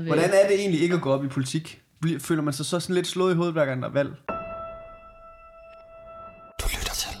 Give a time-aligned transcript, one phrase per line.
[0.00, 1.82] ved- Hvordan er det egentlig ikke at gå op i politik?
[2.18, 4.10] Føler man sig så sådan lidt slået i hovedet, hver gang der er valg?
[6.60, 7.16] Du lytter til.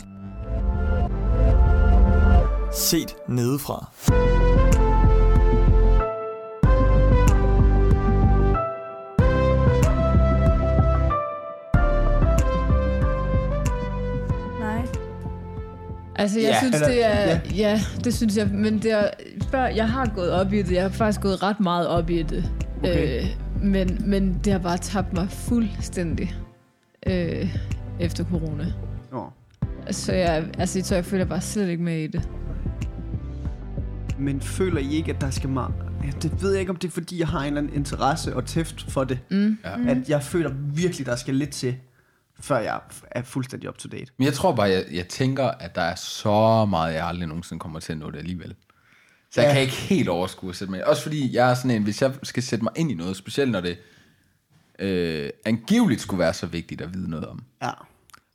[2.72, 3.86] Set nedefra.
[14.60, 14.86] Nej.
[16.16, 17.10] Altså, jeg Ja, synes, eller- det er...
[17.10, 17.26] ja.
[17.26, 17.40] Ja.
[17.56, 18.46] ja, det synes jeg.
[18.48, 19.10] Men det er,
[19.50, 20.72] før, jeg har gået op i det.
[20.72, 22.50] Jeg har faktisk gået ret meget op i det.
[22.82, 23.22] Okay.
[23.22, 23.26] Øh,
[23.62, 26.34] men, men det har bare tabt mig fuldstændig
[27.06, 27.56] øh,
[28.00, 28.72] efter corona.
[29.12, 29.30] Nå.
[29.90, 32.28] Så jeg, altså, så jeg føler bare slet ikke med i det.
[34.18, 35.74] Men føler I ikke, at der skal meget...
[36.04, 38.36] Ja, det ved jeg ikke, om det er, fordi jeg har en eller anden interesse
[38.36, 39.18] og tæft for det.
[39.30, 39.58] Mm.
[39.64, 39.90] Ja.
[39.90, 41.76] At jeg føler virkelig, der skal lidt til,
[42.40, 44.06] før jeg er fuldstændig up to date.
[44.18, 47.60] Men jeg tror bare, jeg, jeg tænker, at der er så meget, jeg aldrig nogensinde
[47.60, 48.54] kommer til at nå det alligevel.
[49.32, 49.52] Så jeg Ja.
[49.52, 52.12] kan ikke helt overskue at sætte mig Også fordi jeg er sådan en, hvis jeg
[52.22, 53.78] skal sætte mig ind i noget, specielt når det
[54.78, 57.70] øh, angiveligt skulle være så vigtigt at vide noget om, Ja.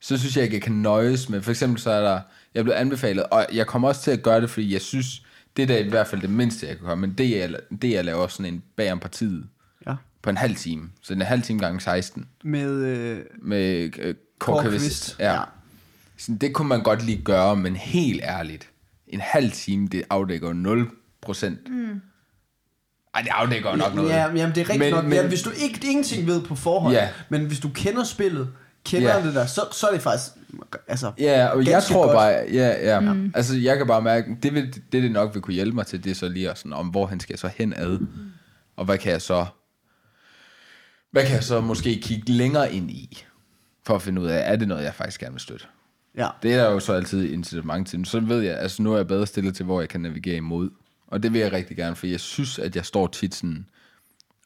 [0.01, 1.41] så synes jeg ikke, jeg kan nøjes med.
[1.41, 2.19] For eksempel så er der,
[2.53, 5.21] jeg blevet anbefalet, og jeg kommer også til at gøre det, fordi jeg synes,
[5.57, 7.91] det er da i hvert fald det mindste, jeg kan gøre, men det jeg, det
[7.91, 9.45] jeg laver sådan en bag om partiet
[9.87, 9.95] Ja.
[10.21, 10.89] på en halv time.
[11.01, 12.71] Så en halv time gange 16 Med...
[12.83, 14.79] Øh, med øh, Kåre Ja.
[15.19, 15.33] ja.
[15.33, 15.41] ja.
[16.17, 18.69] Så det kunne man godt lige gøre, men helt ærligt,
[19.07, 20.89] en halv time, det afdækker jo 0
[21.21, 21.69] procent.
[21.69, 22.01] Mm.
[23.13, 24.09] Ej, det afdækker nok noget.
[24.09, 25.03] Ja, jamen det er rigtigt Men- nok.
[25.03, 27.09] men- ja, hvis du ikke ingenting ved på forhånd, Ja.
[27.29, 28.49] men hvis du kender spillet,
[28.85, 29.25] kender Ja.
[29.25, 30.31] det der, så, så er det faktisk...
[30.87, 32.15] Altså, Ja, og jeg tror godt.
[32.15, 32.99] bare, ja, ja.
[32.99, 33.31] Mm.
[33.35, 36.03] Altså, jeg kan bare mærke, det, vil, det, det nok vil kunne hjælpe mig til,
[36.03, 37.99] det er så lige at sådan, om hvor han skal så hen ad,
[38.75, 39.45] og hvad kan jeg så,
[41.11, 43.25] hvad kan jeg så måske kigge længere ind i,
[43.85, 45.65] for at finde ud af, er det noget, jeg faktisk gerne vil støtte?
[46.17, 46.27] Ja.
[46.43, 48.05] Det er der jo så altid incitament til.
[48.05, 50.69] Så ved jeg, altså nu er jeg bedre stillet til, hvor jeg kan navigere imod.
[51.07, 53.65] Og det vil jeg rigtig gerne, for jeg synes, at jeg står tit sådan,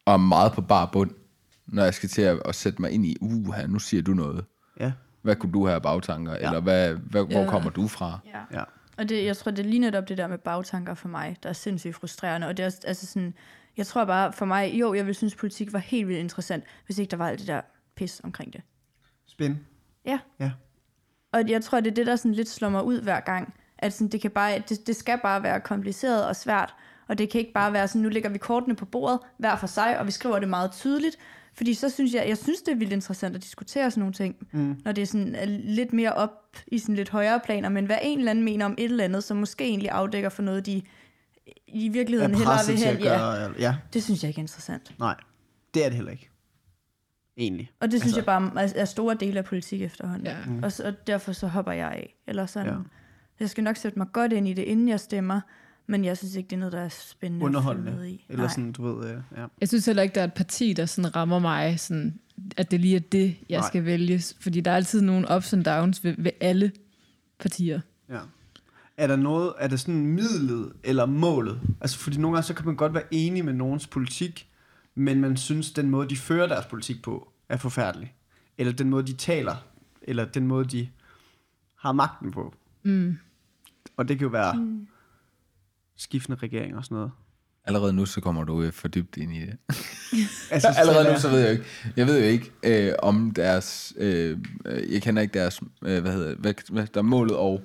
[0.06, 1.12] og er meget på bar bund,
[1.68, 4.14] når jeg skal til at, at sætte mig ind i, uh, her, nu siger du
[4.14, 4.46] noget.
[4.80, 4.92] Ja.
[5.22, 6.32] Hvad kunne du have af bagtanker?
[6.32, 6.38] Ja.
[6.48, 7.50] Eller hvad, hvad, hvor Ja.
[7.50, 8.20] kommer du fra?
[8.26, 8.58] Ja.
[8.60, 8.64] Ja.
[8.98, 11.50] Og det, jeg tror, det er lige netop det der med bagtanker for mig, der
[11.50, 12.48] er sindssygt frustrerende.
[12.48, 13.34] Og det er altså sådan,
[13.78, 17.00] jeg tror bare for mig, jo, jeg vil synes, politik var helt vildt interessant, hvis
[17.00, 17.62] ikke der var alt det der
[17.96, 18.62] pis omkring det.
[19.28, 19.58] Spin.
[20.06, 20.20] Ja.
[20.40, 20.52] Ja.
[21.34, 23.54] Og jeg tror, det er det, der sådan lidt slår mig ud hver gang.
[23.78, 26.76] At sådan, det, kan bare, det, det skal bare være kompliceret og svært.
[27.08, 29.68] Og det kan ikke bare være sådan, nu lægger vi kortene på bordet hver for
[29.68, 31.18] sig, og vi skriver det meget tydeligt.
[31.54, 34.36] Fordi så synes jeg, jeg synes, det er vildt interessant at diskutere sådan nogle ting.
[34.52, 34.82] Mm.
[34.86, 37.70] Når det er sådan er lidt mere op i sådan lidt højere planer.
[37.70, 40.42] Men hvad en eller anden mener om et eller andet, som måske egentlig afdækker for
[40.42, 40.82] noget, de
[41.68, 43.34] i virkeligheden Er hellere vil gøre...
[43.34, 43.50] Ja.
[43.60, 43.76] ja.
[43.94, 45.00] det synes jeg ikke er interessant.
[45.00, 45.16] Nej,
[45.74, 46.30] det er det heller ikke.
[47.40, 47.72] Egentlig.
[47.80, 50.28] Og det synes Altså- jeg bare er- store dele af politik efterhånden.
[50.28, 50.36] Ja.
[50.48, 50.64] Mm.
[50.64, 52.16] Og, så, og derfor så hopper jeg af.
[52.28, 52.74] Eller sådan.
[52.74, 52.80] Ja.
[53.40, 55.42] Jeg skal nok sætte mig godt ind i det, inden jeg stemmer.
[55.88, 58.10] Men jeg synes ikke, det er noget, der er spændende Underholdende.
[58.12, 58.26] i.
[58.30, 58.52] Eller Nej.
[58.54, 59.10] sådan, du ved...
[59.10, 59.46] Øh, ja.
[59.62, 62.20] Jeg synes heller ikke, der er et parti, der sådan rammer mig, sådan,
[62.58, 63.68] at det lige er det, jeg Nej.
[63.68, 64.22] skal vælge.
[64.40, 66.72] Fordi der er altid nogle ups and downs ved, ved alle
[67.40, 67.80] partier.
[68.10, 68.20] Ja.
[68.98, 71.60] Er der noget, er det sådan midlet eller målet?
[71.82, 74.50] Altså, fordi nogle gange, så kan man godt være enig med nogens politik,
[74.96, 78.16] men man synes, den måde, de fører deres politik på, er forfærdelig.
[78.58, 79.56] Eller den måde, de taler,
[80.02, 80.90] eller den måde, de
[81.76, 82.54] har magten på.
[82.84, 83.18] Mm.
[83.98, 84.88] Og det kan jo være mm.
[85.98, 87.12] skiftende regeringer og sådan noget.
[87.66, 89.58] Allerede nu, så kommer du øh, for dybt ind i det.
[90.52, 91.64] Altså, Allerede nu, så ved jeg jo ikke.
[91.96, 93.94] Jeg ved jo ikke øh, om deres...
[93.98, 94.38] Øh,
[94.90, 95.62] jeg kender ikke deres...
[95.86, 96.36] Øh, hvad hedder?
[96.36, 97.62] Hvad, hvad, der er målet og...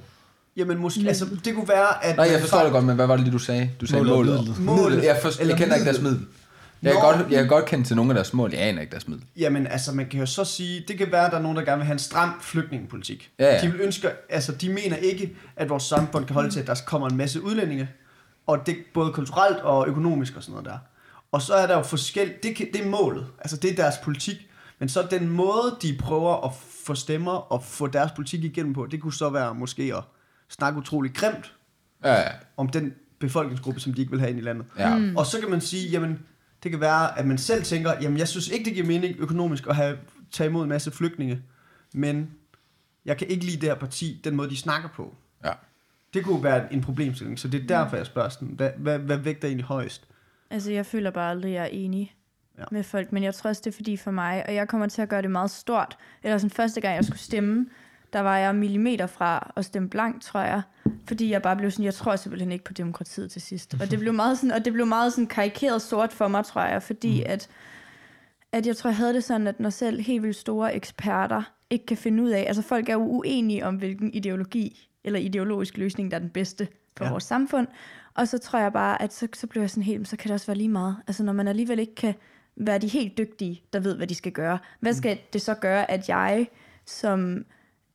[0.57, 2.17] Jamen, måske, altså, det kunne være, at...
[2.17, 3.71] Nej, jeg forstår det godt, men hvad var det lige, du sagde?
[3.81, 4.61] Du sagde Målet målet.
[4.61, 4.83] Målet.
[4.83, 5.05] Målet.
[5.05, 6.27] Jeg, forstår, Eller jeg kender ikke deres middel.
[6.85, 7.09] Jeg kan, Nå.
[7.09, 8.51] godt, jeg kan godt kende til nogle af deres mål.
[8.53, 9.25] Jeg aner ikke deres middel.
[9.37, 11.65] Jamen, altså, man kan jo så sige, det kan være, at der er nogen, der
[11.65, 13.31] gerne vil have en stram flygtningepolitik.
[13.39, 13.61] Ja, ja.
[13.61, 16.75] De vil ønske, altså, de mener ikke, at vores samfund kan holde til, at der
[16.87, 17.89] kommer en masse udlændinge,
[18.47, 20.79] og det både kulturelt og økonomisk og sådan noget der.
[21.33, 23.95] Og så er der jo forskelligt, det, kan, det er målet, altså det er deres
[24.05, 24.37] politik,
[24.79, 26.53] men så den måde, de prøver at
[26.85, 30.03] få stemmer og få deres politik igennem på, det kunne så være måske at
[30.51, 31.55] snakke utrolig grimt
[32.05, 32.29] Ja, ja.
[32.57, 34.67] om den befolkningsgruppe, som de ikke vil have ind i landet.
[34.79, 34.97] ja.
[34.97, 35.17] Mm.
[35.17, 36.19] Og så kan man sige, jamen,
[36.65, 39.67] det kan være, at man selv tænker, jamen, jeg synes ikke, det giver mening økonomisk
[39.67, 39.99] at have,
[40.31, 41.43] tage imod en masse flygtninge,
[41.95, 42.31] men
[43.05, 45.15] jeg kan ikke lide det her parti, den måde, de snakker på.
[45.45, 45.53] ja.
[46.15, 49.17] Det kunne være en problemstilling, så det er derfor, jeg spørger sådan, hvad, hvad, hvad
[49.17, 50.05] vægter egentlig højst?
[50.51, 52.15] Altså, jeg føler bare aldrig, at jeg er enig
[52.59, 52.65] Ja.
[52.71, 55.03] med folk, men jeg tror også, det er fordi for mig, og jeg kommer til
[55.03, 55.97] at gøre det meget stort.
[56.23, 57.67] Eller sådan første gang, jeg skulle stemme,
[58.15, 60.63] der var jeg millimeter fra at stemme blankt, tror jeg.
[61.09, 63.75] Fordi jeg bare blev sådan, jeg tror simpelthen ikke på demokratiet til sidst.
[63.81, 66.63] Og det blev meget sådan, og det blev meget sådan karikeret sort for mig, tror
[66.63, 67.27] jeg, fordi Mm.
[67.33, 67.49] at,
[68.53, 71.87] at jeg tror, jeg havde det sådan, at når selv helt vildt store eksperter ikke
[71.87, 76.11] kan finde ud af, altså folk er jo uenige om, hvilken ideologi eller ideologisk løsning,
[76.11, 77.11] der er den bedste for Ja.
[77.11, 77.67] vores samfund.
[78.15, 80.35] Og så tror jeg bare, at så, så bliver jeg sådan helt, så kan det
[80.35, 80.97] også være lige meget.
[81.07, 82.15] Altså når man alligevel ikke kan
[82.57, 84.59] være de helt dygtige, der ved, hvad de skal gøre.
[84.81, 86.47] Hvad skal det så gøre, at jeg,
[86.87, 87.45] som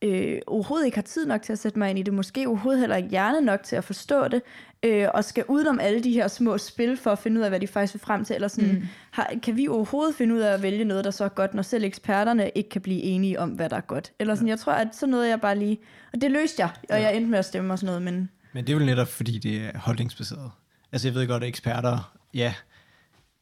[0.02, 2.80] øh, overhovedet ikke har tid nok til at sætte mig ind i det, måske overhovedet
[2.80, 4.42] heller ikke hjerne nok til at forstå det,
[4.82, 7.60] øh, og skal udenom alle de her små spil for at finde ud af, hvad
[7.60, 8.86] de faktisk vil frem til, eller sådan, mm.
[9.10, 11.62] har, kan vi overhovedet finde ud af at vælge noget, der så er godt, når
[11.62, 14.12] selv eksperterne ikke kan blive enige om, hvad der er godt?
[14.18, 15.78] Eller sådan, jeg tror, at så nåede jeg bare lige,
[16.12, 18.66] og det løste jeg, og jeg endte med at stemme og sådan noget, men Men
[18.66, 20.50] det er vel netop, fordi det er holdningsbaseret.
[20.92, 22.54] Altså jeg ved godt, at eksperter, ja,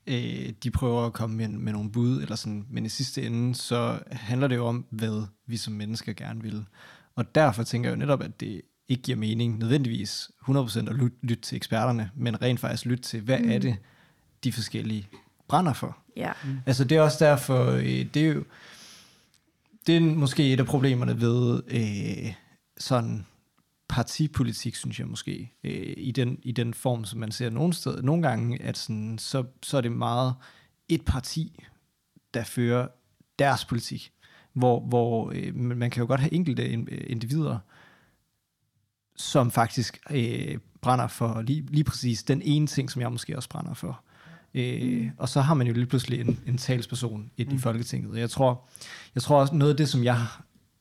[0.09, 3.55] øh, de prøver at komme med, med nogle bud, eller sådan, men i sidste ende,
[3.55, 6.65] så handler det jo om, hvad vi som mennesker gerne vil.
[7.17, 11.17] Og derfor tænker jeg jo netop, at det ikke giver mening nødvendigvis 100% at lytte,
[11.23, 13.51] lytte til eksperterne, men rent faktisk lytte til, hvad mm.
[13.51, 13.77] er det,
[14.45, 15.09] de forskellige
[15.49, 15.99] brænder for.
[16.17, 16.33] ja.
[16.67, 18.45] Altså det er også derfor, øh, det er jo,
[19.87, 22.33] det er måske et af problemerne ved øh,
[22.79, 23.27] sådan
[23.89, 28.03] partipolitik, synes jeg måske, øh, i, den, i den form, som man ser nogle steder,
[28.03, 30.35] nogle gange, at sådan, så, så er det meget
[30.89, 31.65] et parti,
[32.35, 32.89] der fører
[33.39, 34.13] deres politik,
[34.53, 37.59] hvor, hvor øh, man kan jo godt have enkelte in- individer,
[39.17, 43.49] som faktisk øh, brænder for lige, lige præcis den ene ting, som jeg måske også
[43.49, 44.05] brænder for.
[44.55, 45.11] Øh, mm.
[45.17, 47.55] Og så har man jo lige pludselig en, en talsperson i, mm.
[47.55, 48.19] i Folketinget.
[48.19, 48.69] Jeg tror,
[49.15, 50.27] jeg tror også, noget af det, som jeg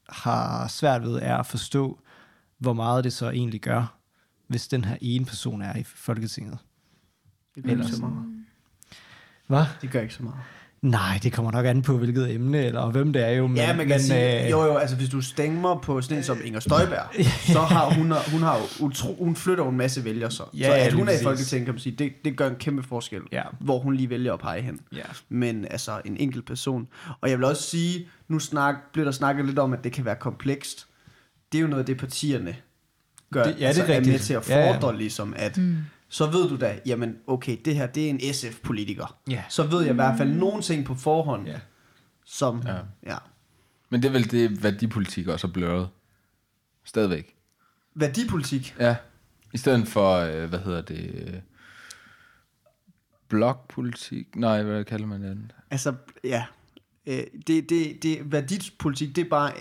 [0.10, 2.00] har svært ved, er at forstå,
[2.60, 3.98] hvor meget det så egentlig gør,
[4.48, 6.58] hvis den her ene person er i Folketinget.
[7.56, 8.26] Det gør ikke Ellers- så meget.
[9.48, 9.64] Hvad?
[9.82, 10.40] Det gør ikke så meget.
[10.82, 13.48] Nej, det kommer nok an på, hvilket emne, eller hvem det er jo.
[13.48, 16.18] Men, Ja, man kan men, sige, øh, jo jo, altså hvis du stemmer på sådan
[16.18, 19.78] en som Inger Støjberg, så har hun, hun har jo utro, hun flytter jo en
[19.78, 20.44] masse vælgere så.
[20.54, 21.24] Ja, så at hun er i.
[21.24, 23.44] Folketinget, kan man sige, det, det gør en kæmpe forskel, Ja.
[23.60, 24.80] hvor hun lige vælger at pege hen.
[24.96, 25.02] Ja.
[25.30, 26.88] Men altså en enkelt person.
[27.22, 30.06] Og jeg vil også sige, nu snak, bliver der snakket lidt om, at det kan
[30.06, 30.87] være komplekst.
[31.52, 32.56] Det er jo noget af det, partierne
[33.34, 34.22] gør, Det- ja, det er altså, er med rigtigt.
[34.22, 34.74] til at Ja, ja.
[34.78, 35.78] fordre, ligesom at, mm.
[36.10, 39.18] så ved du da, jamen okay, det her, det er en SF-politiker.
[39.30, 39.44] Ja.
[39.50, 41.60] Så ved jeg i hvert fald nogle ting på forhånd, Ja.
[42.26, 42.74] som, Ja.
[42.76, 42.82] ja.
[43.06, 43.18] ja.
[43.90, 45.90] Men det er vel det, værdipolitik også er bløret.
[46.84, 47.36] Stadigvæk.
[47.96, 48.96] Værdipolitik, Ja.
[49.54, 51.34] I stedet for, øh, hvad hedder det, øh,
[53.28, 54.36] blokpolitik.
[54.36, 55.56] Nej, hvad kalder man det?
[55.72, 56.46] Altså, ja.
[57.08, 59.52] Øh, Det, det, det, værdipolitik, det er bare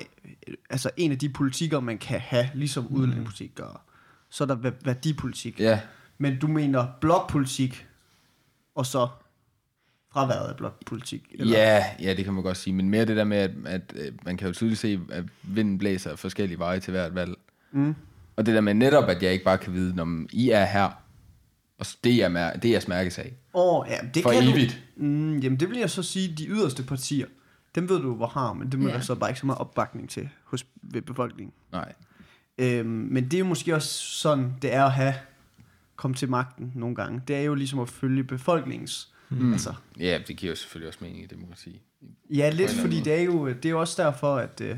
[0.48, 3.82] øh, altså en af de politikker, man kan have, ligesom udlændingepolitik gør.
[4.30, 5.60] Så er der væ- værdipolitik.
[5.60, 5.80] Ja,
[6.18, 7.86] Men du mener blokpolitik,
[8.74, 9.08] og så
[10.12, 11.22] fraværet af blokpolitik?
[11.38, 12.74] ja, ja, det kan man godt sige.
[12.74, 15.78] Men mere det der med, at, at øh, man kan jo tydeligt se, at vinden
[15.78, 17.34] blæser forskellige veje til hvert valg.
[17.72, 17.94] Mm.
[18.36, 21.02] Og det der med netop, at jeg ikke bare kan vide, om I er her,
[21.78, 23.36] og det er, mær- det er jeres mærkesag.
[23.54, 24.82] Åh, ja, det For kan evigt.
[24.98, 27.26] Du, mm, jamen, det vil jeg så sige, de yderste partier,
[27.76, 28.94] dem ved du, hvor har, men det må Ja.
[28.94, 31.52] der så bare ikke så meget opbakning til hos ved befolkningen.
[31.72, 31.92] Nej.
[32.58, 35.14] Øhm, men det er jo måske også sådan, det er at have
[35.96, 37.22] komme til magten nogle gange.
[37.28, 39.12] Det er jo ligesom at følge befolkningens.
[39.28, 39.52] Mm.
[39.52, 41.82] Altså, Ja, det giver jo selvfølgelig også mening i demokrati.
[42.30, 43.04] ja, lidt, anden fordi måde.
[43.04, 44.76] det er, jo, det er jo også derfor, at øh,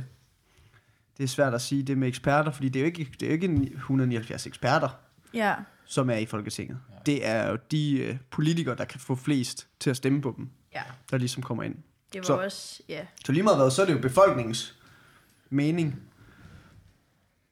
[1.18, 3.26] det er svært at sige det med eksperter, fordi det er jo ikke, det er
[3.26, 4.88] jo ikke ni- 179 eksperter,
[5.34, 5.54] Ja,
[5.84, 6.78] som er i Folketinget.
[7.06, 10.48] Det er jo de øh, politikere, der kan få flest til at stemme på dem,
[10.74, 10.82] ja.
[11.10, 11.74] der ligesom kommer ind.
[12.12, 13.00] Det var Så- også, ja.
[13.24, 14.74] Så lige meget hvad, så er det jo befolkningens
[15.50, 16.00] mening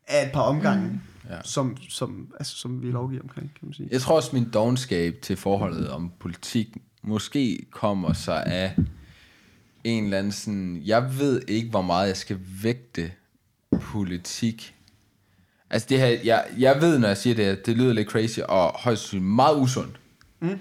[0.07, 1.01] af et par omgange, mm.
[1.31, 1.43] Ja.
[1.45, 3.89] som, som, altså, som vi lovgiver omkring, kan man sige.
[3.93, 8.77] Jeg tror også, min dogenskab til forholdet om politik måske kommer sig af
[9.85, 10.83] en eller anden sådan...
[10.85, 13.13] Jeg ved ikke, hvor meget jeg skal vægte
[13.81, 14.75] politik.
[15.71, 18.39] Altså det her, jeg, jeg ved, når jeg siger det her, det lyder lidt crazy
[18.49, 20.01] og højst meget usundt.
[20.41, 20.59] Mm.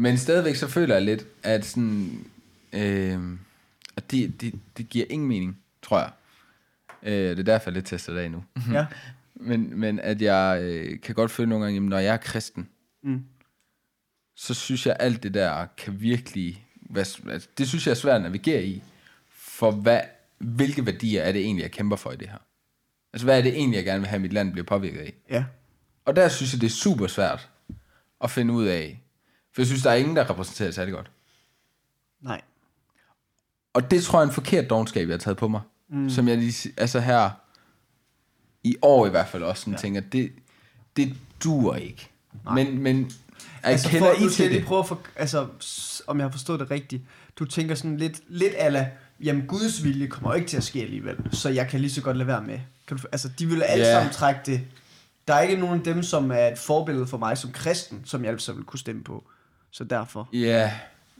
[0.00, 2.24] Men stadigvæk så føler jeg lidt, at sådan...
[2.72, 3.18] Øh,
[3.96, 6.10] at det, det, det giver ingen mening, tror jeg.
[7.02, 8.44] Øh, det er derfor, jeg lidt tester det af nu.
[8.72, 8.86] Ja.
[9.34, 12.68] Men, men at jeg øh, kan godt føle nogle gange, jamen, når jeg er kristen,
[13.02, 13.24] Mm.
[14.36, 16.66] så synes jeg, alt det der kan virkelig...
[16.80, 18.82] Hvad, altså, det synes jeg er svært at navigere i.
[19.30, 20.00] For hvad,
[20.38, 22.38] hvilke værdier er det egentlig, jeg kæmper for i det her?
[23.12, 25.14] Altså, hvad er det egentlig, jeg gerne vil have, at mit land bliver påvirket af?
[25.30, 25.44] Ja.
[26.04, 27.48] Og der synes jeg, det er super svært
[28.20, 29.02] at finde ud af.
[29.52, 31.10] For jeg synes, der er ingen, der repræsenterer det særlig godt.
[32.20, 32.40] Nej.
[33.74, 35.60] Og det tror jeg er en forkert dogenskab, jeg har taget på mig.
[35.88, 36.10] Mm.
[36.10, 37.30] Som jeg lige, altså her,
[38.64, 39.78] i år i hvert fald også sådan ja.
[39.78, 40.32] tænker, det,
[40.96, 41.14] det
[41.44, 42.10] duer ikke.
[42.54, 43.10] Men, men jeg
[43.62, 44.64] altså, kender for, I til det?
[44.64, 45.46] prøve at for, altså,
[46.06, 47.02] om jeg har forstået det rigtigt.
[47.38, 48.90] Du tænker sådan lidt, lidt ala,
[49.22, 52.16] jamen Guds vilje kommer ikke til at ske alligevel, så jeg kan lige så godt
[52.16, 52.60] lade være med.
[52.88, 53.92] Kan du, altså, de vil alle Ja.
[53.92, 54.60] sammen trække det.
[55.28, 58.24] Der er ikke nogen af dem, som er et forbillede for mig som kristen, som
[58.24, 59.24] jeg altså vil kunne stemme på.
[59.72, 60.28] Så derfor.
[60.32, 60.72] Ja,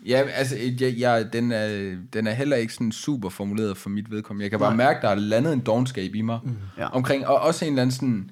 [0.07, 4.11] ja altså, jeg, jeg, den, er, den er heller ikke sådan super formuleret for mit
[4.11, 4.43] vedkommende.
[4.43, 4.87] Jeg kan bare Nej.
[4.87, 6.39] mærke, der er landet en dogenskab i mig.
[6.45, 6.57] Mm.
[6.79, 6.89] Ja.
[6.89, 8.31] Omkring, og også en eller anden sådan,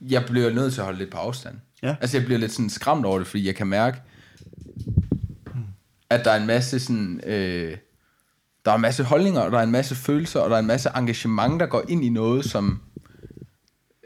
[0.00, 1.56] jeg bliver nødt til at holde lidt på afstand.
[1.82, 1.96] Ja.
[2.00, 4.00] Altså, jeg bliver lidt sådan skræmt over det, fordi jeg kan mærke,
[6.10, 7.20] at der er en masse sådan...
[7.26, 7.76] Øh,
[8.64, 10.66] der er en masse holdninger, og der er en masse følelser, og der er en
[10.66, 12.80] masse engagement, der går ind i noget, som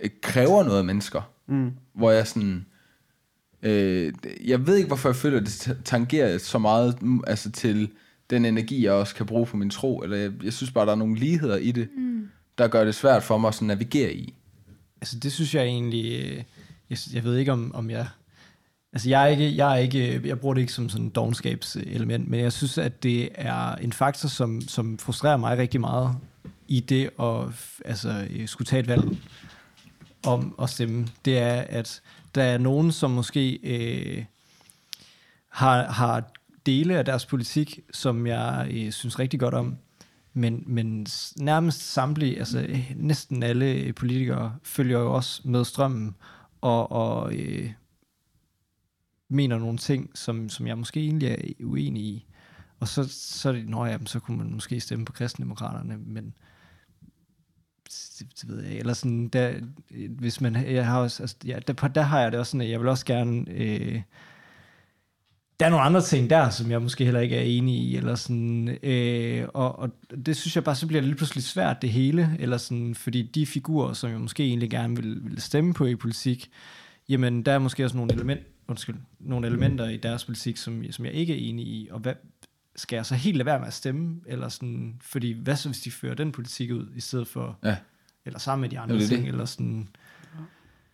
[0.02, 1.30] øh, kræver noget af mennesker.
[1.48, 1.72] Mm.
[1.94, 2.66] Hvor jeg sådan...
[3.62, 4.12] Øh,
[4.44, 7.90] jeg ved ikke, hvorfor jeg føler, at det ta- tangerer så meget mm, altså til
[8.30, 9.98] den energi, jeg også kan bruge for min tro.
[9.98, 12.28] Eller jeg, jeg synes bare, der er nogle ligheder i det, mm.
[12.58, 14.34] der gør det svært for mig at sådan navigere i.
[15.00, 16.42] Altså det synes jeg egentlig, øh,
[16.90, 18.06] jeg, jeg ved ikke om, om jeg,
[18.92, 22.28] altså jeg er ikke, jeg er ikke, jeg bruger det ikke som sådan et dogenskabselement,
[22.28, 26.16] men jeg synes, at det er en faktor, som, som frustrerer mig rigtig meget
[26.68, 27.46] i det at
[27.84, 29.02] altså, øh, skulle tage et valg
[30.26, 31.08] om at stemme.
[31.24, 32.02] Det er, at
[32.34, 34.24] der er nogen, som måske øh,
[35.48, 36.32] har, har
[36.66, 39.76] dele af deres politik, som jeg øh, synes rigtig godt om,
[40.34, 46.16] men, men nærmest samtlige, altså øh, næsten alle øh, politikere følger jo også med strømmen
[46.60, 47.72] og, og øh,
[49.28, 52.26] mener nogle ting, som, som jeg måske egentlig er uenig i.
[52.80, 56.34] Og så, så det, nå ja, så kunne man måske stemme på kristendemokraterne, men
[58.18, 58.78] det, det ved jeg.
[58.78, 59.52] Eller sådan, der,
[60.08, 62.70] hvis man, jeg har også, altså, ja, der, der har jeg det også sådan, at
[62.70, 64.02] jeg vil også gerne, øh,
[65.60, 68.14] der er nogle andre ting der, som jeg måske heller ikke er enig i, eller
[68.14, 69.90] sådan, øh, og, og
[70.26, 73.22] det synes jeg bare, så bliver det lige pludselig svært det hele, eller sådan, fordi
[73.22, 76.50] de figurer, som jeg måske egentlig gerne vil, vil stemme på i politik,
[77.08, 81.04] jamen der er måske også nogle, element, undskyld, nogle elementer i deres politik, som, som
[81.04, 82.14] jeg ikke er enig i, og hvad,
[82.76, 85.80] skal jeg så helt lade være med at stemme, eller sådan, fordi hvad så hvis
[85.80, 87.76] de fører den politik ud, i stedet for, Ja.
[88.24, 89.28] eller sammen med de andre det ting, det.
[89.28, 89.88] eller sådan,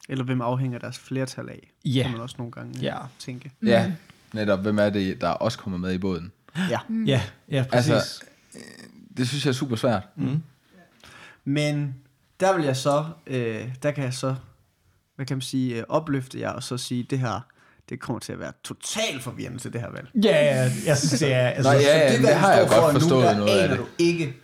[0.08, 2.02] Eller hvem afhænger deres flertal af, Ja.
[2.02, 2.96] kan man også nogle gange Ja.
[3.18, 3.52] tænke.
[3.62, 3.92] Ja,
[4.32, 4.60] netop.
[4.60, 6.32] Hvem er det, der også kommer med i båden?
[6.70, 6.78] Ja.
[7.06, 7.90] ja, ja, præcis.
[7.90, 8.24] Altså,
[9.16, 10.02] Det synes jeg er super svært.
[10.16, 10.42] mm.
[11.44, 11.94] Men
[12.40, 14.34] der vil jeg så, øh, der kan jeg så,
[15.16, 17.40] hvad kan man sige, øh, opløfte jer og så sige, det her,
[17.88, 20.08] det kommer til at være totalt forvirrende til det her valg.
[20.24, 22.94] Ja, ja, jeg synes, det er, altså, Nej, ja, ja, det, det har jeg godt
[22.94, 23.78] nu, forstået der noget af det.
[23.78, 24.34] du ikke,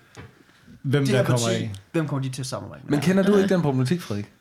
[0.82, 1.70] hvem det der kommer parti, i.
[1.92, 2.90] hvem kommer de til at samarbejde med?
[2.90, 4.32] Men kender du ikke den problematik, Frederik?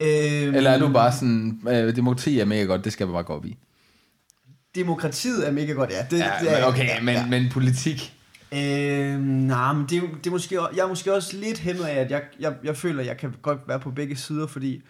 [0.00, 3.22] øhm, Eller er du bare sådan, øh, demokrati er mega godt, det skal man bare
[3.22, 3.56] gå op i?
[4.74, 6.06] Demokratiet er mega godt, ja.
[6.10, 7.26] Det, Ja, det er, men okay, ja, men, ja.
[7.26, 8.14] men politik.
[8.52, 11.94] Øh, nej, men det, er det er måske, jeg er måske også lidt hæmmet af,
[12.00, 14.82] at jeg, jeg, jeg føler, at jeg kan godt være på begge sider, fordi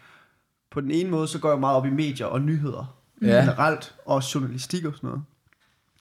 [0.71, 3.27] på den ene måde, så går jeg meget op i medier og nyheder Ja.
[3.41, 5.23] generelt, og journalistik og sådan noget.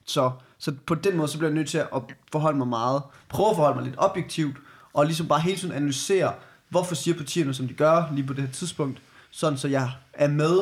[0.06, 3.50] Så, så på den måde, så bliver jeg nødt til at forholde mig meget, prøve
[3.50, 4.58] at forholde mig lidt objektivt,
[4.94, 6.34] og ligesom bare hele tiden analysere,
[6.70, 10.28] hvorfor siger partierne, som de gør lige på det her tidspunkt, sådan så jeg er
[10.28, 10.60] med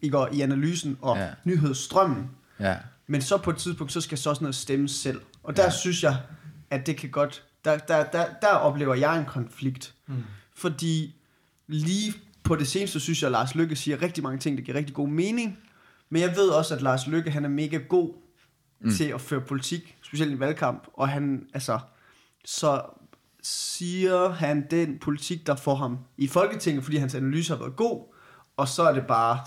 [0.00, 1.22] i, går, i analysen og Ja.
[1.24, 1.30] ja.
[1.44, 2.30] nyhedsstrømmen,
[2.60, 2.76] Ja.
[3.06, 5.20] men så på et tidspunkt, så skal så også noget stemme selv.
[5.42, 5.70] Og der ja.
[5.70, 6.16] synes jeg,
[6.70, 7.44] at det kan godt...
[7.64, 9.94] Der, der, der, der oplever jeg en konflikt.
[10.06, 10.24] Mm.
[10.56, 11.14] Fordi
[11.66, 14.78] lige på det seneste, synes jeg, at Lars Lykke siger rigtig mange ting, der giver
[14.78, 15.58] rigtig god mening.
[16.12, 18.14] Men jeg ved også, at Lars Lykke, han er mega god
[18.80, 18.90] mm.
[18.90, 20.86] til at føre politik, specielt i valgkamp.
[20.92, 21.78] Og han, altså,
[22.44, 22.82] så
[23.42, 28.14] siger han den politik, der får ham i Folketinget, fordi hans analyse har været god.
[28.56, 29.38] Og så er det bare,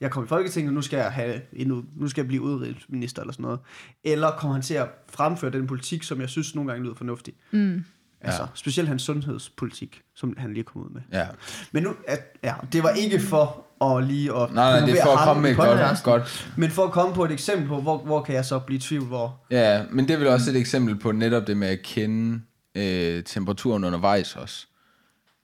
[0.00, 3.32] jeg kommer i Folketinget, nu skal jeg, have endnu, nu skal jeg blive udenrigsminister eller
[3.32, 3.60] sådan noget.
[4.04, 7.34] Eller kommer han til at fremføre den politik, som jeg synes nogle gange lyder fornuftig.
[7.50, 7.84] Mm.
[8.20, 8.48] Altså, Ja.
[8.54, 11.02] specielt hans sundhedspolitik, som han lige kommet ud med.
[11.12, 11.26] Ja.
[11.72, 15.04] Men nu, at, ja, det var ikke for at lige at Nej, nej, det er
[15.04, 16.52] for at komme med et godt, godt...
[16.56, 18.80] Men for at komme på et eksempel på, hvor, hvor kan jeg så blive i
[18.80, 19.40] tvivl, hvor...
[19.50, 22.40] Ja, men det er vel også et eksempel på netop det med at kende
[22.74, 24.66] øh, temperaturen undervejs også.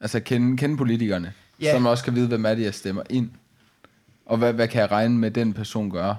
[0.01, 1.79] Altså kende, kende politikerne, Ja.
[1.79, 3.31] man også kan vide, hvem er det, jeg stemmer ind.
[4.27, 6.15] Og hvad, hvad kan jeg regne med, den person gør?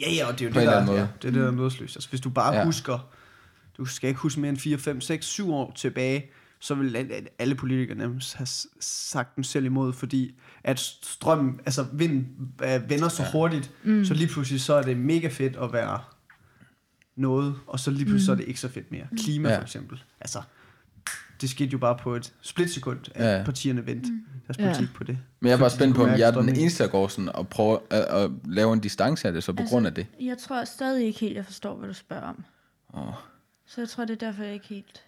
[0.00, 1.08] Ja, ja, og det er jo På det, der, anden ja, måde.
[1.22, 1.96] det, er det, der er nådesløst.
[1.96, 2.64] Altså, hvis du bare ja.
[2.64, 3.08] husker,
[3.78, 6.96] du skal ikke huske mere end 4, 5, 6, 7 år tilbage, så vil
[7.38, 8.46] alle- politikere nærmest have
[8.80, 12.28] sagt dem selv imod, fordi at strømmen, altså vinden
[12.64, 13.30] øh, vender så Ja.
[13.30, 14.04] hurtigt, mm.
[14.04, 16.00] så lige pludselig så er det mega fedt at være
[17.16, 18.24] noget, og så lige pludselig mm.
[18.26, 19.06] så er det ikke så fedt mere.
[19.18, 19.56] Klima Ja.
[19.58, 20.02] for eksempel.
[20.20, 20.42] Altså,
[21.40, 23.36] det skete jo bare på et splitsekund, at Ja.
[23.38, 23.44] ja.
[23.44, 24.08] partierne vendte
[24.46, 24.64] deres Ja.
[24.64, 25.18] politik på det.
[25.40, 27.48] Men jeg er bare spændt på, om jeg er den eneste, der går sådan og
[27.48, 30.06] prøver at, at lave en distance af det, så på Altså- grund af det.
[30.20, 32.44] Jeg tror stadig ikke helt, jeg forstår, hvad du spørger om.
[32.94, 33.14] Åh.
[33.66, 35.02] Så jeg tror, det er derfor, jeg ikke helt...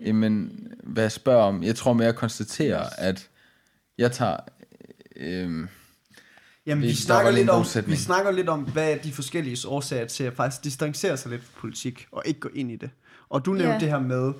[0.00, 3.28] Jamen, hvad jeg spørger om, jeg tror mere, jeg konstaterer, at
[3.98, 4.36] jeg tager...
[5.16, 5.68] Øhm,
[6.66, 10.06] Jamen, Vi vi, snakker lidt om, vi snakker lidt om, hvad er de forskellige årsager
[10.06, 12.90] til at faktisk distancere sig lidt fra politik, og ikke gå ind i det.
[13.28, 13.78] Og du nævnte Ja.
[13.80, 14.32] det her med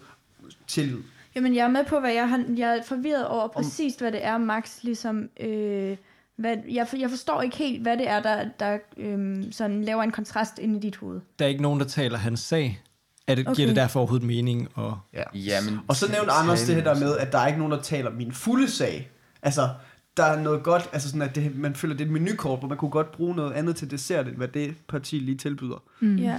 [0.66, 0.98] tillid.
[1.34, 2.44] Jamen, jeg er med på, hvad jeg har...
[2.56, 5.28] Jeg er forvirret over præcis, hvad det er, Max ligesom...
[5.40, 5.96] Øh,
[6.36, 10.02] hvad, jeg, for- jeg forstår ikke helt, hvad det er, der, der øhm, sådan laver
[10.02, 11.20] en kontrast ind i dit hoved.
[11.38, 12.80] Der er ikke nogen, der taler hans sag.
[13.28, 13.56] Er det, okay.
[13.56, 14.68] Giver det derfor overhovedet mening?
[14.74, 15.22] Og, Ja.
[15.34, 17.82] jamen, Og så nævnte Anders det her der med, at der er ikke nogen, der
[17.82, 19.10] taler min fulde sag.
[19.42, 19.68] Altså,
[20.16, 22.68] der er noget godt, altså sådan, at det, man føler, det er et menukort, hvor
[22.68, 25.82] man kunne godt bruge noget andet til dessert, end hvad det parti lige tilbyder.
[26.00, 26.16] Mm.
[26.16, 26.38] Ja,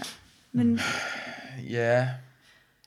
[0.52, 0.80] men
[1.70, 2.08] Ja.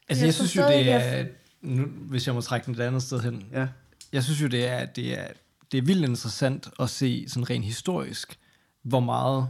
[0.08, 1.24] Altså, Jeg jeg, synes jo, det jeg- er...
[1.62, 3.46] Nu, hvis jeg må trække den et andet sted hen.
[3.52, 3.66] Ja.
[4.12, 5.26] Jeg synes jo, det er, det er,
[5.72, 8.38] det er vildt interessant at se sådan rent historisk,
[8.82, 9.48] hvor meget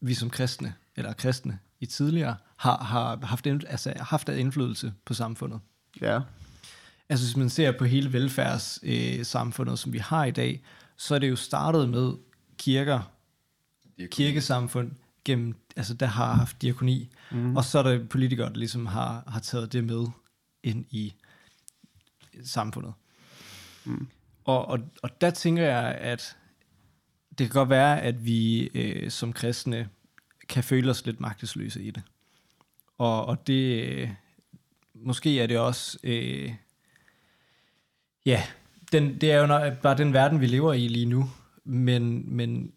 [0.00, 5.14] vi som kristne, eller kristne i tidligere, har, har haft, altså, haft af indflydelse på
[5.14, 5.60] samfundet.
[6.00, 6.20] Ja.
[7.08, 10.62] Altså hvis man ser på hele velfærdssamfundet, øh, samfundet, som vi har i dag,
[10.96, 12.12] så er det jo startet med
[12.58, 13.12] kirker,
[14.10, 14.92] kirkesamfund,
[15.24, 17.56] gennem, altså der har haft diakoni, mm.
[17.56, 20.06] og så er der politikere, der ligesom har, har taget det med
[20.62, 21.14] ind i
[22.44, 22.92] samfundet.
[23.84, 24.08] Mm.
[24.44, 26.36] Og, og, og der tænker jeg, at
[27.38, 29.88] det kan godt være, at vi øh, som kristne
[30.48, 32.02] kan føle os lidt magtesløse i det.
[33.00, 34.10] Og, og det, øh,
[34.94, 36.52] måske er det også, øh,
[38.26, 38.42] ja,
[38.92, 41.30] den, det er jo nok, bare den verden, vi lever i lige nu,
[41.64, 42.72] men, men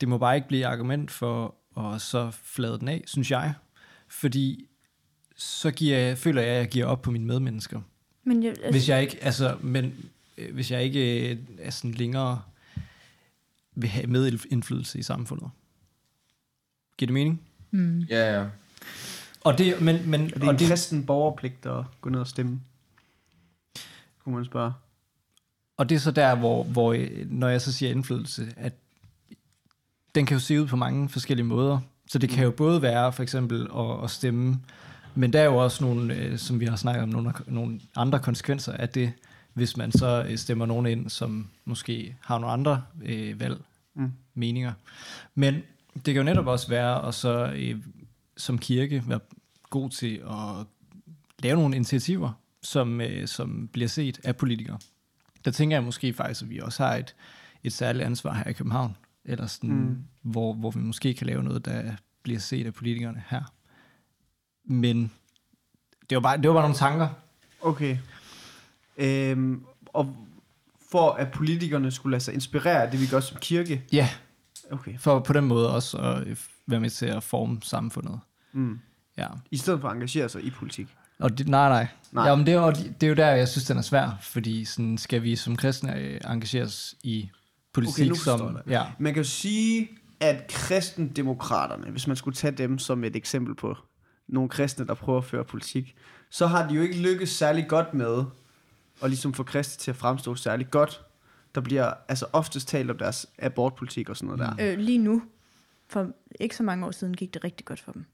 [0.00, 3.54] det må bare ikke blive argument for at så flade den af, synes jeg.
[4.08, 4.68] Fordi
[5.36, 7.80] så giver jeg, føler jeg, at jeg giver op på mine medmennesker.
[8.24, 11.90] Men jeg, altså, Hvis jeg ikke, altså, men øh, hvis jeg ikke øh, er sådan
[11.90, 12.42] længere
[13.74, 15.50] vil have medindflydelse i samfundet.
[16.96, 17.42] Giver det mening?
[17.70, 18.00] Mm.
[18.00, 18.46] Ja, ja.
[19.44, 22.26] Og det, men, men, Er det og en det, kristen borgerpligt at gå ned og
[22.26, 22.60] stemme?
[24.24, 24.72] Kunne man spørge.
[25.76, 28.72] og det er så der, hvor, hvor øh, når jeg så siger indflydelse, at
[30.14, 31.78] den kan jo se ud på mange forskellige måder.
[32.08, 34.60] Så det kan jo både være for eksempel at, at stemme,
[35.14, 38.18] men der er jo også nogle, øh, som vi har snakket om, nogle, nogle andre
[38.18, 39.12] konsekvenser af det,
[39.54, 43.56] hvis man så øh, stemmer nogen ind, som måske har nogle andre øh, valg,
[43.96, 44.12] Mm.
[44.34, 44.72] meninger.
[45.34, 45.54] Men
[45.94, 47.76] det kan jo netop også være at så øh,
[48.36, 49.20] som kirke være
[49.70, 50.66] god til at
[51.38, 54.78] lave nogle initiativer, som, øh, som bliver set af politikere.
[55.44, 57.14] Der tænker jeg måske faktisk, at vi også har et,
[57.64, 60.04] et særligt ansvar her i København, eller sådan, mm.
[60.22, 63.42] hvor, hvor vi måske kan lave noget, der bliver set af politikerne her.
[64.64, 65.12] Men
[66.10, 67.08] det var bare, det var bare nogle tanker.
[67.60, 67.98] Okay.
[68.96, 70.16] Øhm, og
[70.90, 73.82] for at politikerne skulle lade sig inspirere af det, vi gør som kirke.
[73.92, 74.08] Ja,
[74.70, 74.98] Okay.
[74.98, 78.20] for på den måde også at være med til at forme samfundet.
[78.52, 78.78] Mm.
[79.18, 79.26] Ja.
[79.50, 80.88] I stedet for at engagere sig i politik.
[81.18, 81.78] Og det, nej, nej.
[81.78, 81.88] Nej.
[82.12, 82.28] nej.
[82.28, 84.18] Jamen, det, er jo, det er jo der, jeg synes, den er svær.
[84.20, 87.30] Fordi sådan, skal vi som kristne øh, engageres i
[87.72, 88.58] politik, Okay, som...
[88.68, 89.88] Ja, Man kan jo sige,
[90.20, 93.76] at kristendemokraterne, hvis man skulle tage dem som et eksempel på
[94.28, 95.94] nogle kristne, der prøver at føre politik,
[96.30, 98.24] så har de jo ikke lykkes særlig godt med
[99.02, 101.00] at ligesom få kristne til at fremstå særlig godt.
[101.54, 104.72] Der bliver altså oftest talt om deres abortpolitik og sådan noget der.
[104.72, 105.22] øh, lige nu,
[105.88, 108.04] for ikke så mange år siden, gik det rigtig godt for dem.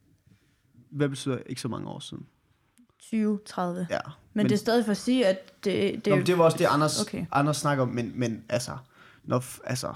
[0.90, 2.26] Hvad betyder ikke så mange år siden?
[2.98, 3.86] 20, 30.
[3.90, 3.98] Ja.
[4.04, 6.44] Men, men det er stadig for at sige, at det, det, Nå, men det var
[6.44, 7.26] også det, Anders, Okay.
[7.32, 8.76] Anders snakker om, men, men altså,
[9.24, 9.94] når, altså,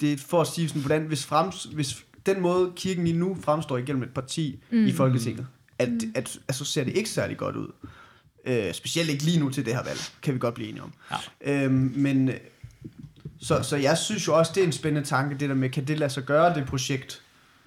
[0.00, 3.36] det er for at sige sådan, hvordan, hvis, frems, hvis den måde, kirken lige nu
[3.40, 4.86] fremstår igennem et parti mm.
[4.86, 5.46] i Folketinget,
[5.78, 6.12] at, mm.
[6.14, 7.72] at, at, så ser det ikke særlig godt ud.
[8.44, 10.92] Øh, specielt ikke lige nu til det her valg, kan vi godt blive enige om.
[11.10, 11.64] Ja.
[11.64, 12.30] Øhm, men,
[13.40, 15.84] så, så jeg synes jo også, det er en spændende tanke, det der med, kan
[15.84, 17.22] det lade sig gøre, det projekt?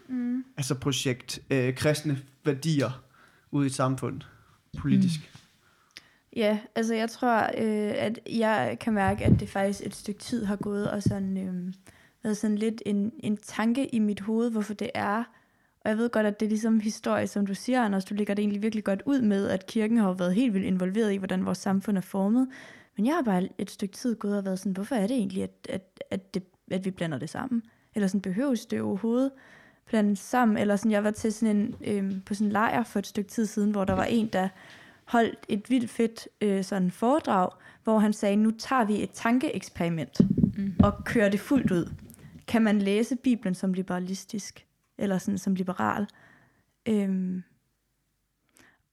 [0.07, 0.45] Mm.
[0.57, 3.03] Altså projekt øh, kristne værdier
[3.51, 4.21] ude i et samfund,
[4.77, 5.19] politisk.
[5.19, 5.39] Mm.
[6.35, 10.45] Ja, altså jeg tror, øh, at jeg kan mærke, at det faktisk et stykke tid
[10.45, 11.73] har gået og sådan, øh,
[12.23, 15.23] været sådan lidt en, en tanke i mit hoved, hvorfor det er.
[15.83, 18.33] Og jeg ved godt, at det er ligesom historie, som du siger, Anders, du ligger
[18.33, 21.45] det egentlig virkelig godt ud med, at kirken har været helt vildt involveret i, hvordan
[21.45, 22.47] vores samfund er formet.
[22.97, 25.43] Men jeg har bare et stykke tid gået og været sådan, hvorfor er det egentlig,
[25.43, 27.63] at, at, at, det, at vi blander det sammen?
[27.95, 29.31] Eller sådan, behøves det overhovedet
[29.85, 30.57] blandet sammen?
[30.57, 33.29] Eller sådan, jeg var til sådan en, øh, på sådan en lejr for et stykke
[33.29, 34.49] tid siden, hvor der var en, der
[35.05, 37.49] holdt et vildt fedt øh, sådan foredrag,
[37.83, 40.21] hvor han sagde, nu tager vi et tankeeksperiment
[40.57, 40.73] mm.
[40.83, 41.93] og kører det fuldt ud.
[42.47, 44.65] Kan man læse Bibelen som liberalistisk?
[44.97, 46.07] Eller sådan som liberal?
[46.85, 47.43] Øhm,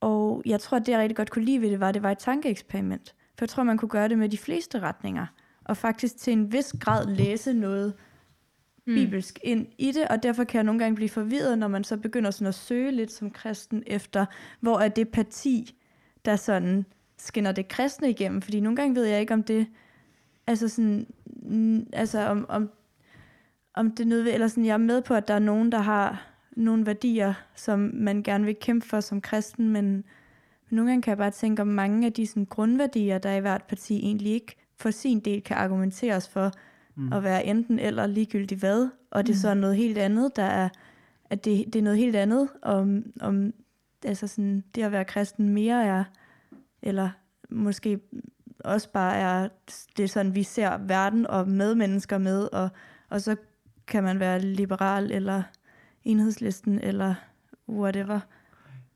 [0.00, 2.02] og jeg tror, at det jeg rigtig godt kunne lide ved det, var, at det
[2.02, 3.14] var et tankeeksperiment.
[3.38, 5.26] For jeg tror, man kunne gøre det med de fleste retninger.
[5.64, 7.94] Og faktisk til en vis grad læse noget
[8.86, 8.94] mm.
[8.94, 11.96] bibelsk ind i det, og derfor kan jeg nogle gange blive forvirret, når man så
[11.96, 14.26] begynder sådan at søge lidt som kristen efter,
[14.60, 15.74] hvor er det parti,
[16.24, 16.84] der sådan
[17.16, 19.66] skinner det kristne igennem, fordi nogle gange ved jeg ikke, om det,
[20.46, 21.06] altså sådan,
[21.92, 22.70] altså om, om,
[23.74, 26.26] om det nødvendigt, eller sådan, jeg er med på, at der er nogen, der har
[26.56, 30.04] nogle værdier, som man gerne vil kæmpe for som kristen, men,
[30.70, 33.36] men nogle gange kan jeg bare tænke, om mange af de sådan, grundværdier, der er
[33.36, 36.50] i hvert parti, egentlig ikke for sin del kan argumenteres for
[36.96, 37.12] mm.
[37.12, 40.68] at være enten eller ligegyldigt hvad, og det er så noget helt andet, der er,
[41.30, 43.52] at det, det er noget helt andet, om, om
[44.04, 46.04] altså sådan, det at være kristen mere er,
[46.82, 47.10] eller
[47.50, 48.00] måske
[48.64, 49.48] også bare er,
[49.96, 52.68] det er sådan, vi ser verden og medmennesker med, og,
[53.08, 53.36] og så
[53.86, 55.42] kan man være liberal eller
[56.04, 57.14] enhedslisten eller
[57.68, 58.20] whatever.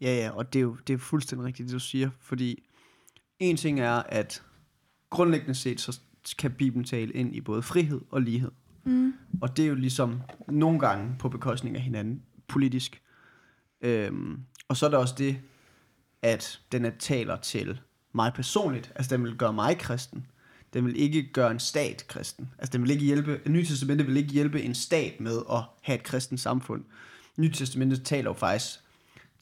[0.02, 2.62] Ja, ja, og det er jo det er fuldstændig rigtigt, det du siger, fordi
[3.38, 4.42] en ting er, at
[5.10, 6.00] grundlæggende set, så
[6.38, 8.50] kan Bibelen tale ind i både frihed og lighed.
[8.84, 9.14] Mm.
[9.40, 13.02] Og det er jo ligesom nogle gange på bekostning af hinanden politisk.
[13.80, 15.40] Øhm, og så er der også det,
[16.22, 17.80] at den er taler til
[18.12, 18.92] mig personligt.
[18.94, 20.26] Altså den vil gøre mig kristen.
[20.72, 22.50] Den vil ikke gøre en stat kristen.
[22.58, 25.62] Altså den vil ikke hjælpe, en ny testamente vil ikke hjælpe en stat med at
[25.82, 26.84] have et kristent samfund.
[27.36, 28.81] Nyt testamentet taler jo faktisk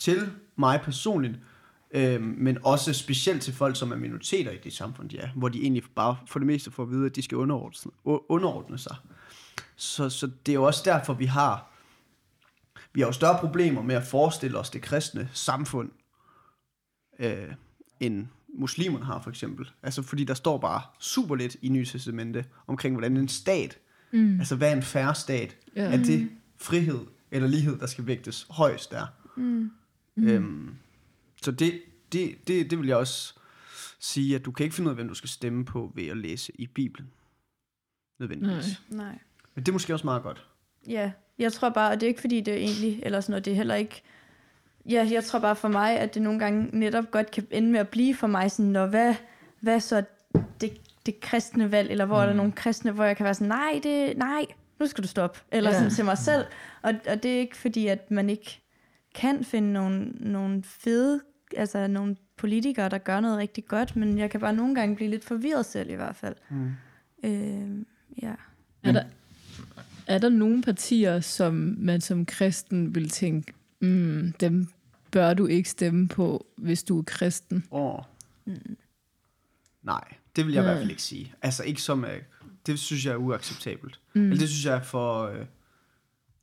[0.01, 1.39] til mig personligt,
[1.91, 5.49] øhm, men også specielt til folk, som er minoriteter i det samfund, de er, hvor
[5.49, 8.97] de egentlig bare for det meste får at vide, at de skal underordne, underordne sig.
[9.77, 11.67] Så, så det er jo også derfor, vi har
[12.93, 15.91] vi har jo større problemer med at forestille os det kristne samfund,
[17.19, 17.53] øh,
[18.01, 19.71] end muslimerne har for eksempel.
[19.83, 23.79] Altså fordi der står bare super lidt i Nye Testamente omkring, hvordan en stat,
[24.13, 24.39] mm.
[24.39, 25.83] altså hvad er en færre stat, Ja.
[25.83, 29.07] er det frihed eller lighed, der skal vægtes højst der.
[29.37, 29.71] Mm.
[30.29, 30.75] Øhm,
[31.43, 33.35] så det, det, det, det vil jeg også
[34.01, 36.17] sige, at du kan ikke finde ud af, hvem du skal stemme på ved at
[36.17, 37.11] læse i Bibelen.
[38.19, 38.81] Nødvendigvis.
[38.89, 39.05] Nej.
[39.05, 39.19] Nej.
[39.55, 40.47] Men det er måske også meget godt.
[40.89, 43.45] Ja, jeg tror bare, og det er ikke fordi, det er egentlig, eller sådan noget,
[43.45, 44.03] det er heller ikke,
[44.91, 47.81] ja, jeg tror bare for mig, at det nogle gange netop godt kan ende med
[47.81, 49.15] at blive for mig sådan, når hvad,
[49.61, 50.05] hvad så
[50.61, 52.23] det, det kristne valg, eller hvor mm.
[52.23, 54.47] er der nogle kristne, hvor jeg kan være sådan, nej, det, nej,
[54.81, 55.77] nu skal du stoppe, eller ja.
[55.77, 56.45] sådan til mig selv,
[56.83, 58.61] og, og det er ikke fordi, at man ikke
[59.15, 61.21] kan finde nogle, nogle fede,
[61.57, 65.11] altså nogle politikere, der gør noget rigtig godt, men jeg kan bare nogle gange blive
[65.11, 66.37] lidt forvirret selv i hvert fald.
[66.51, 66.73] Mm.
[67.25, 67.85] Øh,
[68.23, 68.35] ja.
[68.83, 69.05] Er der,
[70.07, 74.69] er der nogle partier, som man som kristen vil tænke, mm, dem
[75.11, 77.65] bør du ikke stemme på, hvis du er kristen?
[77.71, 77.99] Åh.
[79.83, 80.05] Nej,
[80.37, 80.73] det vil jeg i Nej.
[80.73, 81.35] hvert fald ikke sige.
[81.43, 82.23] Altså ikke som, øh,
[82.67, 84.01] det synes jeg er uacceptabelt.
[84.15, 84.23] Mm.
[84.23, 85.47] Eller det synes jeg er for, øh,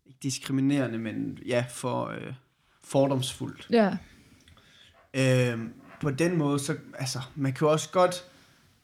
[0.05, 2.33] ikke diskriminerende, men ja, for øh,
[2.87, 3.67] fordomsfuldt.
[3.71, 3.97] Ja,
[5.13, 5.59] Øh,
[6.01, 8.23] på den måde, så, altså, man kan jo også godt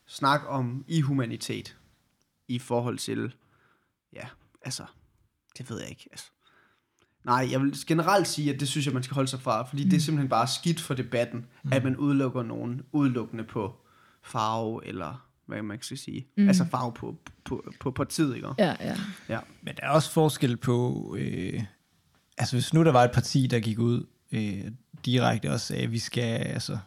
[0.08, 1.78] snakke om ihumanitet
[2.48, 3.36] i forhold til,
[4.14, 4.28] ja,
[4.62, 4.84] altså,
[5.58, 6.26] det ved jeg ikke, altså.
[7.26, 9.84] Nej, jeg vil generelt sige, at det synes jeg, man skal holde sig fra, fordi
[9.84, 9.90] mm.
[9.90, 11.74] det er simpelthen bare skidt for debatten, mm.
[11.74, 13.76] at man udelukker nogen udelukkende på
[14.24, 16.48] farve, eller hvad man skal sige, mm.
[16.48, 18.48] altså farve på, på, på partiet, ikke?
[18.58, 18.96] ja, ja.
[19.30, 19.40] Ja.
[19.62, 21.64] Men der er også forskel på, øh,
[22.38, 24.64] altså hvis nu der var et parti, der gik ud øh,
[25.06, 26.78] direkte og sagde, at vi skal, altså,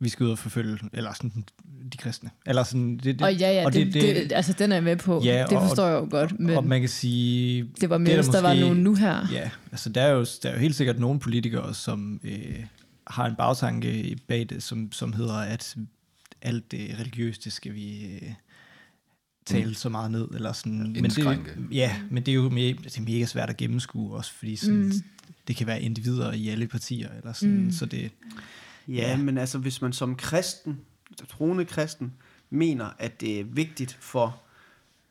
[0.00, 1.44] vi skal ud og forfølge, eller sådan,
[1.92, 2.30] de kristne.
[2.46, 4.84] Eller sådan, det, det, Og ja, ja, og det, det, det, altså den er jeg
[4.84, 5.20] med på.
[5.24, 7.68] Ja, det og- forstår jeg jo godt, men og man kan sige...
[7.80, 9.26] det var er mere, hvis der var måske- nogen nu her.
[9.32, 12.64] Ja, altså der er jo, der er jo helt sikkert nogle politikere, som øh,
[13.06, 15.76] har en bagtanke bag det, som, som hedder, at
[16.42, 18.22] alt det religiøse, det skal vi øh,
[19.46, 19.74] tale mm.
[19.74, 20.78] så meget ned, eller sådan.
[20.78, 24.32] Men det, ja, men det er jo me- det er mega svært at gennemskue også,
[24.32, 24.92] fordi sådan, Mm.
[25.48, 27.70] det kan være individer i alle partier, eller sådan, mm.
[27.72, 28.10] så det,
[28.88, 29.16] Ja, Ja.
[29.16, 30.78] men altså hvis man som kristen,
[31.28, 32.12] troende kristen,
[32.50, 34.42] mener, at det er vigtigt for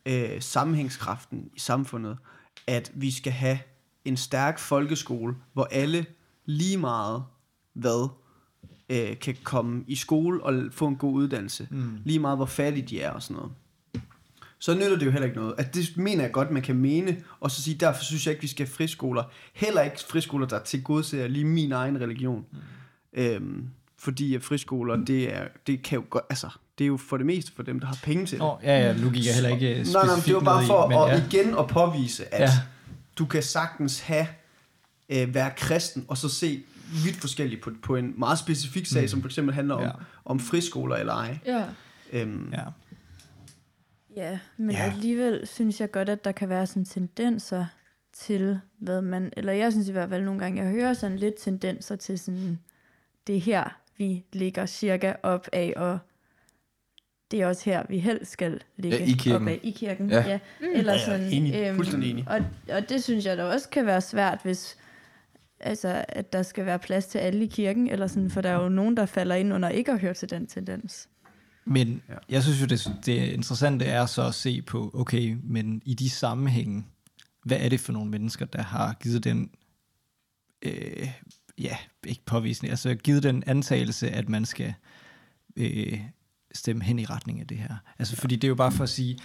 [0.05, 2.17] øh, sammenhængskraften i samfundet,
[2.67, 3.59] at vi skal have
[4.05, 6.05] en stærk folkeskole, hvor alle
[6.45, 7.23] lige meget
[7.73, 8.09] hvad
[8.89, 11.97] øh, kan komme i skole og få en god uddannelse, mm.
[12.05, 13.51] lige meget hvor fattige de er og sådan noget.
[14.63, 15.53] Så nytter det jo heller ikke noget.
[15.57, 18.41] At det mener jeg godt, man kan mene, og så sige, derfor synes jeg ikke,
[18.41, 19.23] vi skal have friskoler.
[19.53, 22.45] Heller ikke friskoler, der tilgodeser lige min egen religion.
[22.51, 22.57] Mm.
[23.13, 23.67] Øhm,
[23.99, 27.25] fordi at friskoler, det, er, det kan jo godt, altså, det er jo for det
[27.25, 28.45] meste for dem, der har penge til det.
[28.45, 30.67] Åh, ja, ja, nu gik jeg heller ikke nej, nej, men det var bare i,
[30.67, 31.39] for men at ja.
[31.41, 32.49] igen at påvise, at Ja.
[33.17, 34.27] du kan sagtens have,
[35.09, 36.63] øh, være kristen, og så se
[37.03, 39.07] vidt forskelligt på, på en meget specifik sag, mm.
[39.07, 39.89] som for eksempel handler om, Ja.
[40.25, 41.37] om friskoler eller ej.
[41.45, 41.63] Ja.
[42.13, 42.63] Øhm, Ja.
[44.15, 44.83] Ja, men Ja.
[44.85, 44.91] ja.
[44.91, 47.65] alligevel synes jeg godt, at der kan være sådan tendenser
[48.13, 51.35] til, hvad man, eller jeg synes i hvert fald nogle gange, jeg hører sådan lidt
[51.39, 52.59] tendenser til sådan,
[53.27, 55.99] det er her, vi ligger cirka op af, og
[57.31, 59.41] det er også her, vi helst skal ligge Ja, i kirken.
[59.41, 60.09] op af, i kirken.
[60.09, 60.27] Ja.
[60.27, 60.39] Ja.
[60.73, 61.75] Eller Ja, ja, sådan, enig.
[61.75, 62.25] Fuldstændig enig.
[62.29, 62.39] Og,
[62.75, 64.77] og det synes jeg da også kan være svært, hvis
[65.59, 68.63] altså, at der skal være plads til alle i kirken, eller sådan, for der er
[68.63, 71.09] jo nogen, der falder ind under ikke at høre til den tendens.
[71.65, 72.13] Men Ja.
[72.13, 72.19] ja.
[72.29, 76.09] jeg synes jo, det, det interessante er så at se på, okay, men i de
[76.09, 76.85] sammenhænge,
[77.45, 79.49] hvad er det for nogle mennesker, der har givet den,
[80.61, 81.09] øh,
[81.57, 84.73] ja, ikke påvisning, altså givet den antagelse, at man skal
[85.57, 85.99] øh,
[86.53, 87.75] stemme hen i retning af det her.
[87.99, 89.17] Altså, fordi det er jo bare for at sige,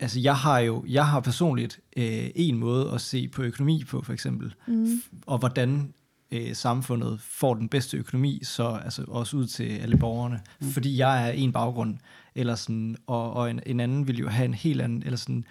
[0.00, 4.02] altså jeg har jo, jeg har personligt øh, en måde at se på økonomi på,
[4.02, 5.02] for eksempel, mm.
[5.26, 5.94] og hvordan
[6.32, 10.70] øh, samfundet får den bedste økonomi, så altså også ud til alle borgerne, mm.
[10.70, 11.98] fordi jeg er en baggrund,
[12.34, 15.44] eller sådan, og, og en, en anden vil jo have en helt anden, eller sådan,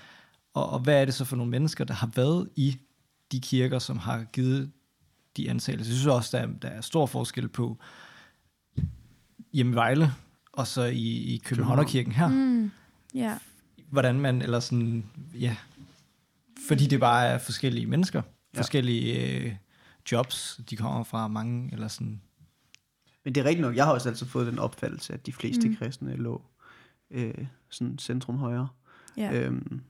[0.54, 2.78] og, og hvad er det så for nogle mennesker, der har været i
[3.32, 4.72] de kirker, som har givet
[5.38, 5.92] de antagelser.
[5.92, 7.78] Jeg synes også, der er, der er stor forskel på
[9.54, 10.12] hjemme i Vejle,
[10.52, 12.28] og så i, i Københavnerkirken her.
[12.28, 12.72] Mm.
[13.16, 13.38] Ja.
[13.90, 15.06] Hvordan man, eller sådan,
[15.40, 15.56] ja,
[16.68, 18.22] fordi det bare er forskellige mennesker,
[18.54, 18.60] Ja.
[18.60, 19.56] forskellige øh,
[20.12, 22.22] jobs, de kommer fra mange, eller sådan,
[23.24, 25.70] Men det er rigtigt nok, jeg har også altid fået den opfattelse, at de fleste
[25.70, 25.76] Mm.
[25.76, 26.42] kristne lå
[27.12, 27.34] øh,
[27.70, 28.68] sådan centrum højre.
[29.18, 29.34] Ja.
[29.34, 29.82] Øhm,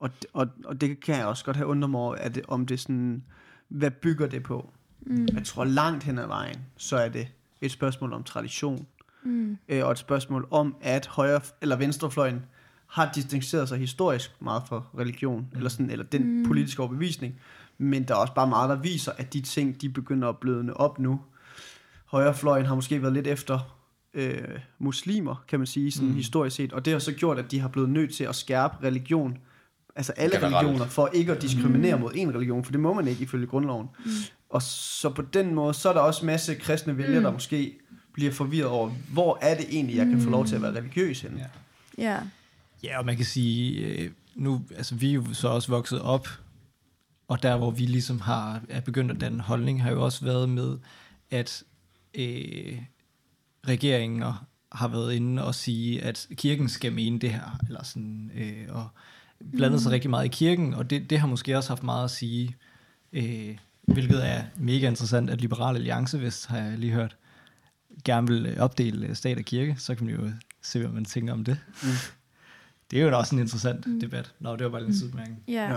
[0.00, 2.66] og, og, og det kan jeg også godt have undret mig over, at det, om
[2.66, 3.24] det sådan,
[3.68, 4.72] hvad bygger det på?
[5.00, 5.28] Mm.
[5.34, 7.28] Jeg tror langt hen ad vejen, så er det
[7.60, 8.86] et spørgsmål om tradition,
[9.22, 9.58] Mm.
[9.68, 12.42] øh, og et spørgsmål om, at højre eller venstrefløjen
[12.86, 15.56] har distanceret sig historisk meget fra religion, mm.
[15.56, 16.44] eller, sådan, eller den mm.
[16.46, 17.34] politiske overbevisning,
[17.78, 20.76] men der er også bare meget, der viser, at de ting, de begynder at blødne
[20.76, 21.20] op nu.
[22.06, 23.76] Højrefløjen har måske været lidt efter
[24.14, 24.38] øh,
[24.78, 26.12] muslimer, kan man sige, sådan Mm.
[26.12, 26.16] mm.
[26.16, 28.86] historisk set, og det har så gjort, at de har blevet nødt til at skærpe
[28.86, 29.38] religion,
[29.96, 30.54] altså alle Generelt.
[30.54, 32.00] Religioner, for ikke at diskriminere mm.
[32.00, 33.88] mod en religion, for det må man ikke ifølge grundloven.
[34.04, 34.10] Mm.
[34.50, 37.24] Og så på den måde, så er der også masse kristne vælgere, mm.
[37.24, 37.78] der måske
[38.12, 41.20] bliver forvirret over, hvor er det egentlig, jeg kan få lov til at være religiøs
[41.20, 41.38] henne?
[41.98, 42.10] Ja.
[42.10, 42.18] Ja.
[42.84, 46.28] Ja, og man kan sige, øh, nu, altså vi er jo så også vokset op,
[47.28, 50.48] og der hvor vi ligesom har, er begyndt at danne holdning, har jo også været
[50.48, 50.78] med,
[51.30, 51.62] at
[52.14, 52.82] øh,
[53.68, 58.64] regeringer har været inde og sige, at kirken skal mene det her, eller sådan, øh,
[58.68, 58.88] og
[59.52, 62.10] blandet sig rigtig meget i kirken, og det, det har måske også haft meget at
[62.10, 62.56] sige,
[63.12, 67.16] øh, hvilket er mega interessant, at Liberal Alliance, hvis har jeg lige hørt,
[68.04, 70.30] gerne vil opdele øh, stat og kirke, så kan man jo
[70.62, 71.58] se, hvad man tænker om det.
[71.82, 71.88] Mm.
[72.90, 74.00] Det er jo da også en interessant mm.
[74.00, 74.32] debat.
[74.40, 75.42] Nå, det var bare lidt en sidemærkning.
[75.48, 75.72] Ja.
[75.72, 75.76] Ja.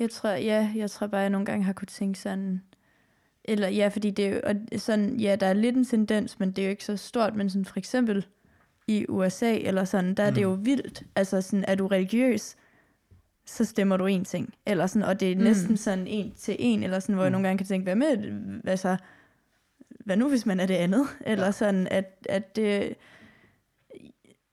[0.00, 0.04] Ja.
[0.04, 2.62] Jeg tror, ja, jeg tror bare, jeg nogle gange har kunne tænke sådan,
[3.44, 6.50] eller ja, fordi det er jo, og sådan, ja, der er lidt en tendens, men
[6.52, 8.26] det er jo ikke så stort, men sådan for eksempel
[8.86, 12.56] i USA, eller sådan, der er det jo vildt, altså sådan, er du religiøs,
[13.46, 15.42] så stemmer du en ting, eller sådan, og det er Mm.
[15.42, 18.60] næsten sådan en til en, eller sådan, hvor jeg nogle gange kan tænke, hvad med,
[18.64, 18.96] altså,
[20.04, 21.52] hvad nu hvis man er det andet, eller Ja.
[21.52, 22.94] sådan, at, at det,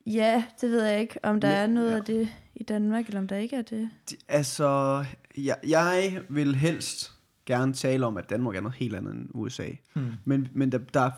[0.06, 1.96] ja, det ved jeg ikke, om der Men- er noget ja.
[1.96, 2.28] af det
[2.60, 3.90] i Danmark, eller om der ikke er det.
[4.10, 5.04] De- Altså,
[5.36, 7.12] jeg, jeg vil helst
[7.46, 9.68] gerne tale om, at Danmark er noget helt andet end USA.
[9.94, 10.12] Hmm.
[10.24, 11.10] Men, men der, der, er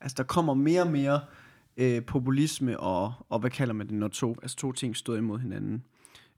[0.00, 1.20] altså, der kommer mere og mere
[1.76, 5.38] øh, populisme og, og hvad kalder man det, når to, altså to ting stod imod
[5.38, 5.84] hinanden.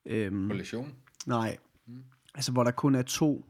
[0.07, 0.93] Øhm, Koalition.
[1.27, 1.57] nej,
[2.35, 3.45] altså hvor der kun er to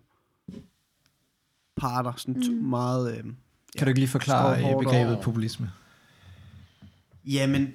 [1.76, 3.16] parter, sådan to, meget...
[3.18, 3.24] Øh,
[3.76, 5.70] Kan du ikke lige forklare øh, begrebet populisme?
[7.24, 7.72] Jamen,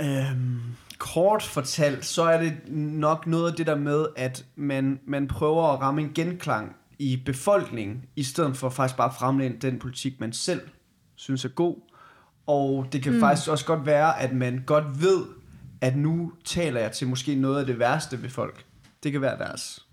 [0.00, 0.60] øhm,
[0.98, 5.72] kort fortalt, så er det nok noget af det der med, at man, man prøver
[5.72, 10.20] at ramme en genklang i befolkningen, i stedet for faktisk bare at fremlægge den politik,
[10.20, 10.60] man selv
[11.14, 11.76] synes er god.
[12.46, 13.20] Og det kan mm.
[13.20, 15.24] faktisk også godt være, at man godt ved,
[15.80, 18.64] at nu taler jeg til måske noget af det værste ved folk.
[19.02, 19.86] Det kan være deres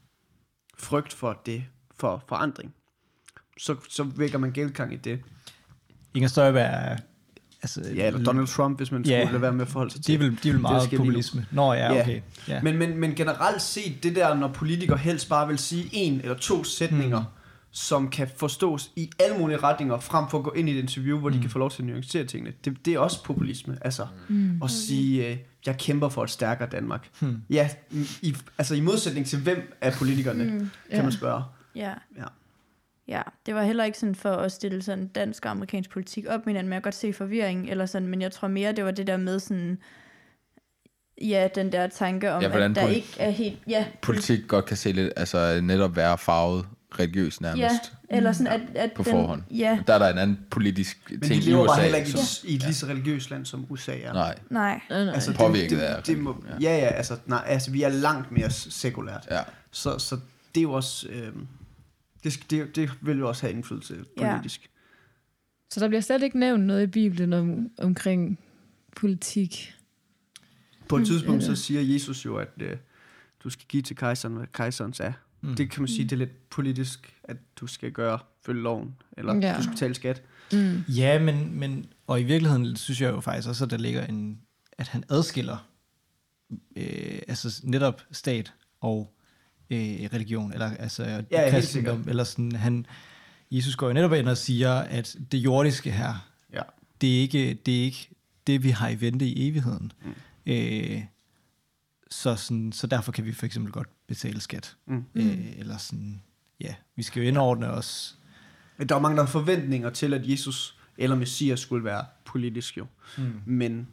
[0.78, 1.64] frygt for det,
[2.00, 2.74] for forandring.
[3.58, 5.22] Så, så vækker man genklang i det.
[6.14, 6.98] Inger Støjberg er...
[7.64, 9.20] Altså, Ja, eller Donald Trump, hvis man Ja.
[9.22, 10.98] skulle lade være med at forholde sig til De vil, de vil meget nu.
[10.98, 11.46] populisme.
[11.52, 12.02] Nå ja, Ja.
[12.02, 12.22] okay.
[12.48, 12.62] Ja.
[12.62, 16.36] Men, men, men generelt set, det der, når politikere helst bare vil sige en eller
[16.36, 17.26] to sætninger, Mm.
[17.72, 21.20] som kan forstås i alle mulige retninger, frem for at gå ind i et interview,
[21.20, 21.36] hvor mm.
[21.36, 23.78] de kan få lov til at nuancere tingene, det, det er også populisme.
[23.82, 24.62] Altså, Mm.
[24.64, 27.08] at sige, øh, jeg kæmper for et stærkere Danmark.
[27.20, 27.38] Hmm.
[27.50, 27.70] Ja,
[28.22, 30.50] i, altså i modsætning til hvem af politikerne, mm.
[30.60, 31.02] Kan Ja.
[31.04, 31.44] man spørge.
[31.76, 31.90] Ja.
[32.18, 32.24] Ja.
[33.12, 36.46] Ja, det var heller ikke sådan for at stille sådan dansk og amerikansk politik op
[36.46, 38.86] med hinanden, men jeg kan godt se forvirring, eller sådan, men jeg tror mere, det
[38.86, 39.78] var det der med sådan,
[41.22, 44.40] ja, den der tanke om, Ja, ja, at der poli- ikke er helt, ja, Politik
[44.48, 46.66] godt kan se lidt, altså netop være farvet
[47.00, 47.62] religiøs nærmest.
[47.62, 49.42] ja, eller sådan, at, at På den, forhånd.
[49.52, 51.68] Ja, Der er der en anden politisk Men ting de i lever USA.
[51.74, 54.14] bare heller ikke som- i, et lige så religiøst land, som USA er.
[54.14, 54.82] Nej, nej.
[54.90, 58.32] Altså, Påvirket det, af- det, det må, ja, ja, altså, nej, altså, vi er langt
[58.32, 59.28] mere sekulært.
[59.32, 59.40] ja.
[59.72, 60.16] Så, så
[60.56, 61.08] det er jo også...
[61.10, 61.32] Øh,
[62.24, 64.34] det, det, det vil jo også have indflydelse Ja.
[64.36, 64.70] politisk.
[65.70, 68.40] Så der bliver slet ikke nævnt noget i Bibelen om, omkring
[68.96, 69.74] politik.
[70.90, 71.48] På et tidspunkt ja.
[71.48, 72.78] så siger Jesus jo, at øh,
[73.44, 75.14] du skal give til kejseren, hvad kejserens er.
[75.42, 75.50] Mm.
[75.50, 75.56] Mm.
[75.56, 79.36] Det kan man sige, det er lidt politisk, at du skal gøre, følge loven, eller
[79.36, 79.40] Ja.
[79.52, 79.58] ja.
[79.58, 80.24] du skal betale skat.
[80.54, 80.84] Mm.
[80.88, 84.42] Ja, men, men, og i virkeligheden synes jeg jo faktisk også, at der ligger en,
[84.78, 85.68] at han adskiller
[86.76, 89.16] øh, altså netop stat og
[89.72, 92.86] øh, religion, eller altså helt kristendom, eller sådan, han,
[93.52, 96.62] Jesus går jo netop ind og siger, at det jordiske her, Ja.
[97.02, 98.10] det er ikke det, er ikke
[98.48, 99.92] det vi har i vente i evigheden.
[100.06, 100.14] Mm.
[100.46, 101.04] Øh,
[102.10, 104.76] så, sådan, så derfor kan vi for eksempel godt betale skat.
[104.88, 105.04] Mm.
[105.16, 106.22] Øh, eller sådan,
[106.62, 108.18] ja, vi skal jo indordne os
[108.78, 112.86] at der var mange, der forventninger til, at Jesus eller Messias skulle være politisk jo.
[113.18, 113.42] Mm.
[113.46, 113.88] Men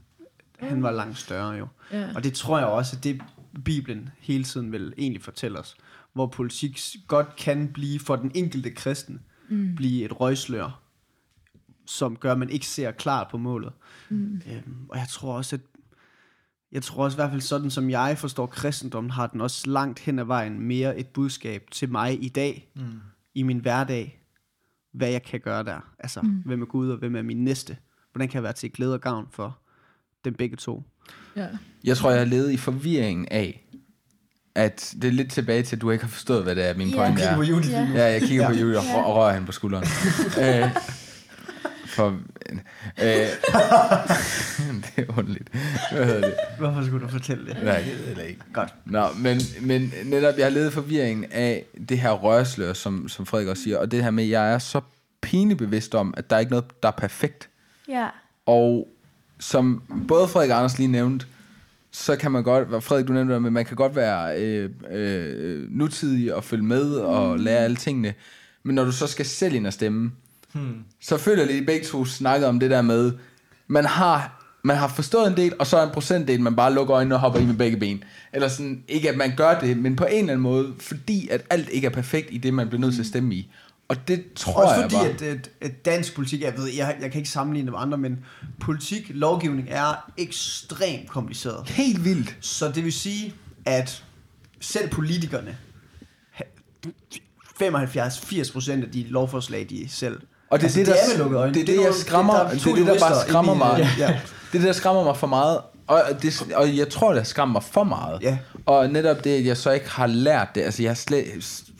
[0.60, 1.68] han var langt større jo.
[1.92, 2.14] Ja.
[2.14, 3.20] Og det tror jeg også, at det
[3.64, 5.76] Bibelen hele tiden vil egentlig fortælle os.
[6.12, 9.74] Hvor politik godt kan blive for den enkelte kristen, mm.
[9.76, 10.82] blive et røgslør,
[11.86, 13.72] som gør, at man ikke ser klart på målet.
[14.08, 14.42] Mm.
[14.52, 15.62] Øhm, og jeg tror også, at
[16.72, 19.98] jeg tror også i hvert fald sådan, som jeg forstår kristendommen, har den også langt
[19.98, 23.00] hen ad vejen mere et budskab til mig i dag, mm.
[23.34, 24.22] i min hverdag,
[24.92, 25.80] hvad jeg kan gøre der.
[25.98, 26.42] Altså, mm.
[26.46, 27.76] hvem er Gud, og hvem er min næste?
[28.12, 29.58] Hvordan kan jeg være til glæde og gavn for
[30.24, 30.82] dem begge to?
[31.36, 31.46] Ja.
[31.84, 33.64] Jeg tror, jeg har levet i forvirringen af,
[34.54, 36.88] at det er lidt tilbage til, at du ikke har forstået, hvad det er, min
[36.88, 36.96] Ja.
[36.96, 37.44] pointe på er.
[37.46, 37.80] Judith Ja.
[37.80, 37.96] lige nu.
[37.98, 38.48] Ja, jeg kigger Ja.
[38.50, 39.02] på Julie og, Ja.
[39.02, 39.86] og rører hende på skulderen.
[40.42, 40.70] øh,
[41.86, 42.06] for,
[43.02, 43.04] øh,
[44.96, 45.48] det er underligt.
[45.92, 46.34] Hvad hedder det?
[46.58, 47.56] Hvorfor skulle du fortælle det?
[47.64, 48.40] Nej, det ved jeg ikke.
[48.52, 48.74] Godt.
[48.84, 53.48] Nå, men, men netop, jeg har levet forvirringen af det her rørslør, som, som Frederik
[53.48, 54.80] også siger, og det her med, at jeg er så
[55.20, 57.48] pinebevidst om, at der er ikke noget, der er perfekt.
[57.88, 58.08] Ja.
[58.46, 58.88] Og
[59.40, 61.26] som både Frederik og Anders lige nævnte,
[61.90, 64.70] så kan man godt, hvad Frederik du nævnte, det med, man kan godt være øh,
[64.90, 68.14] øh, nutidig og følge med og lære alle tingene,
[68.62, 70.12] men når du så skal selv ind og stemme,
[70.52, 70.74] hmm.
[71.00, 73.12] så føler jeg lige, at begge to snakkede om det der med,
[73.66, 76.96] man har, man har forstået en del, og så er en procentdel, man bare lukker
[76.96, 78.04] øjnene og hopper i med begge ben.
[78.32, 81.44] Eller sådan, ikke at man gør det, men på en eller anden måde, fordi at
[81.50, 83.52] alt ikke er perfekt i det, man bliver nødt til at stemme i.
[83.88, 85.08] Og det tror Også jeg fordi, bare.
[85.08, 87.98] at, at, at dansk politik, jeg ved, jeg, jeg kan ikke sammenligne det med andre,
[87.98, 88.24] men
[88.60, 91.68] politik, lovgivning er ekstremt kompliceret.
[91.68, 92.36] Helt vildt.
[92.40, 93.34] Så det vil sige,
[93.66, 94.04] at
[94.60, 95.56] selv politikerne,
[97.62, 100.20] 75-80% af de lovforslag, de selv...
[100.50, 101.54] Og det er altså, det, der, lukkede øjne.
[101.54, 103.78] det, er det, jeg skræmmer, der er det, to er det, der bare skræmmer mig.
[103.78, 103.88] det.
[103.98, 104.06] Ja.
[104.06, 105.60] Det er det, der skræmmer mig for meget.
[105.86, 108.22] Og, det, og jeg tror, det skræmmer mig for meget.
[108.22, 108.38] Ja.
[108.66, 110.60] Og netop det, at jeg så ikke har lært det.
[110.60, 111.24] Altså, jeg har slet,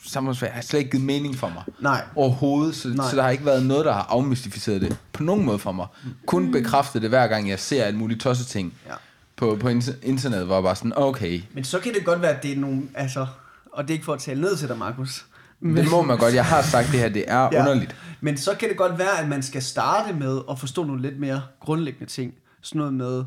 [0.09, 1.63] samfundsfag har slet ikke givet mening for mig.
[1.79, 2.03] Nej.
[2.15, 2.75] Overhovedet.
[2.75, 3.09] Så, Nej.
[3.09, 5.87] så der har ikke været noget, der har afmystificeret det på nogen måde for mig.
[6.25, 8.93] Kun bekræftet det hver gang, jeg ser alt muligt tosset ting Ja.
[9.35, 12.35] på, på inter- internettet, hvor jeg bare sådan, okay, Men så kan det godt være,
[12.37, 12.81] at det er nogle...
[12.93, 13.27] Altså,
[13.73, 15.25] og det er ikke for at tale ned til dig, Markus.
[15.59, 16.33] Men, det må man godt.
[16.33, 17.59] Jeg har sagt det her, det er Ja.
[17.61, 17.95] underligt.
[18.21, 21.19] Men så kan det godt være, at man skal starte med at forstå nogle lidt
[21.19, 22.33] mere grundlæggende ting.
[22.61, 23.23] Sådan noget med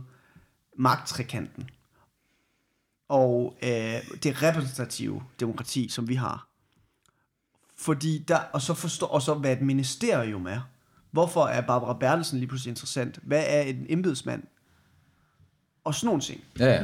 [0.78, 1.68] magttrekanten.
[3.08, 3.70] Og øh,
[4.22, 6.46] det repræsentative demokrati, som vi har.
[7.82, 10.60] Fordi der, og så forstå, og så hvad et ministerium er.
[11.10, 13.18] Hvorfor er Barbara Bertelsen lige pludselig interessant?
[13.22, 14.42] Hvad er en embedsmand?
[15.84, 16.40] Og sådan nogle ting.
[16.58, 16.82] Ja, ja.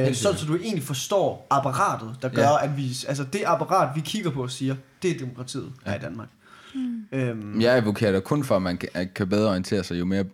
[0.00, 2.64] Øh, Helt så, så du egentlig forstår apparatet, der gør, Ja.
[2.64, 2.88] at vi...
[3.08, 6.28] Altså det apparat, vi kigger på og siger, det er demokratiet her i Danmark.
[6.74, 7.04] Mm.
[7.12, 8.78] Øhm, Jeg advokerer kun for, at man
[9.14, 10.24] kan, bedre orientere sig, jo mere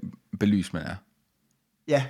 [0.40, 0.94] belyst man er.
[1.88, 2.04] ja,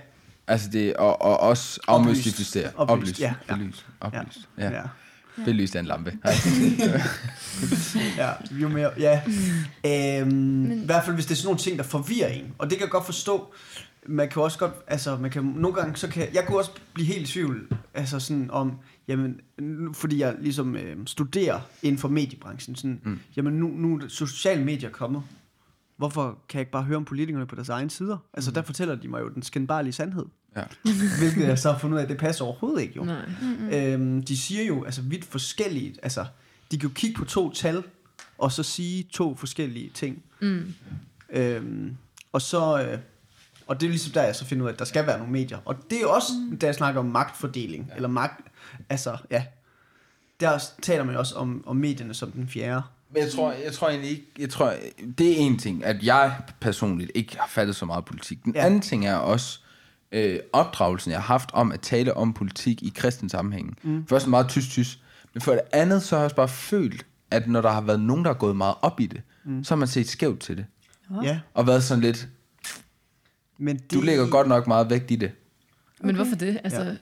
[0.48, 2.70] Altså det, og, og også afmystificere.
[2.76, 2.90] Oplyst.
[2.90, 3.54] Oplyst, ja, ja.
[4.00, 4.48] Oplyst.
[4.58, 4.64] ja.
[4.64, 4.76] Ja.
[4.76, 4.82] ja.
[5.38, 5.44] Ja.
[5.44, 6.12] Belyst af en lampe.
[8.16, 9.22] Ja, jo mere, ja.
[9.86, 12.54] Øhm, I hvert fald, hvis det er sådan nogle ting, der forvirrer en.
[12.58, 13.54] Og det kan jeg godt forstå.
[14.06, 17.06] Man kan også godt, altså, man kan, nogle gange, så kan, jeg kunne også blive
[17.06, 18.72] helt i tvivl, altså sådan om,
[19.08, 23.18] jamen, nu, fordi jeg ligesom øh, studerer inden for mediebranchen, sådan, mm.
[23.36, 25.22] jamen nu, nu er sociale medier kommet.
[25.96, 28.18] Hvorfor kan jeg ikke bare høre om politikerne på deres egne sider?
[28.32, 30.24] Altså, der fortæller de mig jo den skændbarlige sandhed.
[30.56, 30.62] Ja.
[31.18, 33.04] Hvilket jeg så har fundet ud af, det passer overhovedet ikke jo.
[33.04, 33.24] Nej.
[33.72, 36.26] Øhm, de siger jo altså vidt forskellige, altså
[36.70, 37.82] de kan jo kigge på to tal,
[38.38, 40.22] og så sige to forskellige ting.
[40.40, 40.74] Mm.
[41.30, 41.96] Øhm,
[42.32, 42.98] og så, øh,
[43.66, 45.32] og det er ligesom der, jeg så finder ud af, at der skal være nogle
[45.32, 45.58] medier.
[45.64, 46.58] Og det er også, mm.
[46.58, 47.94] da jeg snakker om magtfordeling, ja.
[47.96, 48.40] eller magt,
[48.88, 49.44] altså ja,
[50.40, 52.82] der taler man jo også om, om medierne som den fjerde.
[53.10, 54.74] Men jeg tror, jeg tror egentlig ikke, jeg tror,
[55.18, 58.44] det er en ting, at jeg personligt ikke har fattet så meget politik.
[58.44, 58.66] Den ja.
[58.66, 59.60] anden ting er også
[60.12, 63.78] øh, opdragelsen, jeg har haft om at tale om politik i kristen sammenhæng.
[63.82, 64.06] Mm.
[64.06, 64.98] Først meget tysk-tysk,
[65.34, 68.00] men for det andet, så har jeg også bare følt, at når der har været
[68.00, 69.64] nogen, der har gået meget op i det, mm.
[69.64, 70.64] så har man set skævt til det.
[71.22, 72.28] Ja, Og været sådan lidt,
[73.58, 75.30] men det, du lægger godt nok meget vægt i det.
[76.00, 76.58] Men hvorfor det?
[76.64, 76.94] Altså, Ja.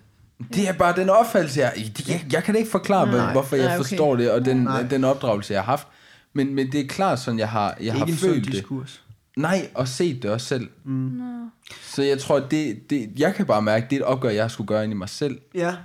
[0.55, 1.73] Det er bare den opfattelse, jeg,
[2.09, 3.17] jeg, jeg kan ikke forklare, Nej.
[3.17, 3.33] Nej.
[3.33, 3.89] hvorfor jeg Nej, okay.
[3.89, 4.83] forstår det, og den, Nej.
[4.83, 5.87] den opdragelse, jeg har haft.
[6.33, 8.53] Men, men det er klart sådan, jeg har, jeg har ikke en sund følt det.
[8.53, 9.04] diskurs.
[9.37, 10.71] Nej, og set det også selv.
[10.85, 11.51] Mm.
[11.83, 14.69] Så jeg tror, det, det, jeg kan bare mærke, det er et opgør, jeg skulle
[14.69, 15.41] gøre ind i mig selv.
[15.55, 15.77] Ja,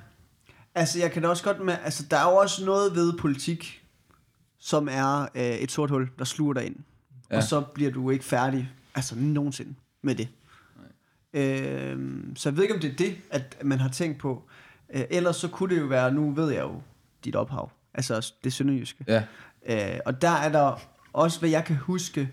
[0.76, 3.84] altså jeg kan da også godt med, altså der er jo også noget ved politik,
[4.60, 6.76] som er øh, et sort hul, der sluger dig ind.
[6.76, 7.36] Ja.
[7.36, 7.38] Ja.
[7.38, 10.28] Og så bliver du ikke færdig, altså nogensinde med det.
[11.34, 11.98] Øh,
[12.36, 14.44] så jeg ved ikke, om det er det, at man har tænkt på.
[14.94, 16.82] Øh, ellers så kunne det jo være, nu ved jeg jo
[17.24, 19.06] dit ophav, altså det sønderjyske.
[19.08, 19.24] Ja.
[19.66, 20.82] Øh, og der er der
[21.14, 22.30] også, hvad jeg kan huske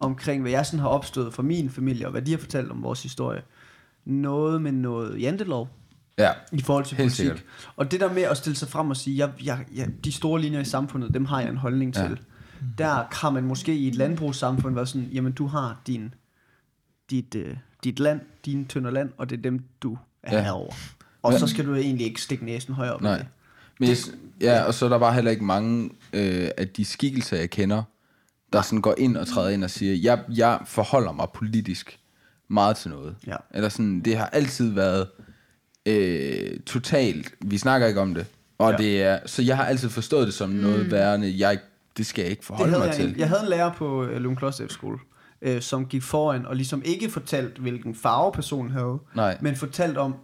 [0.00, 2.82] omkring, hvad jeg sådan har opstået fra min familie, og hvad de har fortalt om
[2.82, 3.42] vores historie.
[4.04, 5.68] Noget med noget jantelov
[6.18, 6.30] Ja.
[6.52, 7.16] i forhold til politik.
[7.16, 7.44] sikkert.
[7.76, 10.40] Og det der med at stille sig frem og sige, jeg, jeg, jeg, de store
[10.40, 12.02] linjer i samfundet, dem har jeg en holdning Ja.
[12.08, 12.18] til.
[12.78, 16.14] der kan man måske i et landbrugssamfund være sådan, jamen du har din,
[17.10, 20.42] dit, øh, dit land, dine tønder land, og det er dem, du er Ja.
[20.42, 20.72] herover.
[21.22, 21.38] Og Ja.
[21.38, 23.00] så skal du egentlig ikke stikke næsen højere op.
[23.02, 23.16] Nej.
[23.18, 23.26] det.
[23.80, 23.96] Men jeg,
[24.40, 27.82] ja, og så er der bare heller ikke mange øh, af de skikkelser, jeg kender,
[28.56, 31.98] der sådan går ind og træder ind og siger, jeg, jeg forholder mig politisk
[32.48, 33.16] meget til noget.
[33.26, 33.36] Ja.
[33.54, 35.06] Eller sådan, det har altid været
[35.86, 38.26] øh, totalt, vi snakker ikke om det.
[38.58, 38.76] Og Ja.
[38.76, 41.58] det er, så jeg har altid forstået det som noget værende, jeg,
[41.96, 43.08] det skal jeg ikke Det forholde havde mig jeg, til.
[43.08, 44.98] en, jeg havde en lærer på øh, Lund Kloster skole,
[45.42, 49.38] øh, som gik foran og ligesom ikke fortalt, hvilken farve personen havde, Nej.
[49.40, 50.14] men fortalt om,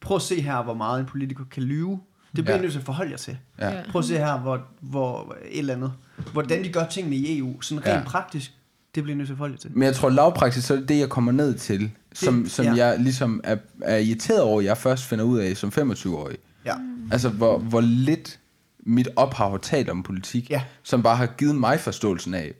[0.00, 2.00] prøv at se her, hvor meget en politiker kan lyve.
[2.36, 2.62] Det bliver Ja.
[2.62, 3.36] nødt til at forholde jer til.
[3.60, 3.72] Ja.
[3.90, 5.92] Prøv at se her, hvor, hvor et eller andet.
[6.32, 8.02] Hvordan de gør tingene i EU, sådan rent Ja.
[8.06, 8.52] praktisk,
[8.94, 9.70] det bliver nødt til at forholde jer til.
[9.74, 12.74] Men jeg tror lavpraksis, så er det det, jeg kommer ned til, som, som ja.
[12.74, 16.36] jeg ligesom er, er irriteret over, jeg først finder ud af som 25-årig.
[16.66, 16.74] Ja.
[17.12, 18.38] Altså, hvor, hvor lidt
[18.86, 20.62] mit ophav har talt om politik, Ja.
[20.82, 22.52] som bare har givet mig forståelsen af,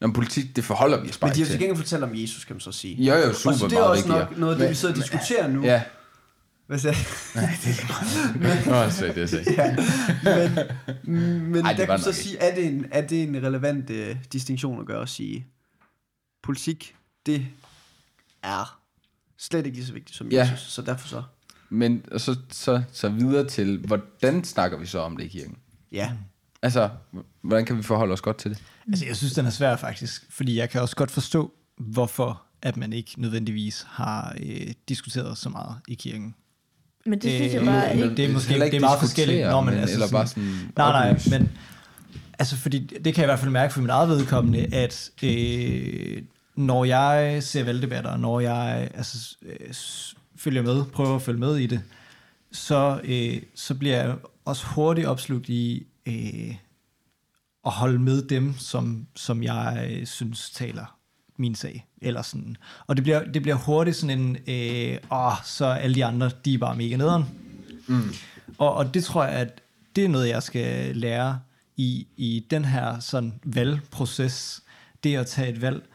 [0.00, 2.10] når politik, det forholder vi os bare Men de har ikke til gengæld fortalt om
[2.14, 3.02] Jesus, kan man så sige.
[3.04, 5.00] Jo, jo, og super så det er også nok noget af det, vi sidder og
[5.00, 5.62] diskuterer nu.
[5.64, 5.82] Ja,
[6.68, 6.96] Hvad sagde
[8.70, 9.54] Nå, så det er så.
[9.56, 9.76] ja.
[11.04, 13.42] Men, men Ej, det der kan så nok sige, er det en, er det en
[13.42, 15.46] relevant uh, distinktion at gøre at sige,
[16.42, 16.94] politik,
[17.26, 17.46] det
[18.42, 18.80] er
[19.38, 20.48] slet ikke lige så vigtigt som Ja.
[20.52, 21.22] Jesus, så derfor så,
[21.68, 25.56] Men og så, så, så videre til, hvordan snakker vi så om det i kirken?
[25.92, 26.12] ja.
[26.62, 26.90] Altså,
[27.42, 28.62] hvordan kan vi forholde os godt til det?
[28.88, 32.76] Altså, jeg synes, den er svær faktisk, fordi jeg kan også godt forstå, hvorfor at
[32.76, 36.34] man ikke nødvendigvis har øh, diskuteret så meget i kirken.
[37.08, 38.16] Men det synes jeg Øh, bare men ikke.
[38.16, 39.46] det er måske Heller det er meget forskelligt.
[39.48, 41.30] Nå, men men, altså eller sådan- bare sådan Nej, nej, oplyse.
[41.30, 41.50] men
[42.38, 46.22] altså fordi det kan jeg i hvert fald mærke for mit eget vedkommende, at øh,
[46.56, 49.74] når jeg ser valgdebatter, når jeg altså, øh,
[50.36, 51.80] følger med, prøver at følge med i det,
[52.52, 56.54] så, øh, så bliver jeg også hurtigt opslugt i øh,
[57.66, 60.97] at holde med dem, som, som jeg øh, synes taler
[61.38, 61.86] min sag.
[62.02, 62.56] Eller sådan.
[62.86, 66.54] Og det bliver, det bliver hurtigt sådan en, øh, åh, så alle de andre, de
[66.54, 67.24] er bare mega nederen.
[67.86, 68.10] Mm.
[68.58, 69.60] Og, og det tror jeg, at
[69.96, 71.40] det er noget, jeg skal lære
[71.76, 74.62] i, i den her sådan valgproces.
[75.04, 75.88] Det at tage et valg,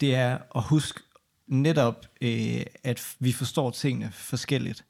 [0.00, 1.00] det er at huske
[1.46, 4.84] netop, øh, at vi forstår tingene forskelligt.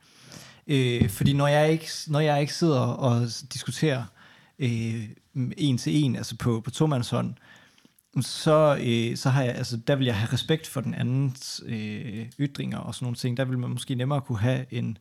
[0.66, 4.05] Øh, fordi når jeg, ikke, når jeg ikke sidder og diskuterer
[4.59, 5.09] øh,
[5.57, 7.34] en til en, altså på, på tomandshånd,
[8.22, 12.26] så, øh, så har jeg, altså, der vil jeg have respekt for den andens øh,
[12.40, 13.36] ytringer og sådan nogle ting.
[13.36, 14.98] Der vil man måske nemmere kunne have en,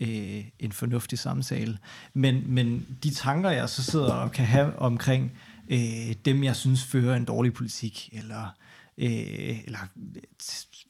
[0.00, 1.78] øh, en fornuftig samtale.
[2.14, 5.32] Men, men de tanker, jeg så sidder og kan have omkring
[5.68, 8.56] øh, dem, jeg synes fører en dårlig politik, eller,
[8.98, 9.78] øh, eller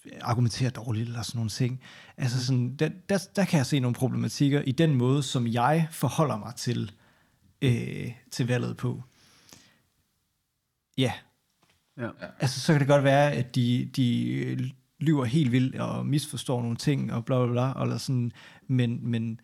[0.06, 1.80] øh, argumenterer dårligt, eller sådan nogle ting.
[2.16, 5.88] Altså sådan, der, der, der kan jeg se nogle problematikker i den måde, som jeg
[5.90, 6.92] forholder mig til,
[7.62, 9.02] øh, til valget på.
[10.98, 11.12] Ja,
[11.98, 12.08] Ja.
[12.40, 16.76] Altså, så kan det godt være, at de, de lyver helt vildt og misforstår nogle
[16.76, 18.32] ting og bla bla bla, eller sådan,
[18.66, 19.40] men, men,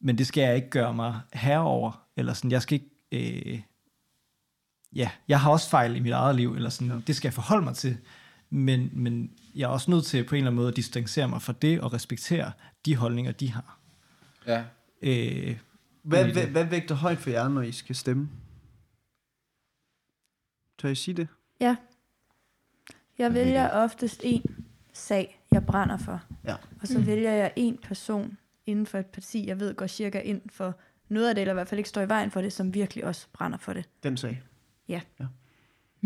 [0.00, 3.60] men det skal jeg ikke gøre mig herover, eller sådan, jeg skal ikke, øh,
[4.94, 7.00] ja, jeg har også fejl i mit eget liv, eller sådan, ja.
[7.06, 7.96] det skal jeg forholde mig til,
[8.50, 11.42] men, men jeg er også nødt til på en eller anden måde at distancere mig
[11.42, 12.52] fra det og respektere
[12.84, 13.78] de holdninger, de har.
[14.46, 14.64] Ja.
[15.02, 15.58] Øh,
[16.02, 18.28] Hvad, hvad, hvad vægter højt for jer, når I skal stemme?
[20.78, 21.28] Tør I sige det?
[21.60, 21.76] Ja.
[23.18, 24.42] Jeg vælger oftest en
[24.92, 26.22] sag, jeg brænder for.
[26.44, 26.54] Ja.
[26.80, 27.06] Og så mm.
[27.06, 30.74] vælger jeg en person inden for et parti, jeg ved går cirka ind for
[31.08, 33.04] noget af det, eller i hvert fald ikke står i vejen for det, som virkelig
[33.04, 33.88] også brænder for det.
[34.02, 34.42] Den sag.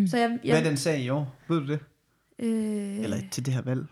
[0.06, 1.34] Så jeg, Hvad er jeg, den sag i år?
[1.48, 1.80] Ved du det?
[2.38, 3.86] øh, Eller til det her valg?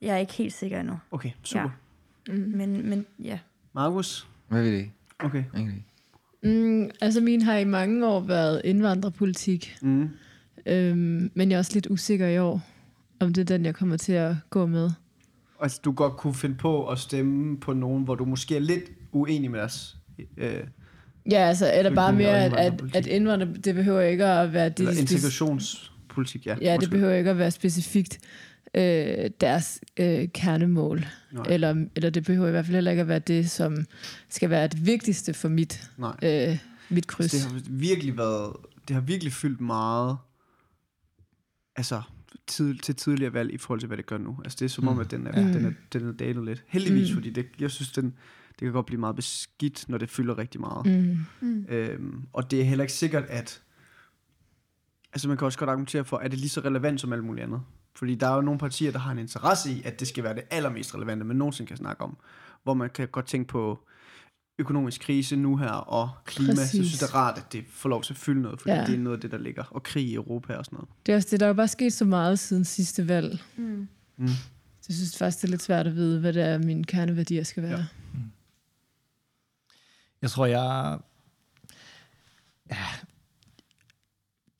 [0.00, 0.98] jeg er ikke helt sikker endnu.
[1.10, 1.70] Okay, super.
[2.28, 2.32] Ja.
[2.32, 3.38] Men, men ja.
[3.72, 4.28] Markus?
[4.48, 4.90] Hvad ved det?
[5.18, 5.44] Okay.
[5.54, 5.86] Egentlig.
[6.42, 10.10] Mm, altså min har i mange år været indvandrerpolitik, Mm.
[10.66, 12.62] Øhm, men jeg er også lidt usikker i år,
[13.20, 14.90] om det er den, jeg kommer til at gå med.
[15.62, 18.84] Altså, du godt kunne finde på at stemme på nogen, hvor du måske er lidt
[19.12, 19.96] uenig med deres...
[20.36, 20.60] Øh,
[21.30, 24.72] Ja, altså, eller bare mere, at, at, at indvandrer, det behøver ikke at være...
[24.78, 26.56] eller De, integrationspolitik, ja.
[26.60, 26.90] Ja, det Undskyld.
[26.90, 28.18] behøver ikke at være specifikt
[28.74, 31.06] øh, deres øh, kernemål.
[31.32, 31.44] Nej.
[31.48, 33.86] Eller, eller det behøver i hvert fald heller ikke at være det, som
[34.28, 36.16] skal være det vigtigste for mit, Nej.
[36.22, 36.58] øh,
[36.88, 37.34] mit kryds.
[37.34, 38.52] Altså, det har virkelig været...
[38.88, 40.16] Det har virkelig fyldt meget...
[41.80, 42.02] Altså,
[42.46, 44.38] tid, til tidligere valg i forhold til, hvad det gør nu.
[44.44, 45.00] Altså, det er som om, Mm.
[45.00, 45.52] at den er, Mm.
[45.52, 46.64] den er, den er dalet lidt.
[46.66, 47.14] Heldigvis, Mm.
[47.14, 48.04] fordi det, jeg synes, den,
[48.48, 50.86] det kan godt blive meget beskidt, når det fylder rigtig meget.
[50.86, 51.18] Mm.
[51.48, 51.66] Mm.
[51.68, 53.62] Øhm, og det er heller ikke sikkert, at...
[55.12, 57.24] Altså man kan også godt argumentere for, at det er lige så relevant som alt
[57.24, 57.60] muligt andet.
[57.94, 60.34] Fordi der er jo nogle partier, der har en interesse i, at det skal være
[60.34, 62.16] det allermest relevante, man nogensinde kan snakke om.
[62.62, 63.86] Hvor man kan godt tænke på
[64.60, 66.70] økonomisk krise nu her, og klima, Præcis.
[66.70, 68.80] så synes det er rart, at det får lov til at fylde noget, fordi ja.
[68.80, 68.86] Ja.
[68.86, 69.64] det er noget af det, der ligger.
[69.70, 70.88] Og krig i Europa og sådan noget.
[71.06, 73.42] Det er også det, der er jo bare sket så meget siden sidste valg.
[73.56, 73.88] Mm.
[74.16, 74.28] Mm.
[74.28, 77.42] Så jeg synes faktisk, det er lidt svært at vide, hvad det er, mine kerneværdier
[77.42, 77.72] skal være.
[77.78, 77.84] Ja.
[78.14, 78.20] Ja.
[80.22, 80.98] Jeg tror, jeg...
[82.70, 82.76] Ja,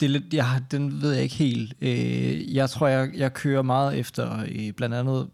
[0.01, 1.75] det er lidt, jeg, har- den ved jeg ikke helt.
[1.81, 5.31] Øh, jeg tror, jeg, jeg kører meget efter øh, blandt andet,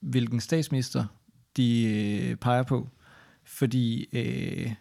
[0.00, 1.04] hvilken statsminister
[1.56, 2.88] de øh, peger på.
[3.58, 4.08] Fordi...
[4.12, 4.72] Øh,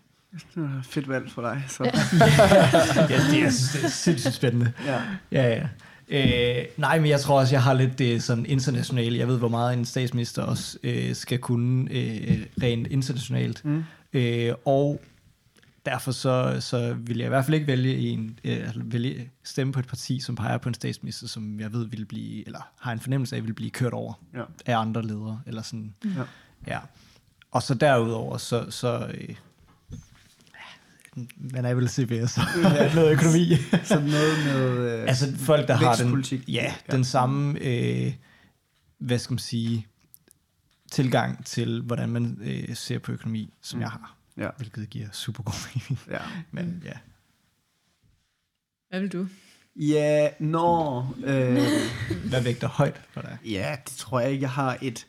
[0.56, 1.64] Det er et fedt valg for dig.
[1.68, 1.84] Så.
[1.84, 1.90] ja,
[3.08, 3.50] det er, det er
[3.90, 4.72] sindssygt spændende.
[4.86, 5.02] ja.
[5.32, 5.68] Ja, ja.
[6.10, 9.18] Øh, nej, men jeg tror også, jeg har lidt det sådan internationale.
[9.18, 13.66] Jeg ved, hvor meget en statsminister også øh, skal kunne øh, rent internationalt.
[13.66, 13.84] Mm.
[14.14, 15.02] Øh, og
[15.86, 19.74] derfor så, så vil jeg i hvert fald ikke vælge en, øh, altså vælge stemme
[19.74, 22.92] på et parti, som peger på en statsminister, som jeg ved vil blive, eller har
[22.92, 24.42] en fornemmelse af, vil blive kørt over Ja.
[24.66, 25.42] af andre ledere.
[25.48, 25.94] Eller sådan.
[26.06, 26.10] Ja.
[26.68, 26.80] Ja.
[27.58, 29.36] Og så derudover, så, så øh,
[31.38, 32.96] man er vel CBS og Ja.
[32.96, 33.56] noget økonomi.
[33.84, 34.92] Så noget med...
[35.00, 36.92] Øh, Altså folk, der har den, ja, Ja.
[36.92, 38.14] den samme, øh,
[38.98, 39.88] hvad skal man sige,
[40.92, 43.82] tilgang til, hvordan man øh, ser på økonomi, som Mm.
[43.82, 44.16] jeg har.
[44.38, 44.50] Ja.
[44.58, 46.00] Hvilket giver super god mening.
[46.10, 46.20] ja.
[46.52, 46.94] Men ja.
[48.90, 49.28] Hvad vil du?
[49.76, 51.00] Ja, nå...
[51.26, 51.58] Øh,
[52.30, 53.38] Hvad vægter højt for dig?
[53.46, 55.08] ja, det tror jeg ikke, jeg har et,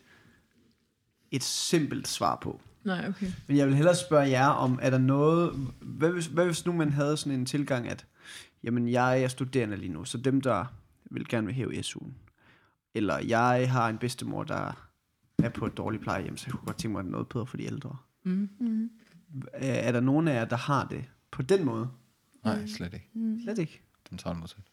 [1.31, 2.61] et simpelt svar på.
[2.83, 3.31] Nej, okay.
[3.47, 5.71] Men jeg vil hellere spørge jer om, er der noget...
[5.81, 8.05] Hvad hvis, hvad hvis nu man havde sådan en tilgang, at
[8.63, 10.65] jamen, jeg er studerende lige nu, så dem, der
[11.11, 12.11] vil gerne vil hæve SU'en,
[12.93, 14.89] eller jeg har en bedstemor, der
[15.43, 17.63] er på et dårligt plejehjem, så jeg kunne godt tænke mig noget bedre for de
[17.63, 17.97] ældre.
[18.23, 18.49] Mm.
[18.59, 18.89] Mm.
[19.53, 21.89] Er er der nogen af jer, der har det på den måde?
[22.43, 23.09] Nej, slet ikke.
[23.13, 23.39] Mm.
[23.43, 23.81] Slet ikke.
[24.09, 24.65] Den 12 procent.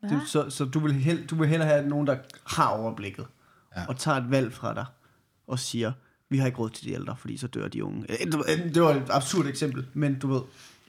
[0.00, 0.10] Hvad?
[0.10, 3.26] Det, så så du, vil hel, du vil hellere have nogen, der har overblikket,
[3.76, 3.86] ja.
[3.86, 4.86] og tager et valg fra dig,
[5.50, 5.92] og siger,
[6.28, 8.06] vi har ikke råd til de ældre, fordi så dør de unge.
[8.08, 8.16] Øh,
[8.48, 10.40] øh, Det var et absurd eksempel, men du ved.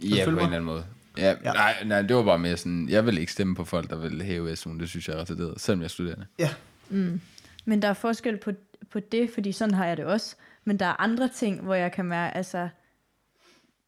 [0.03, 0.85] Ja, på en eller anden måde.
[1.17, 1.53] Ja, ja.
[1.53, 4.21] Nej, nej, det var bare mere sådan, jeg vil ikke stemme på folk, der vil
[4.21, 4.79] hæve SU'en.
[4.79, 6.25] Det synes jeg er retarderet, selvom jeg er studerende.
[6.39, 6.49] Ja,
[6.89, 7.21] Mm.
[7.65, 8.51] Men der er forskel på,
[8.91, 10.35] på det, fordi sådan har jeg det også.
[10.65, 12.69] Men der er andre ting, hvor jeg kan mærke, altså,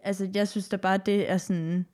[0.04, 1.86] altså jeg synes da bare, det er sådan,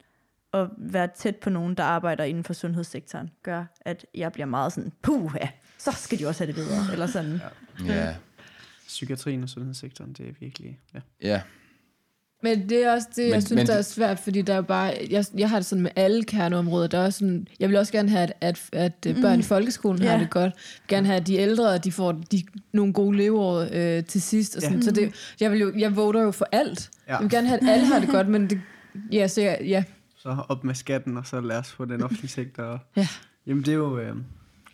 [0.54, 4.74] at være tæt på nogen, der arbejder inden for sundhedssektoren, gør, at jeg bliver meget
[4.74, 7.42] sådan, puh, ja, så skal de også have det bedre, eller sådan.
[7.86, 8.16] Ja, ja.
[8.90, 10.80] Psykiatrien og sundhedssektoren, det er virkelig...
[10.96, 11.00] Ja.
[11.22, 11.42] ja.
[12.44, 14.54] Men det er også det, Men- jeg synes, men der er det- svært, fordi der
[14.54, 17.78] er bare, jeg, jeg har det sådan med alle kerneområder, der er sådan, jeg vil
[17.78, 19.22] også gerne have, at, at, at mm.
[19.22, 20.10] børn i folkeskolen Ja.
[20.12, 20.44] har det godt.
[20.44, 24.22] Jeg vil gerne have, at de ældre, de får de, nogle gode leveår øh, til
[24.22, 24.56] sidst.
[24.56, 24.78] Og sådan.
[24.78, 24.82] Ja.
[24.82, 26.90] Så det, jeg, vil jo, jeg voter jo for alt.
[27.08, 27.14] Ja.
[27.14, 28.62] Jeg vil gerne have, at alle har det godt, men det,
[29.12, 29.84] ja, så jeg, ja,
[30.18, 32.64] Så op med skatten, og så lad os få den offentlige sektor.
[32.64, 33.08] Og, Ja.
[33.48, 34.16] Jamen det er jo, øh,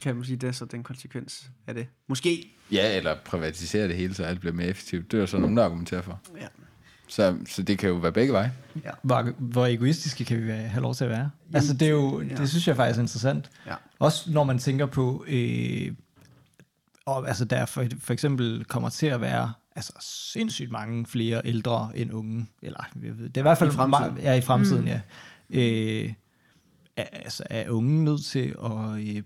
[0.01, 1.87] kan man sige, det er så den konsekvens af det.
[2.07, 2.51] Måske.
[2.71, 5.11] Ja, eller privatisere det hele, så alt bliver mere effektivt.
[5.11, 6.19] Det er sådan nogen, der argumenterer for.
[6.41, 6.47] Ja.
[7.07, 8.53] Så, så det kan jo være begge veje.
[9.01, 11.29] Hvor, hvor egoistiske kan vi være, have lov til at være?
[11.53, 12.35] altså det er jo, ja.
[12.35, 13.49] det synes jeg faktisk er interessant.
[13.67, 13.75] Ja.
[13.99, 15.91] Også når man tænker på, øh,
[17.05, 19.93] og altså der for, for eksempel kommer til at være altså
[20.33, 23.73] sindssygt mange flere ældre end unge, eller jeg ved, det er i hvert fald I
[23.73, 24.17] fremtiden.
[24.17, 24.87] ja, i fremtiden, mm.
[24.87, 25.01] ja.
[25.49, 26.13] Øh,
[26.97, 29.23] er, altså er unge nødt til at øh,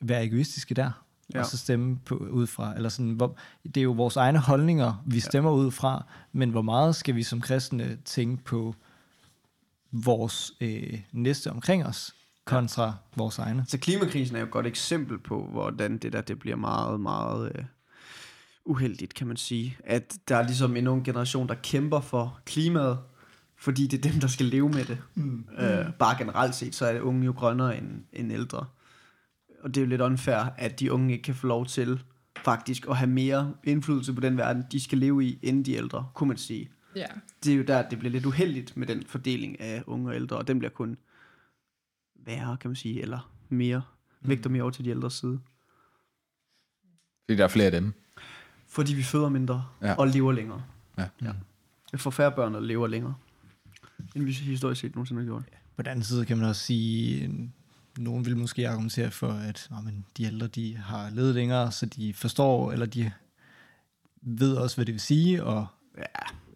[0.00, 0.82] være egoistiske der?
[0.84, 0.90] Ja.
[1.34, 1.40] Ja.
[1.40, 5.02] Og så stemme på, ud fra, eller sådan, hvor, det er jo vores egne holdninger,
[5.06, 5.56] vi stemmer ja.
[5.56, 8.74] ud fra, men hvor meget skal vi som kristne tænke på
[9.92, 13.64] vores øh, næste omkring os, kontra vores egne?
[13.68, 17.52] Så klimakrisen er jo et godt eksempel på, hvordan det der det bliver meget, meget
[17.54, 17.64] øh,
[18.64, 19.76] uheldigt, kan man sige.
[19.84, 22.98] At der er ligesom en ung generation, der kæmper for klimaet,
[23.58, 24.98] fordi det er dem, der skal leve med det.
[25.14, 25.44] Mm.
[25.58, 28.66] Øh, bare generelt set, så er unge jo grønnere end, end ældre.
[29.60, 32.02] Og det er jo lidt unfair, at de unge ikke kan få lov til
[32.44, 36.08] faktisk at have mere indflydelse på den verden, de skal leve i, end de ældre,
[36.14, 36.68] kunne man sige.
[36.96, 37.06] ja.
[37.44, 40.36] Det er jo der, det bliver lidt uheldigt med den fordeling af unge og ældre,
[40.36, 40.96] og den bliver kun
[42.26, 43.82] værre, kan man sige, eller mere,
[44.20, 45.40] vægter mere over til de ældres side.
[47.24, 47.92] Fordi der er flere af dem.
[48.68, 49.94] Fordi vi føder mindre Ja.
[49.94, 50.62] og lever længere.
[50.98, 51.08] Ja.
[51.22, 51.32] ja.
[51.92, 53.14] Jeg får færre børn, og lever længere,
[54.16, 55.42] end vi historisk set nogensinde har gjort.
[55.76, 57.52] På den anden side kan man også sige,
[57.98, 61.86] nogen vil måske argumentere for, at nå, men de ældre de har levet længere, så
[61.86, 63.10] de forstår, eller de
[64.22, 65.44] ved også, hvad det vil sige.
[65.44, 65.66] Og,
[65.98, 66.02] Ja,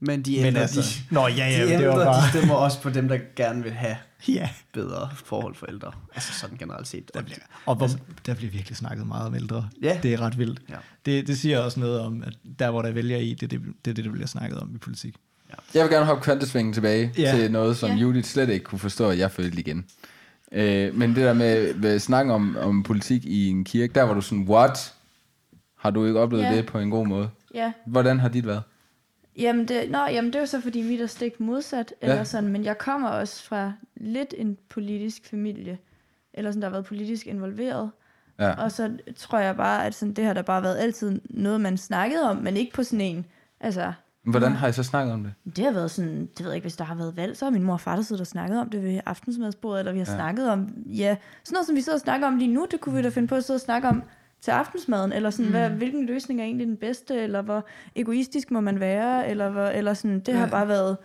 [0.01, 0.80] men de men ældre, altså,
[1.11, 2.22] de, nå ja, ja, de, det ældre var bare...
[2.26, 3.97] de stemmer også på dem, der gerne vil have
[4.28, 5.93] Ja, bedre forhold for ældre.
[6.14, 7.11] Altså sådan generelt set.
[7.14, 7.88] der bliver, og hvor,
[8.26, 9.68] der bliver virkelig snakket meget om ældre.
[9.82, 9.99] Ja.
[10.03, 10.61] Det er ret vildt.
[10.68, 10.74] Ja.
[11.07, 13.61] Det, det siger også noget om, at der, hvor der vælger i, det er det,
[13.84, 15.16] det, er det der bliver snakket om i politik.
[15.74, 17.22] Jeg vil gerne hoppe kvantesvingen tilbage Ja.
[17.22, 17.36] ja.
[17.36, 17.95] til noget, som Ja.
[17.97, 18.01] ja.
[18.01, 19.84] Judith slet ikke kunne forstå, at jeg følte igen.
[20.53, 24.15] Øh, men det der med, med snakken om, om politik i en kirke, der var
[24.15, 24.95] du sådan, what?
[25.77, 26.57] Har du ikke oplevet Ja.
[26.57, 27.31] det på en god måde?
[27.55, 28.63] Ja, Hvordan har dit været?
[29.39, 32.11] Jamen det, nå, jamen det er jo så, fordi mit er stik modsat, Ja.
[32.11, 35.79] eller sådan, men jeg kommer også fra lidt en politisk familie,
[36.35, 37.91] eller sådan, der har været politisk involveret.
[38.39, 38.53] Ja.
[38.65, 41.77] Og så tror jeg bare, at sådan, det har der bare været altid noget, man
[41.79, 43.27] snakkede om, men ikke på sådan en,
[43.61, 43.93] altså,
[44.25, 45.57] Hvordan har I så snakket om det?
[45.57, 47.51] det har været sådan, det ved jeg ikke, hvis der har været valg, så har
[47.53, 50.07] min mor og far der siddet og snakket om det ved aftensmadsbordet, eller vi har
[50.07, 50.14] Ja.
[50.14, 52.95] snakket om, ja, sådan noget, som vi sidder og snakker om lige nu, det kunne
[52.97, 54.03] vi da finde på at sidde og snakke om
[54.41, 55.51] til aftensmaden, eller sådan, mm.
[55.51, 57.66] hvad, hvilken løsning er egentlig den bedste, eller hvor
[57.97, 60.51] egoistisk må man være, eller, hvor, eller sådan, det har Ja.
[60.51, 60.97] bare været,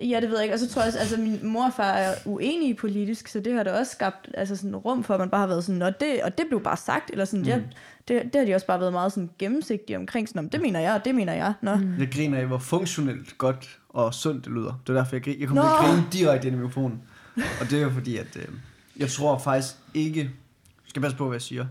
[0.00, 1.92] ja, det ved jeg ikke, og så tror jeg også, altså min mor og far
[1.92, 5.30] er uenige politisk, så det har da også skabt altså sådan rum for, at man
[5.30, 7.46] bare har været sådan, og det, og det blev bare sagt, eller sådan, mm.
[7.46, 7.60] ja,
[8.08, 10.80] det, det har de også bare været meget sådan gennemsigtige omkring, sådan, om det mener
[10.80, 11.74] jeg, og det mener jeg, nå.
[11.74, 11.98] Mm.
[11.98, 14.80] Jeg griner af, hvor funktionelt godt og sundt det lyder.
[14.86, 15.38] Det er derfor, jeg, griner.
[15.38, 15.68] jeg kommer Nå.
[15.68, 17.02] til at grine direkte ind i mikrofonen.
[17.36, 18.44] Og det er jo fordi, at øh,
[18.96, 20.20] jeg tror faktisk ikke...
[20.20, 20.30] Jeg
[20.88, 21.66] skal passe på, hvad jeg siger.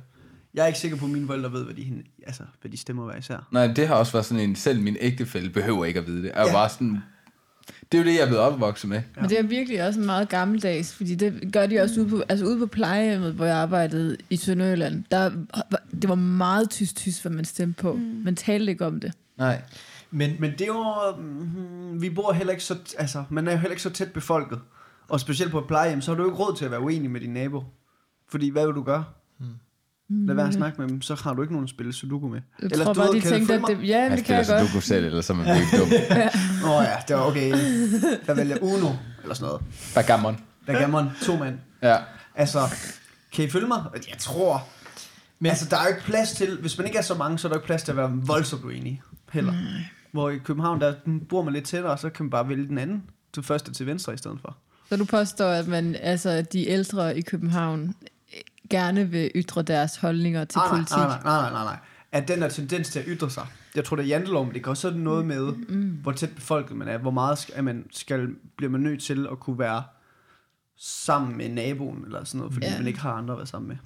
[0.53, 3.05] Jeg er ikke sikker på, at mine forældre ved, hvad de, altså, hvad de stemmer
[3.05, 3.47] hver især.
[3.51, 6.31] Nej, det har også været sådan en, selv min ægtefælle behøver ikke at vide det.
[6.35, 6.51] Jeg er Ja.
[6.53, 7.03] bare sådan,
[7.91, 9.01] det er jo det, jeg er blevet opvokset med.
[9.21, 12.45] Men det er virkelig også meget gammeldags, fordi det gør de også ude på, altså
[12.45, 15.03] ude på plejehjemmet, hvor jeg arbejdede i Sønderjylland.
[15.11, 15.31] Der,
[15.71, 17.93] var- det var meget tysk-tysk, hvad man stemte på.
[17.93, 17.99] Mm.
[18.25, 19.13] Man talte ikke om det.
[19.37, 19.61] Nej.
[20.11, 20.85] Men, Men det er jo...
[21.21, 22.75] Mm, vi bor heller ikke så...
[22.97, 24.59] Altså, man er jo heller ikke så tæt befolket.
[25.07, 27.11] Og specielt på et plejehjem, så har du jo ikke råd til at være uenig
[27.11, 27.63] med din nabo.
[28.29, 29.03] Fordi hvad vil du gøre?
[30.27, 32.41] Lad være at snakke med dem, så har du ikke nogen at spille Sudoku med.
[32.61, 34.37] Jeg Eller tror du bare, ved, de kan tænkte, at det, ja, det kan spiller
[34.37, 34.61] jeg godt.
[34.61, 35.89] Sudoku selv, eller så er man virkelig dum.
[36.69, 37.49] Åh oh, ja, det var okay.
[38.27, 38.89] Jeg vælger Uno,
[39.21, 39.61] eller sådan noget.
[39.95, 40.37] Backgammon.
[40.65, 41.57] Backgammon, to mand.
[41.81, 41.97] Ja.
[42.35, 42.59] Altså,
[43.33, 43.83] kan I følge mig?
[44.09, 44.67] Jeg tror...
[45.39, 46.57] Men, altså, der er jo ikke plads til...
[46.61, 48.63] Hvis man ikke er så mange, så er der ikke plads til at være voldsomt
[48.63, 49.01] uenig.
[49.31, 49.53] Heller.
[50.11, 50.93] Hvor i København, der
[51.29, 53.03] bor man lidt tættere, så kan man bare vælge den anden
[53.33, 54.57] til første til venstre i stedet for.
[54.89, 57.95] Så du påstår, at man, altså, de ældre i København
[58.69, 60.97] gerne vil ytre deres holdninger til nej, nej, politik.
[60.97, 61.77] nej, nej, nej, nej, nej.
[62.11, 63.47] At den der tendens til at ytre sig.
[63.75, 65.89] Jeg tror, det er jantelov, men det også sådan noget med, mm.
[66.01, 66.97] hvor tæt befolket man er.
[66.97, 69.83] Hvor meget skal, at man skal, bliver man nødt til at kunne være
[70.77, 72.77] sammen med naboen, eller sådan noget, fordi Ja.
[72.77, 73.77] man ikke har andre at være sammen med.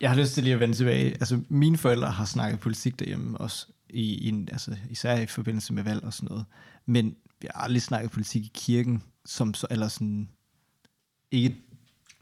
[0.00, 1.10] Jeg har lyst til lige at vende tilbage.
[1.10, 5.72] Altså, mine forældre har snakket politik derhjemme også, i, i en, altså, især i forbindelse
[5.72, 6.44] med valg og sådan noget.
[6.86, 10.28] Men vi har aldrig snakket politik i kirken, som så, eller sådan,
[11.30, 11.56] ikke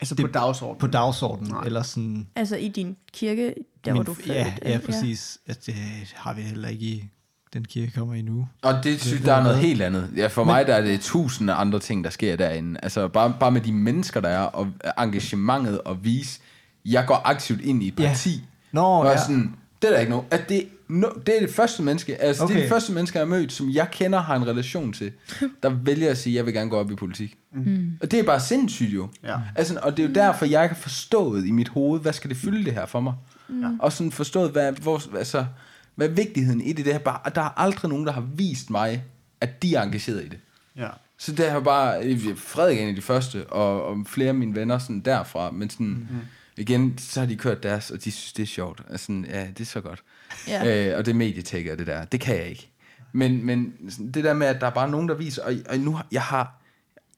[0.00, 0.78] Altså Det- på dagsordenen.
[0.80, 1.64] på dagsordenen, Nej.
[1.64, 2.26] eller sådan...
[2.36, 4.28] Altså i din kirke, der hvor min- du er født.
[4.28, 5.38] Ja, ja, præcis.
[5.46, 5.74] At det
[6.14, 7.04] har vi heller ikke i
[7.52, 8.48] den kirke kommer i nu.
[8.62, 10.10] Og det synes der er noget helt andet.
[10.16, 12.80] Ja, for mig der er det tusinde andre ting, der sker derinde.
[12.82, 14.68] Altså bare, bare med de mennesker, der er, og
[14.98, 16.40] engagementet og vise,
[16.84, 18.08] jeg går aktivt ind i et Ja.
[18.08, 18.42] parti.
[18.72, 19.10] Nå, og ja.
[19.10, 19.20] ja.
[19.20, 20.24] sådan, det er der ikke noget.
[20.30, 22.54] At det, no, det er det første menneske, altså okay.
[22.54, 25.12] det er det første menneske, jeg har mødt, som jeg kender har en relation til,
[25.62, 27.36] der vælger at sige, jeg vil gerne gå op i politik.
[27.52, 27.98] Mm.
[28.00, 29.08] Og det er bare sindssygt jo.
[29.24, 29.36] Ja.
[29.56, 32.30] Altså, og det er jo derfor, jeg ikke har forstået i mit hoved, hvad skal
[32.30, 33.14] det fylde det her for mig?
[33.48, 33.80] Mm.
[33.80, 35.46] Og sådan forstået, hvad, hvor, altså,
[35.94, 36.84] hvad er vigtigheden i det.
[36.84, 39.04] det er bare, der er aldrig nogen, der har vist mig,
[39.40, 40.38] at de er engageret i det.
[40.76, 40.88] Ja.
[41.18, 44.54] Så det har bare, Frederik er en af de første, og, og flere af mine
[44.54, 46.20] venner sådan derfra, men sådan, mm-hmm.
[46.56, 48.82] igen, så har de kørt deres, og de synes, det er sjovt.
[48.90, 50.02] Altså, ja, det er så godt.
[50.48, 50.88] Ja.
[50.90, 52.70] Øh, og det er medietækker og det der, det kan jeg ikke.
[53.12, 53.72] Men, men
[54.14, 56.62] det der med, at der er bare nogen, der viser, og, og nu jeg har,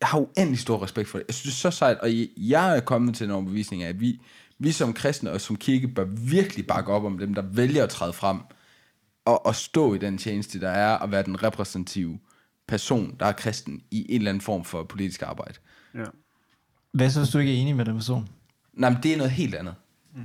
[0.00, 1.26] jeg har uendelig stor respekt for det.
[1.28, 3.88] Jeg synes, det er så sejt, og jeg, jeg er kommet til en overbevisning af,
[3.88, 4.20] at vi,
[4.58, 7.90] vi som kristne og som kirke bør virkelig bakke op om dem, der vælger at
[7.90, 8.38] træde frem
[9.24, 12.18] og, og stå i den tjeneste, der er at være den repræsentative
[12.68, 15.54] person, der er kristen i en eller anden form for politisk arbejde.
[15.94, 16.04] ja.
[16.92, 18.28] Hvad så, hvis du ikke er enig med den person?
[18.72, 19.74] Nej, men det er noget helt andet.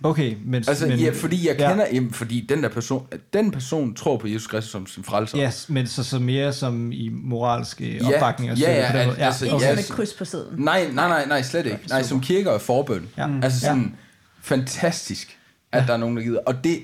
[0.04, 0.64] Okay, men...
[0.68, 1.70] Altså, men, ja, fordi jeg ja.
[1.70, 5.40] kender, jamen, fordi den der person, den person tror på Jesus Kristus som sin frelser.
[5.48, 9.18] Yes, men så, så mere som i moralske opbakning og ja, ja, på den måde.
[9.20, 10.46] altså, Ikke ja, som s- et kryds på siden.
[10.58, 11.80] Nej, nej, nej, nej, slet ikke.
[11.90, 13.10] Nej, som kirke og forbøn.
[13.18, 13.28] Ja.
[13.28, 13.44] Mm.
[13.44, 13.96] Altså sådan,
[14.42, 15.38] fantastisk,
[15.72, 15.88] at ja.
[15.88, 16.40] der er nogen, der gider.
[16.46, 16.80] Og det,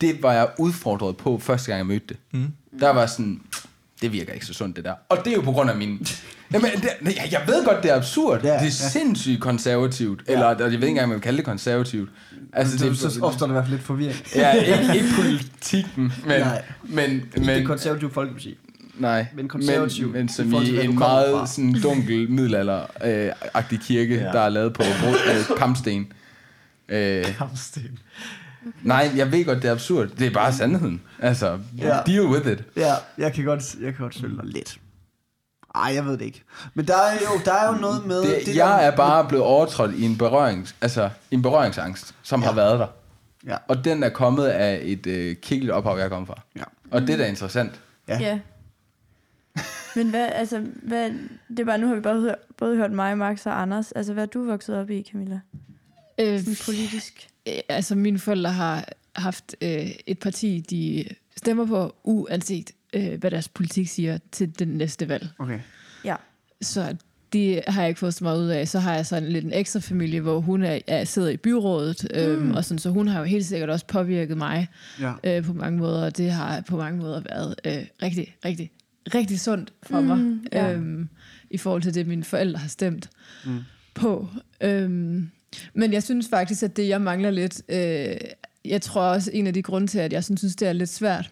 [0.00, 2.16] det var jeg udfordret på, første gang jeg mødte det.
[2.32, 2.52] Mm.
[2.80, 3.40] Der var sådan,
[4.02, 4.92] det virker ikke så sundt, det der.
[5.08, 6.06] Og det er jo på grund af min...
[6.52, 8.40] Jamen, det, jeg, jeg ved godt, det er absurd.
[8.42, 8.70] Ja, Ja, det er ja.
[8.70, 10.22] sindssygt konservativt.
[10.26, 12.10] Eller, jeg ved ikke engang, om man kan kalde det konservativt.
[12.52, 14.16] Altså, det, så opstår der i hvert fald lidt forvirring.
[14.36, 16.40] Ja, ikke, ikke politikken, men...
[16.40, 16.62] Nej.
[16.82, 18.58] men, Men, det konservative folkeparti.
[18.98, 21.46] Nej, Men konservativ men, men som i en meget fra.
[21.46, 24.24] sådan dunkel middelalder-agtig kirke, Ja.
[24.24, 24.32] ja.
[24.32, 26.12] der er lavet på øh, kampsten.
[26.88, 27.98] Øh, Kamsten.
[28.82, 30.08] Nej, jeg ved godt, det er absurd.
[30.08, 31.02] Det er bare sandheden.
[31.18, 31.98] Altså, Ja.
[32.06, 32.64] deal with it.
[32.76, 34.78] Ja, jeg kan godt, jeg kan godt følge dig lidt.
[35.74, 36.42] Ej, jeg ved det ikke.
[36.74, 38.22] Men der er jo, der er jo noget med...
[38.22, 42.46] Det, der- jeg er bare blevet overtrådt i en, berørings, altså, en berøringsangst, som ja.
[42.46, 42.86] har været der.
[43.46, 43.56] Ja.
[43.68, 46.40] Og den er kommet af et øh, kirkeligt ophav, jeg kommer fra.
[46.56, 46.62] Ja.
[46.90, 47.80] Og det er da interessant.
[48.08, 48.18] Ja.
[48.20, 48.38] Ja.
[49.96, 51.10] Men hvad, altså, hvad,
[51.48, 53.92] det er bare, nu har vi både, hørt, både hørt mig, Max og Anders.
[53.92, 55.40] Altså, hvad er du vokset op i, Camilla?
[56.20, 57.28] Øh, Sådan politisk.
[57.48, 61.04] Øh, Altså, mine forældre har haft øh, et parti, de
[61.36, 65.28] stemmer på, uanset øh, hvad deres politik siger til den næste valg.
[65.38, 65.60] Okay.
[66.04, 66.16] Ja.
[66.62, 66.96] Så
[67.32, 68.68] det har jeg ikke fået så meget ud af.
[68.68, 72.06] Så har jeg sådan lidt en ekstra familie, hvor hun er, er sidder i byrådet,
[72.14, 74.68] øhm, og sådan, så hun har jo helt sikkert også påvirket mig
[75.00, 75.12] Ja.
[75.24, 78.70] øh, på mange måder, og det har på mange måder været øh, rigtig, rigtig,
[79.14, 80.72] rigtig sundt for mm, mig, ja.
[80.72, 81.08] øhm,
[81.50, 83.10] i forhold til det, mine forældre har stemt
[83.46, 83.58] Mm.
[83.94, 84.28] på.
[84.60, 85.30] Øhm,
[85.74, 88.16] men jeg synes faktisk, at det, jeg mangler lidt, øh,
[88.64, 90.90] jeg tror også, en af de grunde til, at jeg sådan, synes, det er lidt
[90.90, 91.30] svært,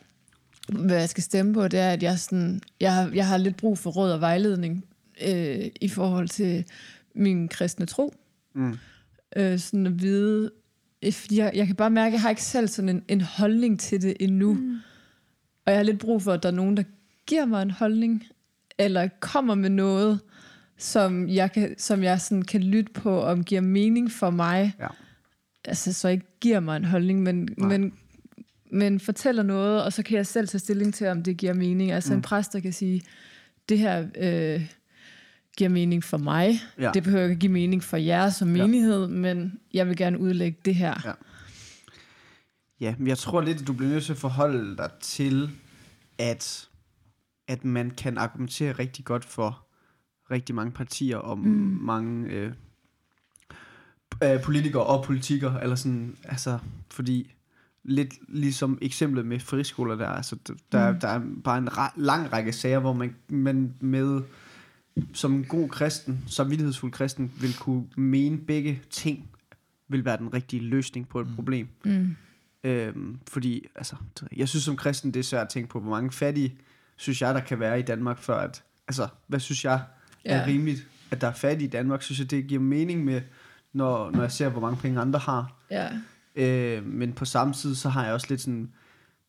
[0.69, 3.57] hvad jeg skal stemme på, det er, at jeg, sådan, jeg, har, jeg har lidt
[3.57, 4.85] brug for råd og vejledning
[5.29, 6.65] øh, i forhold til
[7.15, 8.15] min kristne tro.
[8.55, 8.79] Mm.
[9.37, 10.51] Øh, sådan at vide,
[11.31, 14.03] jeg, jeg kan bare mærke, at jeg har ikke selv sådan en, en holdning til
[14.03, 14.53] det endnu.
[14.53, 14.77] Mm.
[15.67, 16.83] Og jeg har lidt brug for, at der er nogen, der
[17.27, 18.27] giver mig en holdning,
[18.79, 20.21] eller kommer med noget,
[20.81, 24.75] som jeg, kan, som jeg sådan kan lytte på, om giver mening for mig.
[24.81, 24.87] Ja.
[25.65, 27.69] Altså, så ikke giver mig en holdning, men, Nej.
[27.69, 27.93] men,
[28.73, 31.93] men fortæller noget, og så kan jeg selv tage stilling til, om det giver mening.
[31.93, 32.17] Altså mm.
[32.17, 33.03] en præst, der kan sige,
[33.69, 34.67] det her øh,
[35.57, 36.61] giver mening for mig.
[36.79, 36.91] Ja.
[36.95, 38.67] Det behøver ikke give mening for jer som Ja.
[38.67, 40.95] menighed, men jeg vil gerne udlægge det her.
[41.05, 41.13] Ja.
[42.81, 45.51] Ja, men jeg tror lidt, at du bliver nødt til at forholde dig til,
[46.19, 46.69] at,
[47.49, 49.67] at man kan argumentere rigtig godt for
[50.31, 51.79] rigtig mange partier og mm.
[51.83, 52.53] mange øh,
[54.25, 56.59] øh, politikere og politikere, eller sådan, altså,
[56.91, 57.35] fordi
[57.85, 60.37] lidt ligesom eksemplet med friskoler der, altså,
[60.73, 61.01] der, mm.
[61.01, 64.23] der er bare en ra- lang række sager, hvor man, man med
[65.13, 69.31] som en god kristen, samvittighedsfuld kristen, vil kunne mene begge ting
[69.89, 71.35] vil være den rigtige løsning på et mm.
[71.35, 71.69] problem.
[71.85, 72.17] Mm.
[72.65, 73.97] Øhm, fordi, altså,
[74.37, 76.59] jeg synes som kristen, det er svært at tænke på, hvor mange fattige,
[76.97, 79.81] synes jeg, der kan være i Danmark, før at, altså, hvad synes jeg
[80.25, 80.45] er Ja.
[80.47, 83.23] rimeligt, at der er fattige i Danmark, synes jeg, det giver mening med,
[83.73, 85.57] når, når jeg ser, hvor mange penge andre har.
[85.71, 85.89] Ja.
[86.35, 88.73] Øh, men på samme tid, så har jeg også lidt sådan,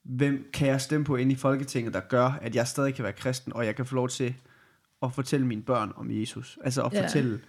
[0.03, 3.13] hvem kan jeg stemme på inde i Folketinget, der gør, at jeg stadig kan være
[3.13, 4.35] kristen, og jeg kan få lov til
[5.03, 6.57] at fortælle mine børn om Jesus.
[6.63, 7.03] Altså at Ja.
[7.05, 7.39] fortælle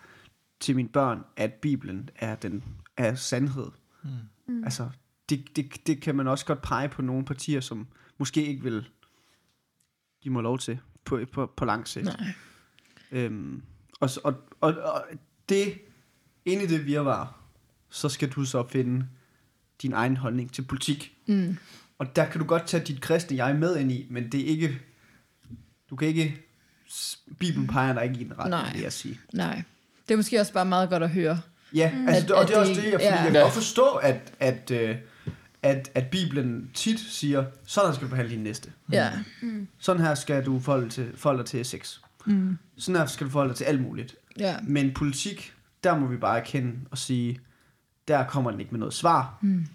[0.60, 2.64] til mine børn, at Bibelen er den
[2.96, 3.66] er sandhed.
[4.48, 4.64] Mm.
[4.64, 4.88] Altså,
[5.28, 7.86] det, det, det kan man også godt pege på nogle partier, som
[8.18, 8.88] måske ikke vil
[10.20, 12.04] give mig lov til på, på, på lang sigt.
[12.06, 12.26] Nej.
[13.12, 13.62] Øhm,
[14.00, 15.04] og, og, og, og
[15.48, 15.78] det,
[16.44, 17.38] ind i det virvar,
[17.90, 19.06] så skal du så finde
[19.82, 21.16] din egen holdning til politik.
[21.26, 21.56] Mm.
[21.98, 24.44] Og der kan du godt tage dit kristne jeg med ind i, men det er
[24.44, 24.78] ikke,
[25.90, 26.40] du kan ikke,
[27.38, 28.72] Bibelen peger dig ikke i den retning, Nej.
[28.72, 29.20] vil jeg sige.
[29.32, 29.62] Nej.
[30.08, 31.40] Det er måske også bare meget godt at høre.
[31.74, 32.08] Ja, mm.
[32.08, 33.22] altså, At- det, og at det er også det- jeg, fordi ja.
[33.22, 34.96] jeg kan godt forstå, at, at, øh,
[35.62, 38.72] at, at Bibelen tit siger, sådan skal du behandle din næste.
[38.92, 39.10] Ja.
[39.78, 41.98] Sådan her skal du forholde, til, dig til sex.
[42.26, 42.58] Mm.
[42.76, 44.16] Sådan her skal du forholde dig til alt muligt.
[44.38, 44.56] Ja.
[44.62, 45.54] Men politik,
[45.84, 47.40] der må vi bare erkende og sige,
[48.08, 49.38] der kommer den ikke med noget svar.
[49.42, 49.66] Mm.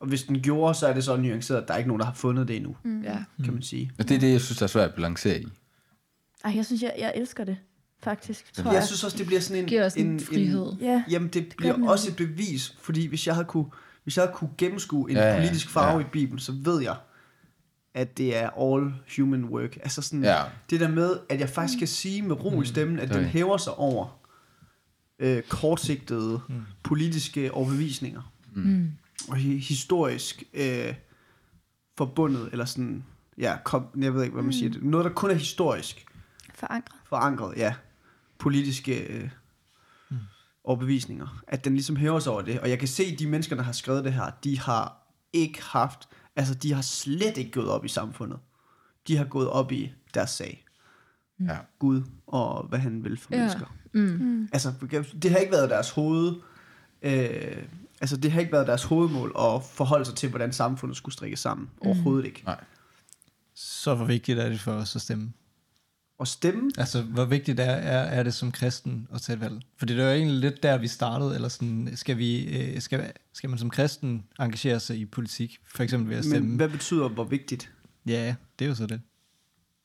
[0.00, 2.06] Og hvis den gjorde, så er det så nuanceret, at der er ikke nogen, der
[2.06, 3.02] har fundet det endnu, mm.
[3.02, 3.24] Ja.
[3.44, 3.90] kan man sige.
[3.98, 5.46] Og det er det, jeg synes, der er svært at balancere i.
[6.44, 7.56] Ej, jeg synes, jeg, jeg elsker det,
[8.02, 8.74] faktisk, tror Jeg, jeg.
[8.74, 9.68] jeg synes også, det bliver sådan en...
[9.68, 10.72] Giver os en frihed.
[10.80, 13.66] Ja, Jamen, det bliver den også et bevis, fordi hvis jeg havde kunne,
[14.04, 16.06] hvis jeg havde kunne gennemskue en ja, politisk farve ja.
[16.06, 16.96] i Bibelen, så ved jeg,
[17.98, 19.76] at det er all human work.
[19.76, 20.42] Altså sådan, Ja.
[20.70, 23.56] det der med, at jeg faktisk kan sige med ro i stemmen, at den hæver
[23.56, 24.18] sig over
[25.18, 26.62] øh, kortsigtede Mm.
[26.82, 28.32] politiske overbevisninger.
[28.54, 28.92] Mm.
[29.28, 30.94] Og hi- historisk øh,
[31.98, 33.04] forbundet, eller sådan,
[33.38, 34.82] ja, kom, jeg ved ikke, hvad man siger det.
[34.82, 36.06] Noget, der kun er historisk
[36.54, 36.96] forankret.
[37.08, 37.74] forankret, ja,
[38.38, 39.28] politiske øh,
[40.64, 41.42] overbevisninger.
[41.48, 42.60] At den ligesom hæver sig over det.
[42.60, 44.96] Og jeg kan se, at de mennesker, der har skrevet det her, de har
[45.32, 46.08] ikke haft,
[46.38, 48.38] altså de har slet ikke gået op i samfundet.
[49.08, 50.64] De har gået op i deres sag.
[51.40, 51.56] Ja.
[51.78, 53.38] Gud og hvad han vil for Ja.
[53.38, 53.66] mennesker.
[53.92, 54.00] Mm.
[54.00, 54.48] Mm.
[54.52, 54.72] Altså,
[55.22, 56.34] det har ikke været deres hoved...
[57.02, 57.62] Øh,
[58.00, 61.40] altså, det har ikke været deres hovedmål at forholde sig til, hvordan samfundet skulle strikkes
[61.40, 61.70] sammen.
[61.80, 62.42] Overhovedet ikke.
[62.44, 62.64] Nej.
[63.54, 65.32] Så hvor vigtigt er det for os at stemme?
[66.18, 69.60] Og stemme, Altså, hvor vigtigt er, er, er det som kristen at tage et valg?
[69.76, 73.12] For det er jo egentlig lidt der, vi startede, eller sådan, skal, vi, øh, skal,
[73.32, 76.48] skal man som kristen engagere sig i politik, for eksempel ved at stemme?
[76.48, 77.72] men hvad betyder, hvor vigtigt?
[78.06, 79.00] Ja, det er jo så det.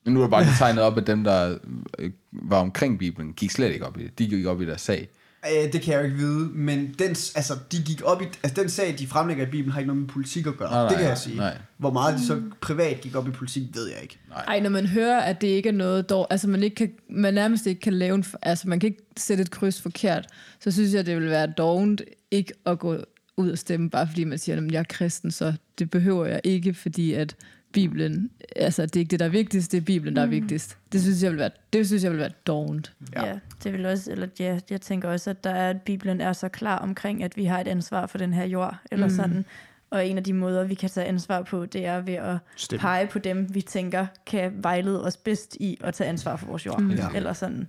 [0.06, 1.58] Men nu er bare tegnet op, at dem, der
[2.00, 4.20] øh, var omkring Bibelen, gik slet ikke op i det.
[4.20, 5.10] De gik op i deres sag.
[5.52, 8.62] Øh, det kan jeg jo ikke vide, men den, altså, de gik op i, altså,
[8.62, 10.70] den sag, de fremlægger i Bibelen, har ikke noget med politik at gøre.
[10.70, 11.38] Nej, nej, det kan jeg sige.
[11.38, 11.58] nej.
[11.78, 14.20] Hvor meget de så privat gik op i politik, ved jeg ikke.
[14.48, 17.34] Ej, når man hører, at det ikke er noget dår, altså man, ikke kan, man
[17.34, 20.28] nærmest ikke kan lave en, altså man kan ikke sætte et kryds forkert,
[20.60, 22.98] så synes jeg, det vil være dovent ikke at gå
[23.38, 26.42] ud og stemme, bare fordi man siger, at jeg er kristen, så det behøver jeg
[26.44, 27.36] ikke, fordi at
[27.74, 30.78] Bibelen, altså det er ikke det, der er vigtigst, det er Bibelen, der er vigtigst.
[30.92, 32.94] Det synes jeg vil være, det synes jeg vil være dovent.
[33.16, 33.26] Ja.
[33.26, 33.34] Ja.
[33.64, 36.50] Det vil også, eller ja, jeg tænker også, at der er, at Bibelen er så
[36.50, 39.14] klar omkring, at vi har et ansvar for den her jord, eller Mm.
[39.16, 39.46] sådan.
[39.90, 42.82] Og en af de måder, vi kan tage ansvar på, det er ved at Stemme.
[42.82, 46.66] pege på dem, vi tænker kan vejlede os bedst i at tage ansvar for vores
[46.66, 46.82] jord.
[46.82, 46.92] Mm.
[46.92, 47.10] Ja.
[47.16, 47.68] Eller sådan.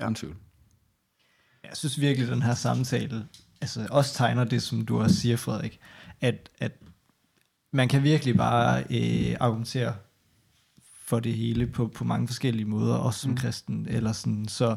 [0.00, 0.10] Ja.
[0.14, 0.36] Tvivl.
[1.64, 3.24] Jeg synes virkelig, at den her samtale
[3.60, 5.80] altså også tegner det, som du også siger, Frederik,
[6.20, 6.72] at, at
[7.72, 9.94] man kan virkelig bare øh, argumentere
[11.04, 13.36] for det hele på, på mange forskellige måder, også som mm.
[13.36, 14.76] kristen, eller sådan, så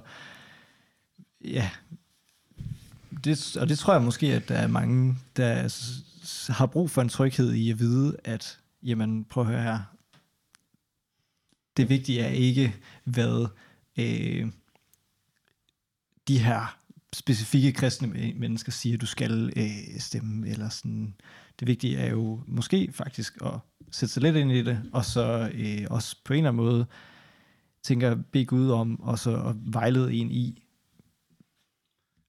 [1.43, 1.69] ja,
[3.23, 5.73] det, og det tror jeg måske, at der er mange, der
[6.53, 9.79] har brug for en tryghed i at vide, at, jamen, prøv at høre her,
[11.77, 13.47] det vigtige er ikke, hvad
[13.97, 14.47] øh,
[16.27, 16.77] de her
[17.13, 21.15] specifikke kristne men- mennesker siger, du skal øh, stemme, eller sådan.
[21.59, 23.59] Det vigtige er jo måske faktisk at
[23.91, 26.85] sætte sig lidt ind i det, og så øh, også på en eller anden måde
[27.83, 30.63] tænker bede Gud om, og så at vejlede en i,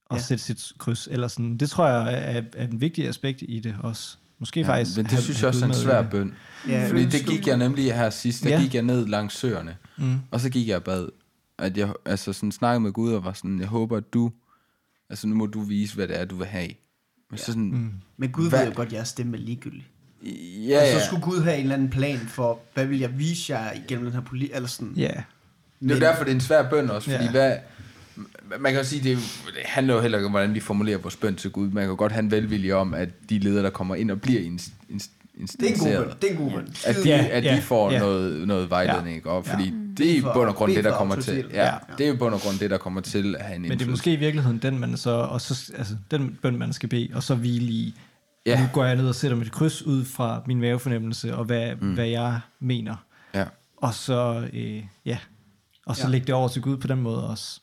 [0.06, 0.16] og Ja.
[0.16, 0.22] ja.
[0.22, 1.56] sætte sit kryds, eller sådan.
[1.56, 4.16] Det tror jeg er, er en vigtig aspekt i det også.
[4.38, 4.96] Måske Ja, ja, faktisk.
[4.96, 6.10] men det have- synes jeg også er en svær det.
[6.10, 6.34] bøn.
[6.68, 8.60] Ja, Fordi det gik jeg nemlig her sidst, der Ja.
[8.62, 10.16] gik jeg ned langs søerne, Mm.
[10.30, 11.08] og så gik jeg og bad,
[11.58, 14.32] at jeg altså sådan snakkede med Gud og var sådan, jeg håber, at du,
[15.10, 16.68] altså nu må du vise, hvad det er, du vil have.
[17.30, 17.92] Men så sådan, Mm.
[18.16, 19.86] Men Gud Hvad- ved jo godt, at jeres stemme er ligegyldig.
[20.24, 20.30] Ja,
[20.68, 21.00] Ja, ja.
[21.00, 24.04] Så skulle Gud have en eller anden plan for, hvad vil jeg vise jer igennem
[24.04, 24.92] den her politik, eller sådan.
[24.96, 25.10] Ja,
[25.80, 27.30] Det er jo derfor, det er en svær bøn også, fordi Ja.
[27.30, 27.56] hvad,
[28.60, 29.16] man kan jo sige, det,
[29.46, 31.68] det handler jo heller ikke om, hvordan vi formulerer vores bøn til Gud.
[31.70, 34.20] Man kan jo godt have en velvilje om, at de ledere, der kommer ind og
[34.20, 35.10] bliver inst, inst,
[35.60, 35.92] Det er en god bøn.
[35.92, 36.74] instanseret, Det er en god bøn.
[36.86, 37.98] at de, Ja, at de ja, får ja.
[37.98, 39.30] noget, noget vejledning, ikke?
[39.30, 39.72] Og fordi Ja.
[39.98, 41.44] det er i bund og grund det, der kommer til.
[41.52, 41.72] Ja, Ja.
[41.98, 43.86] det er i bund og grund det, der kommer til at have en men det
[43.86, 47.08] er måske i virkeligheden den, man så, og så, altså, den bøn, man skal bede,
[47.14, 47.94] og så hvile i,
[48.48, 48.60] Ja.
[48.62, 51.94] nu går jeg ned og sætter mit kryds ud fra min mavefornemmelse, og hvad, mm.
[51.94, 52.96] hvad jeg mener.
[53.34, 53.46] Ja.
[53.76, 55.18] Og så, øh, ja,
[55.86, 56.08] og så Ja.
[56.10, 57.60] lægge det over til Gud på den måde også.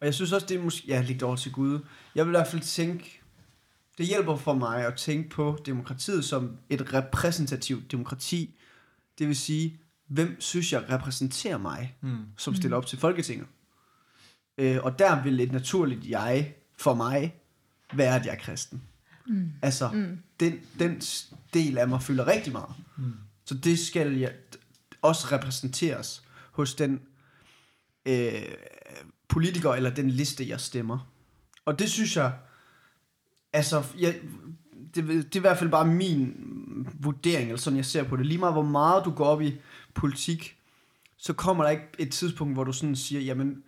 [0.00, 0.86] Og jeg synes også, det er måske...
[0.88, 1.78] Ja, læg det over til Gud.
[2.14, 3.20] Jeg vil i hvert fald tænke...
[3.98, 8.54] Det hjælper for mig at tænke på demokratiet som et repræsentativt demokrati.
[9.18, 12.16] Det vil sige, hvem synes jeg repræsenterer mig, mm.
[12.36, 13.46] som stiller op til Folketinget.
[14.58, 17.34] Øh, og der vil et naturligt jeg for mig
[17.94, 18.82] være, at jeg er kristen.
[19.28, 19.52] Mm.
[19.62, 20.18] Altså, mm.
[20.40, 21.00] Den, den
[21.54, 22.74] del af mig fylder rigtig meget.
[22.96, 23.12] Mm.
[23.44, 24.32] Så det skal jeg
[25.02, 26.22] også repræsenteres
[26.52, 27.00] hos den
[28.06, 28.42] øh,
[29.28, 31.12] politiker eller den liste, jeg stemmer.
[31.64, 32.32] Og det synes jeg,
[33.52, 34.20] altså, jeg,
[34.94, 36.34] det, det er i hvert fald bare min
[37.00, 38.26] vurdering, eller sådan jeg ser på det.
[38.26, 39.60] Lige meget hvor meget du går op i
[39.94, 40.56] politik,
[41.16, 43.62] så kommer der ikke et tidspunkt, hvor du sådan siger, jamen,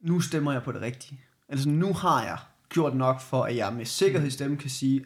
[0.00, 1.20] nu stemmer jeg på det rigtige.
[1.48, 2.38] Altså, nu har jeg
[2.72, 5.04] gjort nok for, at jeg med sikkerhed i stemmen kan sige,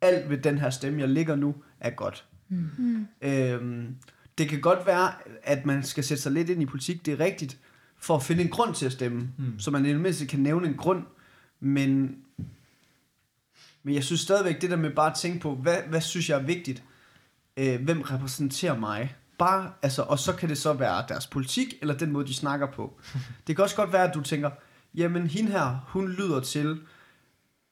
[0.00, 2.24] alt ved den her stemme, jeg ligger nu, er godt.
[2.48, 3.06] Mm.
[3.22, 3.96] Øhm,
[4.38, 5.12] det kan godt være,
[5.42, 7.58] at man skal sætte sig lidt ind i politik, det er rigtigt,
[7.98, 9.28] for at finde en grund til at stemme.
[9.38, 9.58] Mm.
[9.58, 11.02] Så man i det mindste kan nævne en grund,
[11.60, 12.16] men,
[13.82, 16.38] men jeg synes stadigvæk, det der med bare at tænke på, hvad, hvad synes jeg
[16.38, 16.82] er vigtigt?
[17.56, 19.16] Øh, hvem repræsenterer mig?
[19.38, 22.66] Bare, altså, og så kan det så være deres politik, eller den måde, de snakker
[22.66, 23.00] på.
[23.46, 24.50] Det kan også godt være, at du tænker,
[24.96, 26.80] jamen hende her, hun lyder til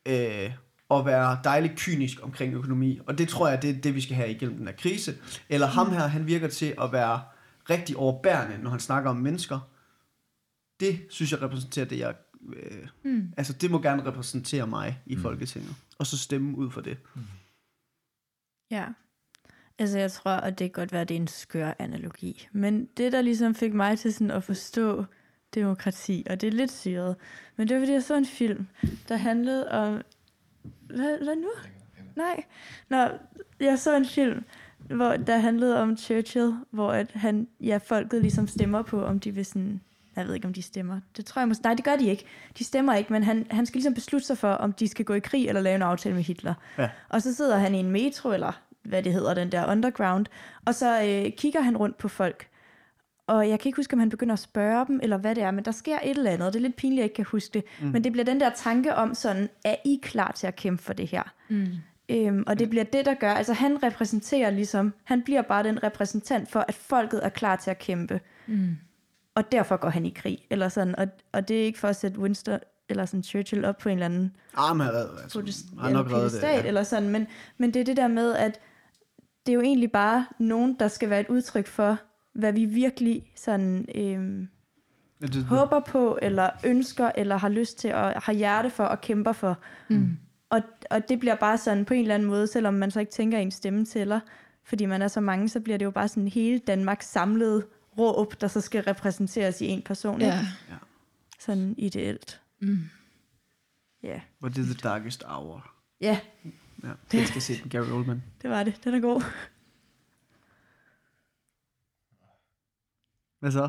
[0.08, 0.52] øh,
[0.90, 4.16] at være dejligt kynisk omkring økonomi, og det tror jeg, det er det, vi skal
[4.16, 5.14] have igennem den her krise.
[5.48, 7.22] Eller ham her, han virker til at være
[7.70, 9.70] rigtig overbærende, når han snakker om mennesker.
[10.80, 12.14] Det synes jeg repræsenterer det, jeg...
[12.56, 13.32] Øh, mm.
[13.36, 15.22] Altså, det må gerne repræsentere mig i mm.
[15.22, 15.74] Folketinget.
[15.98, 16.98] Og så stemme ud for det.
[18.70, 18.86] Ja.
[19.78, 22.48] Altså, jeg tror, at det kan godt være, at det er en skør analogi.
[22.52, 25.04] Men det, der ligesom fik mig til sådan at forstå
[25.54, 27.16] demokrati, og det er lidt syret,
[27.56, 28.66] men det var, fordi jeg så en film,
[29.08, 30.02] der handlede om...
[30.86, 31.50] Hvad, hvad nu?
[32.16, 32.44] Nej.
[32.88, 33.06] Nå,
[33.60, 34.44] jeg så en film,
[34.78, 39.30] hvor der handlede om Churchill, hvor at han, ja, folket ligesom stemmer på, om de
[39.30, 39.80] vil sådan...
[40.16, 41.00] Jeg ved ikke, om de stemmer.
[41.16, 41.62] Det tror jeg måske...
[41.62, 42.24] Nej, det gør de ikke.
[42.58, 45.14] De stemmer ikke, men han, han skal ligesom beslutte sig for, om de skal gå
[45.14, 46.54] i krig eller lave en aftale med Hitler.
[46.78, 46.88] Ja.
[47.08, 50.26] Og så sidder han i en metro, eller hvad det hedder, den der underground,
[50.64, 52.48] og så øh, kigger han rundt på folk.
[53.26, 55.50] Og jeg kan ikke huske, om han begynder at spørge dem, eller hvad det er,
[55.50, 56.52] men der sker et eller andet.
[56.52, 57.64] Det er lidt pinligt, at jeg ikke kan huske det.
[57.80, 57.86] Mm.
[57.86, 60.92] Men det bliver den der tanke om sådan, er I klar til at kæmpe for
[60.92, 61.22] det her?
[61.48, 61.66] Mm.
[62.08, 65.82] Øhm, og det bliver det, der gør, altså han repræsenterer ligesom, han bliver bare den
[65.82, 68.20] repræsentant for, at folket er klar til at kæmpe.
[68.46, 68.76] Mm.
[69.34, 70.96] Og derfor går han i krig, eller sådan.
[70.98, 72.58] Og, og det er ikke for at sætte Winston,
[72.88, 75.38] eller sådan Churchill op på en eller anden Ah, men han altså.
[75.40, 76.42] podest- Han har nok det.
[76.62, 76.62] Ja.
[76.68, 77.26] eller sådan, men,
[77.58, 78.60] men det er det der med, at
[79.46, 81.98] det er jo egentlig bare nogen, der skal være et udtryk for,
[82.34, 83.86] hvad vi virkelig sådan,
[85.20, 88.84] Ja, det, det, håber på, eller ønsker, eller har lyst til, og har hjerte for,
[88.84, 89.58] og kæmper for.
[89.88, 90.16] Mm.
[90.50, 90.60] Og,
[90.90, 93.38] og det bliver bare sådan på en eller anden måde, selvom man så ikke tænker,
[93.38, 94.20] at en stemme tæller,
[94.64, 97.66] fordi man er så mange, så bliver det jo bare sådan hele Danmarks samlede
[97.98, 100.20] råb, der så skal repræsenteres i en person.
[100.20, 100.38] Ja.
[100.38, 100.46] Ikke?
[101.40, 102.40] Sådan ideelt.
[102.60, 102.78] Mm.
[104.02, 104.20] Ja.
[104.42, 105.70] What is the darkest hour?
[106.00, 106.18] Ja,
[106.84, 108.22] Ja, jeg skal se den, Gary Oldman.
[108.42, 108.80] Det var det.
[108.84, 109.22] Den er god.
[113.44, 113.68] Hvad så?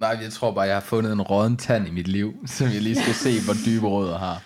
[0.00, 2.82] Nej, jeg tror bare, jeg har fundet en råden tand i mit liv, som jeg
[2.82, 4.42] lige skal se, hvor dybe rødder har.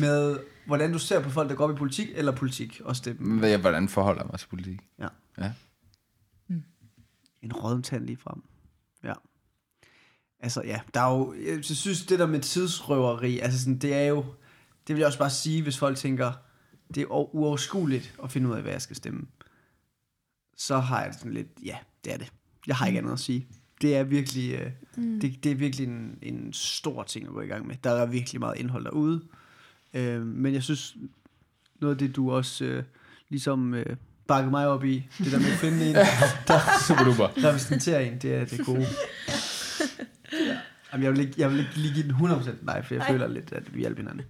[0.00, 3.14] Med hvordan du ser på folk, der går op i politik, eller politik, også det.
[3.14, 4.80] Hvad- Hvordan forholder jeg mig til politik?
[4.98, 5.06] Ja.
[5.38, 5.52] Ja.
[7.42, 8.42] En rådden tand lige frem.
[9.04, 9.12] Ja.
[10.40, 14.02] Altså ja, der er jo, jeg synes det der med tidsrøveri, altså sådan, det er
[14.06, 14.24] jo,
[14.86, 16.32] det vil jeg også bare sige, hvis folk tænker,
[16.94, 19.26] det er uoverskueligt at finde ud af, hvad jeg skal stemme.
[20.56, 22.32] Så har jeg det sådan lidt, ja, det er det.
[22.66, 23.48] Jeg har ikke andet at sige.
[23.80, 25.20] Det er virkelig, øh, mm.
[25.20, 27.76] det, det er virkelig en, en stor ting at gå i gang med.
[27.84, 29.20] Der er virkelig meget indhold derude.
[29.94, 30.96] Øh, men jeg synes,
[31.80, 32.82] noget af det, du også øh,
[33.28, 35.94] ligesom øh, bakkede mig op i, det der med at finde en,
[36.48, 37.28] der, Super duper.
[37.48, 38.86] repræsenterer en, det er det gode.
[40.32, 40.58] Ja.
[40.92, 43.12] Jamen, jeg, vil ikke, jeg vil ikke lige give den 100% nej, for jeg Nej.
[43.12, 44.24] føler lidt, at vi hjælper hinanden.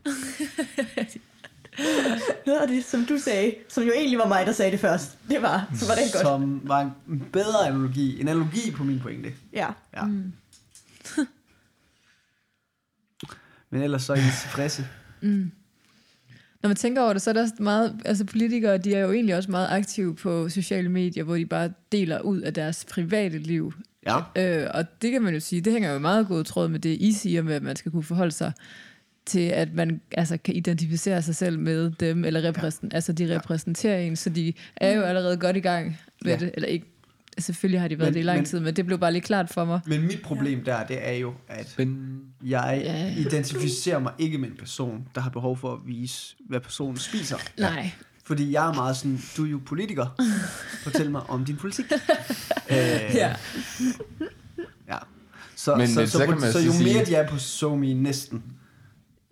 [2.47, 5.19] Noget af det, som du sagde, som jo egentlig var mig, der sagde det først,
[5.29, 6.23] det var, så var det godt.
[6.23, 8.21] Som var en bedre analogi.
[8.21, 9.33] En analogi på min pointe.
[9.53, 9.69] Ja.
[9.95, 10.05] Ja.
[10.05, 10.33] Mm.
[13.71, 14.87] Men ellers så er I tilfredse.
[16.63, 19.13] Når man tænker over det, så er der også meget, altså politikere, de er jo
[19.13, 23.39] egentlig også meget aktive på sociale medier, hvor de bare deler ud af deres private
[23.39, 23.73] liv.
[24.07, 24.19] Ja.
[24.37, 26.97] Øh, og det kan man jo sige, det hænger jo meget god tråd med det,
[27.01, 28.53] I siger med, at man skal kunne forholde sig
[29.31, 32.97] til, at man altså, kan identificere sig selv med dem, eller repræsent, ja.
[32.97, 36.39] altså de repræsenterer en, så de er jo allerede godt i gang med Ja.
[36.39, 36.87] det, eller ikke,
[37.39, 39.23] selvfølgelig har de været Men- det i lang men- tid, men det blev bare lige
[39.23, 39.81] klart for mig.
[39.87, 43.15] Men mit problem der, det er jo, at Men jeg Ja.
[43.21, 47.37] identificerer mig ikke med en person, der har behov for at vise, hvad personen spiser.
[47.59, 47.91] Nej,
[48.25, 50.07] Fordi jeg er meget sådan, du er jo politiker.
[50.85, 51.85] Fortæl mig om din politik.
[52.71, 52.77] øh,
[53.15, 53.35] ja.
[54.89, 54.97] Ja.
[55.57, 57.95] Så, Men- så, men så, så så, så, jo sige- mere de er på SoMe
[57.95, 58.43] næsten.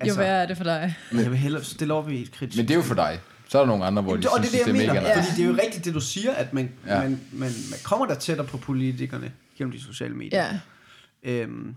[0.07, 0.95] Jo værre er det for dig.
[1.13, 2.57] jeg vil hellere stille over ved et kritisk.
[2.57, 3.21] Men det er jo for dig.
[3.49, 4.75] Så er der nogle andre, hvor Jamen, de det, og det er synes, det, jeg
[4.75, 5.09] det er mener.
[5.09, 5.17] Ja.
[5.21, 7.01] Fordi det er jo rigtigt, det du siger, at man, Ja.
[7.01, 10.45] man, man, man kommer der tættere på politikerne gennem de sociale medier.
[11.25, 11.41] Ja.
[11.43, 11.75] Øhm,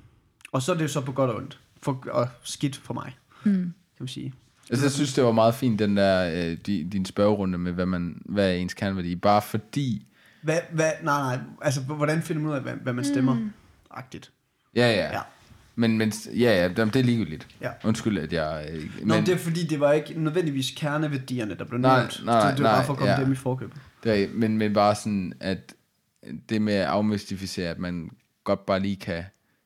[0.52, 1.60] og så er det jo så på godt og ondt.
[1.82, 3.52] For, og skidt for mig, mm.
[3.54, 4.34] kan man sige.
[4.70, 7.86] Altså, jeg synes, det var meget fint, den der, øh, di- din spørgerunde med, hvad,
[7.86, 9.16] man, hvad er ens kerneværdi.
[9.16, 10.08] Bare fordi,
[10.42, 13.34] Hvad, hvad, nej, nej, altså hvordan finder man ud af, hvad, hvad man stemmer?
[13.34, 13.52] Mm.
[13.92, 14.32] Agtigt.
[14.76, 15.14] ja, ja.
[15.14, 15.20] Ja.
[15.82, 15.88] Ja.
[15.88, 17.48] Men, men ja, ja, det er ligegyldigt.
[17.62, 17.70] Ja.
[17.84, 18.70] Undskyld, at jeg...
[18.74, 22.22] øh, Men, Nå, det er fordi, det var ikke nødvendigvis kerneværdierne, der blev Nej, nævnt.
[22.26, 23.20] nej, så det var nej, bare for at komme ja.
[23.22, 23.78] dem i forkøbet.
[24.04, 25.74] Det er, men, men bare sådan, at
[26.50, 28.10] det med at afmystificere, at man
[28.44, 29.24] godt bare lige kan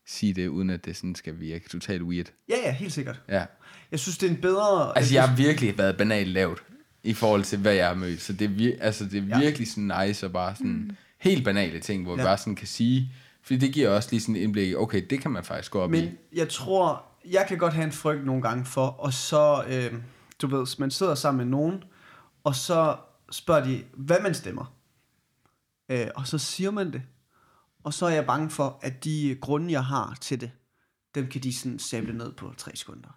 [0.07, 2.25] sige det, uden at det sådan skal virke totalt weird.
[2.49, 3.21] Ja, ja, helt sikkert.
[3.29, 3.45] Ja.
[3.91, 4.97] Jeg synes, det er en bedre...
[4.97, 6.63] Altså, jeg har virkelig været banalt lavt
[7.03, 8.21] i forhold til, hvad jeg har mødt.
[8.21, 9.39] Så det er, vir- altså, det er Ja.
[9.39, 10.89] virkelig sådan nice og bare sådan mm.
[11.19, 12.15] helt banale ting, hvor ja.
[12.15, 12.27] vi Ja.
[12.27, 13.11] bare sådan kan sige,
[13.45, 15.79] fordi det giver også lige sådan et indblik i, okay, det kan man faktisk gå
[15.81, 16.01] op i.
[16.01, 19.93] Men jeg tror, jeg kan godt have en frygt nogle gange for, og så, øh,
[20.41, 21.83] du ved, man sidder sammen med nogen,
[22.43, 22.97] og så
[23.31, 24.73] spørger de, hvad man stemmer.
[25.91, 27.01] Øh, og så siger man det.
[27.83, 30.51] Og så er jeg bange for, at de grunde, jeg har til det,
[31.15, 33.09] dem kan de sådan sable ned på tre sekunder.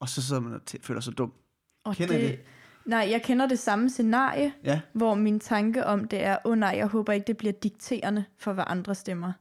[0.00, 1.32] Og så sidder man og t- føler sig dum.
[1.84, 2.38] Og Kender I det?
[2.86, 4.80] Nej, jeg kender det samme scenarie, Ja.
[4.92, 8.24] hvor min tanke om det er, åh oh, nej, jeg håber ikke, det bliver dikterende
[8.38, 9.32] for, hvad andre stemmer.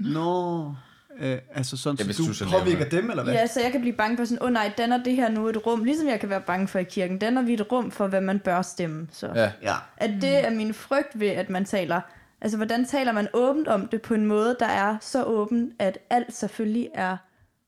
[0.00, 0.74] Nå,
[1.18, 3.34] øh, altså sådan, Ja, så du, du så påvirker dem, eller hvad?
[3.34, 5.48] Ja, så jeg kan blive bange for sådan, åh oh, nej, danner det her nu
[5.48, 8.06] et rum, ligesom jeg kan være bange for i kirken, danner vi et rum for,
[8.06, 9.08] hvad man bør stemme.
[9.12, 9.32] Så.
[9.34, 9.52] Ja.
[9.62, 9.74] Ja.
[9.96, 12.00] At det er min frygt ved, at man taler,
[12.40, 15.98] altså hvordan taler man åbent om det på en måde, der er så åben, at
[16.10, 17.16] alt selvfølgelig er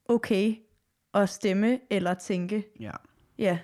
[0.09, 0.55] okay
[1.15, 2.65] at stemme eller tænke.
[2.81, 2.91] ja.
[3.39, 3.59] Ja,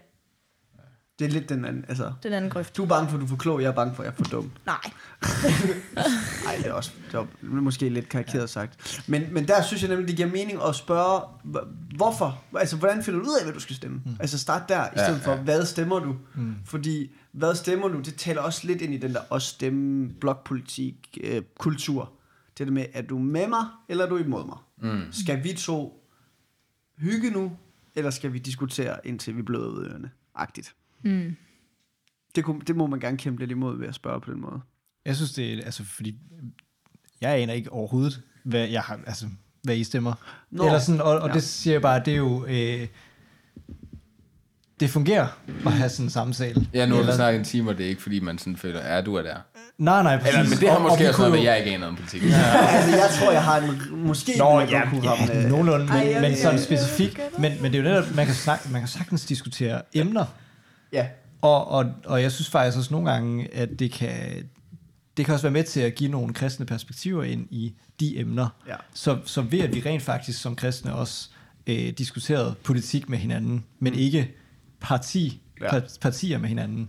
[1.19, 2.13] Det er lidt den anden, altså...
[2.23, 2.77] den anden grøft.
[2.77, 4.13] Du er bange for, at du er for klog, jeg er bange for, at jeg
[4.13, 4.51] er for dum.
[4.67, 4.77] Nej.
[6.45, 7.27] Nej, det er også det var
[7.61, 9.03] måske lidt karikeret sagt.
[9.09, 11.21] Men, men der synes jeg nemlig, det giver mening at spørge,
[11.97, 12.45] hvorfor?
[12.59, 14.03] Altså, hvordan finder du ud af, hvad du skal stemme?
[14.05, 14.13] Mm.
[14.21, 15.39] Altså, start der, i Ja, stedet for, ja.
[15.41, 16.17] hvad stemmer du?
[16.35, 16.55] Mm.
[16.65, 21.19] Fordi, hvad stemmer du, det taler også lidt ind i den der også stemme, blokpolitik,
[21.25, 22.13] øh, kultur.
[22.59, 24.59] Det der med, er du med mig, eller er du imod mig?
[24.93, 25.13] Mm.
[25.13, 26.05] Skal vi to
[26.99, 27.57] hygge nu,
[27.95, 30.11] eller skal vi diskutere, indtil vi bløder ud ørerne?
[30.35, 30.75] Agtigt.
[31.03, 31.37] Mm.
[32.35, 34.61] Det, kunne, det må man gerne kæmpe lidt imod ved at spørge på den måde.
[35.05, 36.17] Jeg synes, det er, altså, fordi
[37.21, 39.27] jeg aner ikke overhovedet, hvad jeg har, altså,
[39.63, 40.15] hvad I stemmer.
[40.51, 40.65] Nå.
[40.67, 41.35] Eller sådan, og, og Ja.
[41.35, 42.87] det siger jeg bare, det er jo, øh,
[44.81, 45.27] det fungerer
[45.67, 46.67] at have sådan en samtale.
[46.75, 48.95] Ja, nu har vi snakket en time, og det er ikke, fordi man sådan føler,
[48.95, 49.37] ja, du er der.
[49.79, 50.35] Nej, nej, præcis.
[50.35, 52.23] Eller, men det har Og- måske også noget med, jeg ikke aner om politik.
[52.23, 52.29] Ja.
[52.77, 55.85] altså, jeg tror, jeg har en, måske Nå, en, ja, kunne ja, ramme, øh, nogenlunde,
[55.87, 57.21] men, Ej, men sådan specifikt.
[57.39, 60.25] Men, men det er jo netop, man kan, snak, man kan sagtens diskutere emner,
[60.93, 61.09] Ja,
[61.43, 64.49] og, og, og jeg synes faktisk også nogle gange, at det kan,
[65.17, 68.49] det kan også være med til at give nogle kristne perspektiver ind i de emner.
[68.67, 68.77] Ja.
[68.95, 71.31] Så, så ved at vi rent faktisk som kristne også
[71.67, 74.35] øh, diskuterede politik med hinanden, men ikke
[74.81, 75.77] parti Ja.
[75.77, 75.81] ja.
[76.01, 76.89] partier med hinanden,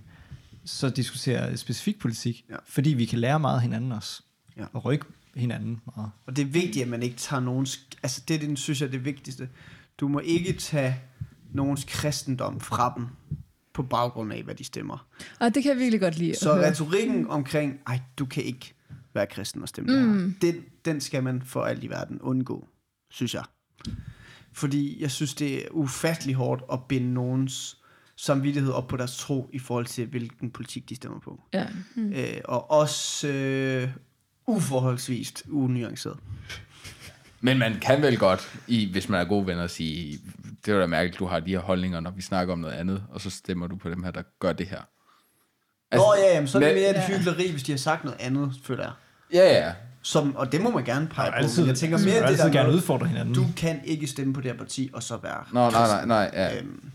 [0.65, 2.55] så diskutere specifik politik, Ja.
[2.67, 4.23] fordi vi kan lære meget hinanden også,
[4.57, 4.65] Ja.
[4.73, 6.11] og rykke hinanden meget.
[6.27, 7.79] Og det er vigtigt, at man ikke tager nogens...
[8.03, 9.49] Altså, det det, synes jeg er det vigtigste.
[9.99, 10.95] Du må ikke tage
[11.53, 13.07] nogens kristendom fra dem
[13.79, 15.07] på baggrund af, hvad de stemmer.
[15.39, 16.35] Og det kan jeg virkelig godt lide.
[16.35, 16.69] Så høre.
[16.69, 18.73] retorikken omkring, ej, du kan ikke
[19.13, 20.35] være kristen og stemme mm.
[20.41, 22.67] der, den, den skal man for alt i verden undgå,
[23.11, 23.43] synes jeg.
[24.53, 27.77] Fordi jeg synes, det er ufattelig hårdt at binde nogens
[28.15, 31.41] samvittighed op på deres tro i forhold til, hvilken politik de stemmer på.
[31.53, 31.67] Ja.
[31.95, 32.13] Mm.
[32.13, 33.89] Øh, og også øh,
[34.47, 36.17] uforholdsvist unuanceret.
[37.41, 40.19] Men man kan vel godt, i, hvis man er gode venner, sige,
[40.65, 43.03] det var da mærkeligt, du har de her holdninger, når vi snakker om noget andet,
[43.09, 44.81] og så stemmer du på dem her, der gør det her.
[45.91, 48.03] Altså, Nå ja, jamen, så er det men- mere et hyggeleri, hvis de har sagt
[48.03, 48.91] noget andet, føler jeg.
[49.33, 49.71] Ja, ja.
[50.01, 51.35] Som, og det må man gerne pege på.
[51.35, 53.33] altid, jeg tænker man mere det der gerne udfordre hinanden.
[53.35, 56.31] du kan ikke stemme på det her parti, og så være Nå, nej, nej, nej,
[56.33, 56.57] ja.
[56.59, 56.91] Øhm,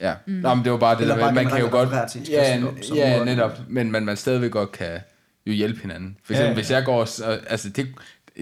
[0.00, 0.32] Ja, mm.
[0.32, 1.88] Nå, men det var bare det, Eller der, bare med, man kan jo godt,
[2.30, 5.00] ja, som ja, netop, men man, man stadigvæk godt kan
[5.46, 6.16] jo hjælpe hinanden.
[6.24, 7.94] For eksempel, Ja, ja, hvis jeg går, og- altså det,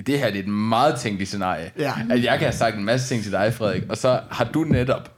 [0.06, 1.92] det her det er et meget tænkeligt scenarie, Ja.
[2.10, 4.64] at jeg kan have sagt en masse ting til dig, Frederik, og så har du
[4.64, 5.10] netop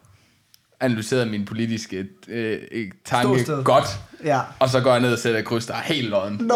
[0.80, 3.64] analyseret min politiske øh, øh, tanke Ståsted.
[3.64, 3.84] godt,
[4.24, 4.40] ja.
[4.58, 6.36] og så går jeg ned og sætter kryds, der er helt lodden.
[6.40, 6.54] Nå,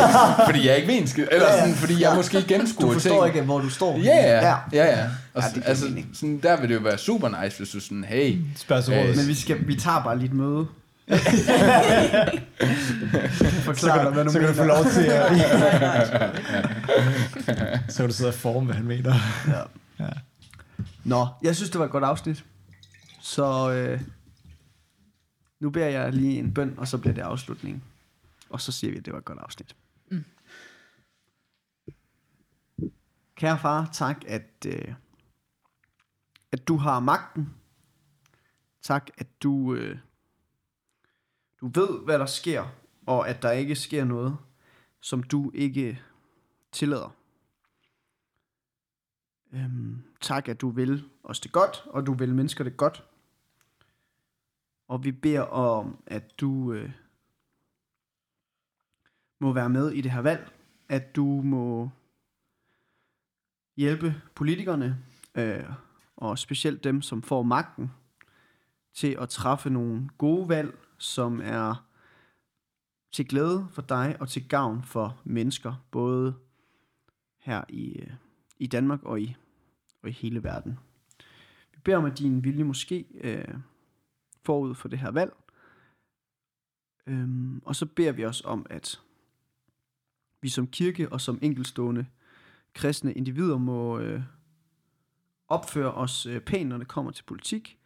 [0.46, 3.36] fordi jeg ikke ved en skid, eller sådan, fordi jeg måske gennemskuer du forstår ting.
[3.36, 3.98] ikke, hvor du står.
[3.98, 5.04] Ja, ja, ja, ja.
[5.34, 6.08] Og, ja, altså, mening.
[6.14, 9.16] sådan, der vil det jo være super nice, hvis du sådan, hey, Spørg så Øh.
[9.16, 10.66] Men vi, skal, vi tager bare lige et møde.
[13.64, 14.52] Forklar dig, hvad du så kan mener.
[14.52, 15.32] du få lov til at...
[17.92, 19.14] så kan du sidde og forme, hvad han mener.
[19.48, 19.62] Ja.
[20.04, 20.10] Ja.
[21.04, 22.44] Nå, jeg synes, det var et godt afsnit.
[23.20, 24.00] Så øh,
[25.60, 27.82] nu beder jeg lige en bøn, og så bliver det afslutningen.
[28.50, 29.76] Og så siger vi, at det var et godt afsnit.
[30.10, 30.24] Mm.
[33.36, 34.94] Kære far, tak, at, øh,
[36.52, 37.54] at du har magten.
[38.82, 39.98] Tak, at du, øh,
[41.60, 42.64] du ved, hvad der sker,
[43.06, 44.36] og at der ikke sker noget,
[45.00, 46.02] som du ikke
[46.72, 47.16] tillader.
[49.52, 53.04] Øhm, tak, at du vil os det godt, og du vil mennesker det godt.
[54.88, 56.90] Og vi beder om, at du øh,
[59.40, 60.52] må være med i det her valg,
[60.88, 61.90] at du må
[63.76, 65.04] hjælpe politikerne,
[65.34, 65.64] øh,
[66.16, 67.90] og specielt dem, som får magten,
[68.94, 71.86] til at træffe nogle gode valg, som er
[73.12, 76.34] til glæde for dig og til gavn for mennesker, både
[77.38, 78.10] her i, øh,
[78.58, 79.36] i Danmark og i,
[80.02, 80.78] og i hele verden.
[81.72, 83.54] Vi beder om, at din vilje måske øh,
[84.42, 85.32] forud for det her valg.
[87.06, 89.00] Øhm, og så beder vi os om, at
[90.40, 92.06] vi som kirke og som enkelstående
[92.74, 94.22] kristne individer må øh,
[95.48, 97.78] opføre os øh, pænt, når det kommer til politik,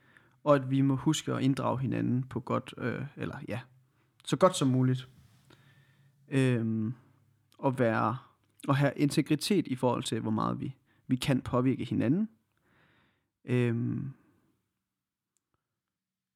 [0.44, 3.60] og at vi må huske at inddrage hinanden på godt, øh, eller ja,
[4.24, 5.08] så godt som muligt.
[6.28, 6.94] Øhm,
[7.58, 8.16] og være
[8.68, 10.76] og have integritet i forhold til, hvor meget vi,
[11.06, 12.28] vi kan påvirke hinanden.
[13.44, 14.12] Øhm,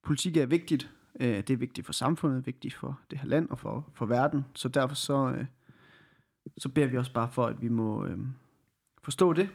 [0.03, 0.93] politik er vigtigt.
[1.21, 4.45] Øh, det er vigtigt for samfundet, vigtigt for det her land og for, for verden.
[4.55, 5.47] Så derfor så, øh,
[6.59, 8.19] så beder vi også bare for, at vi må øh,
[9.03, 9.51] forstå det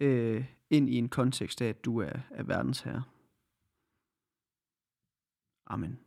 [0.00, 3.02] øh, ind i en kontekst af, at du er, er verdens herre.
[5.70, 5.98] Amen.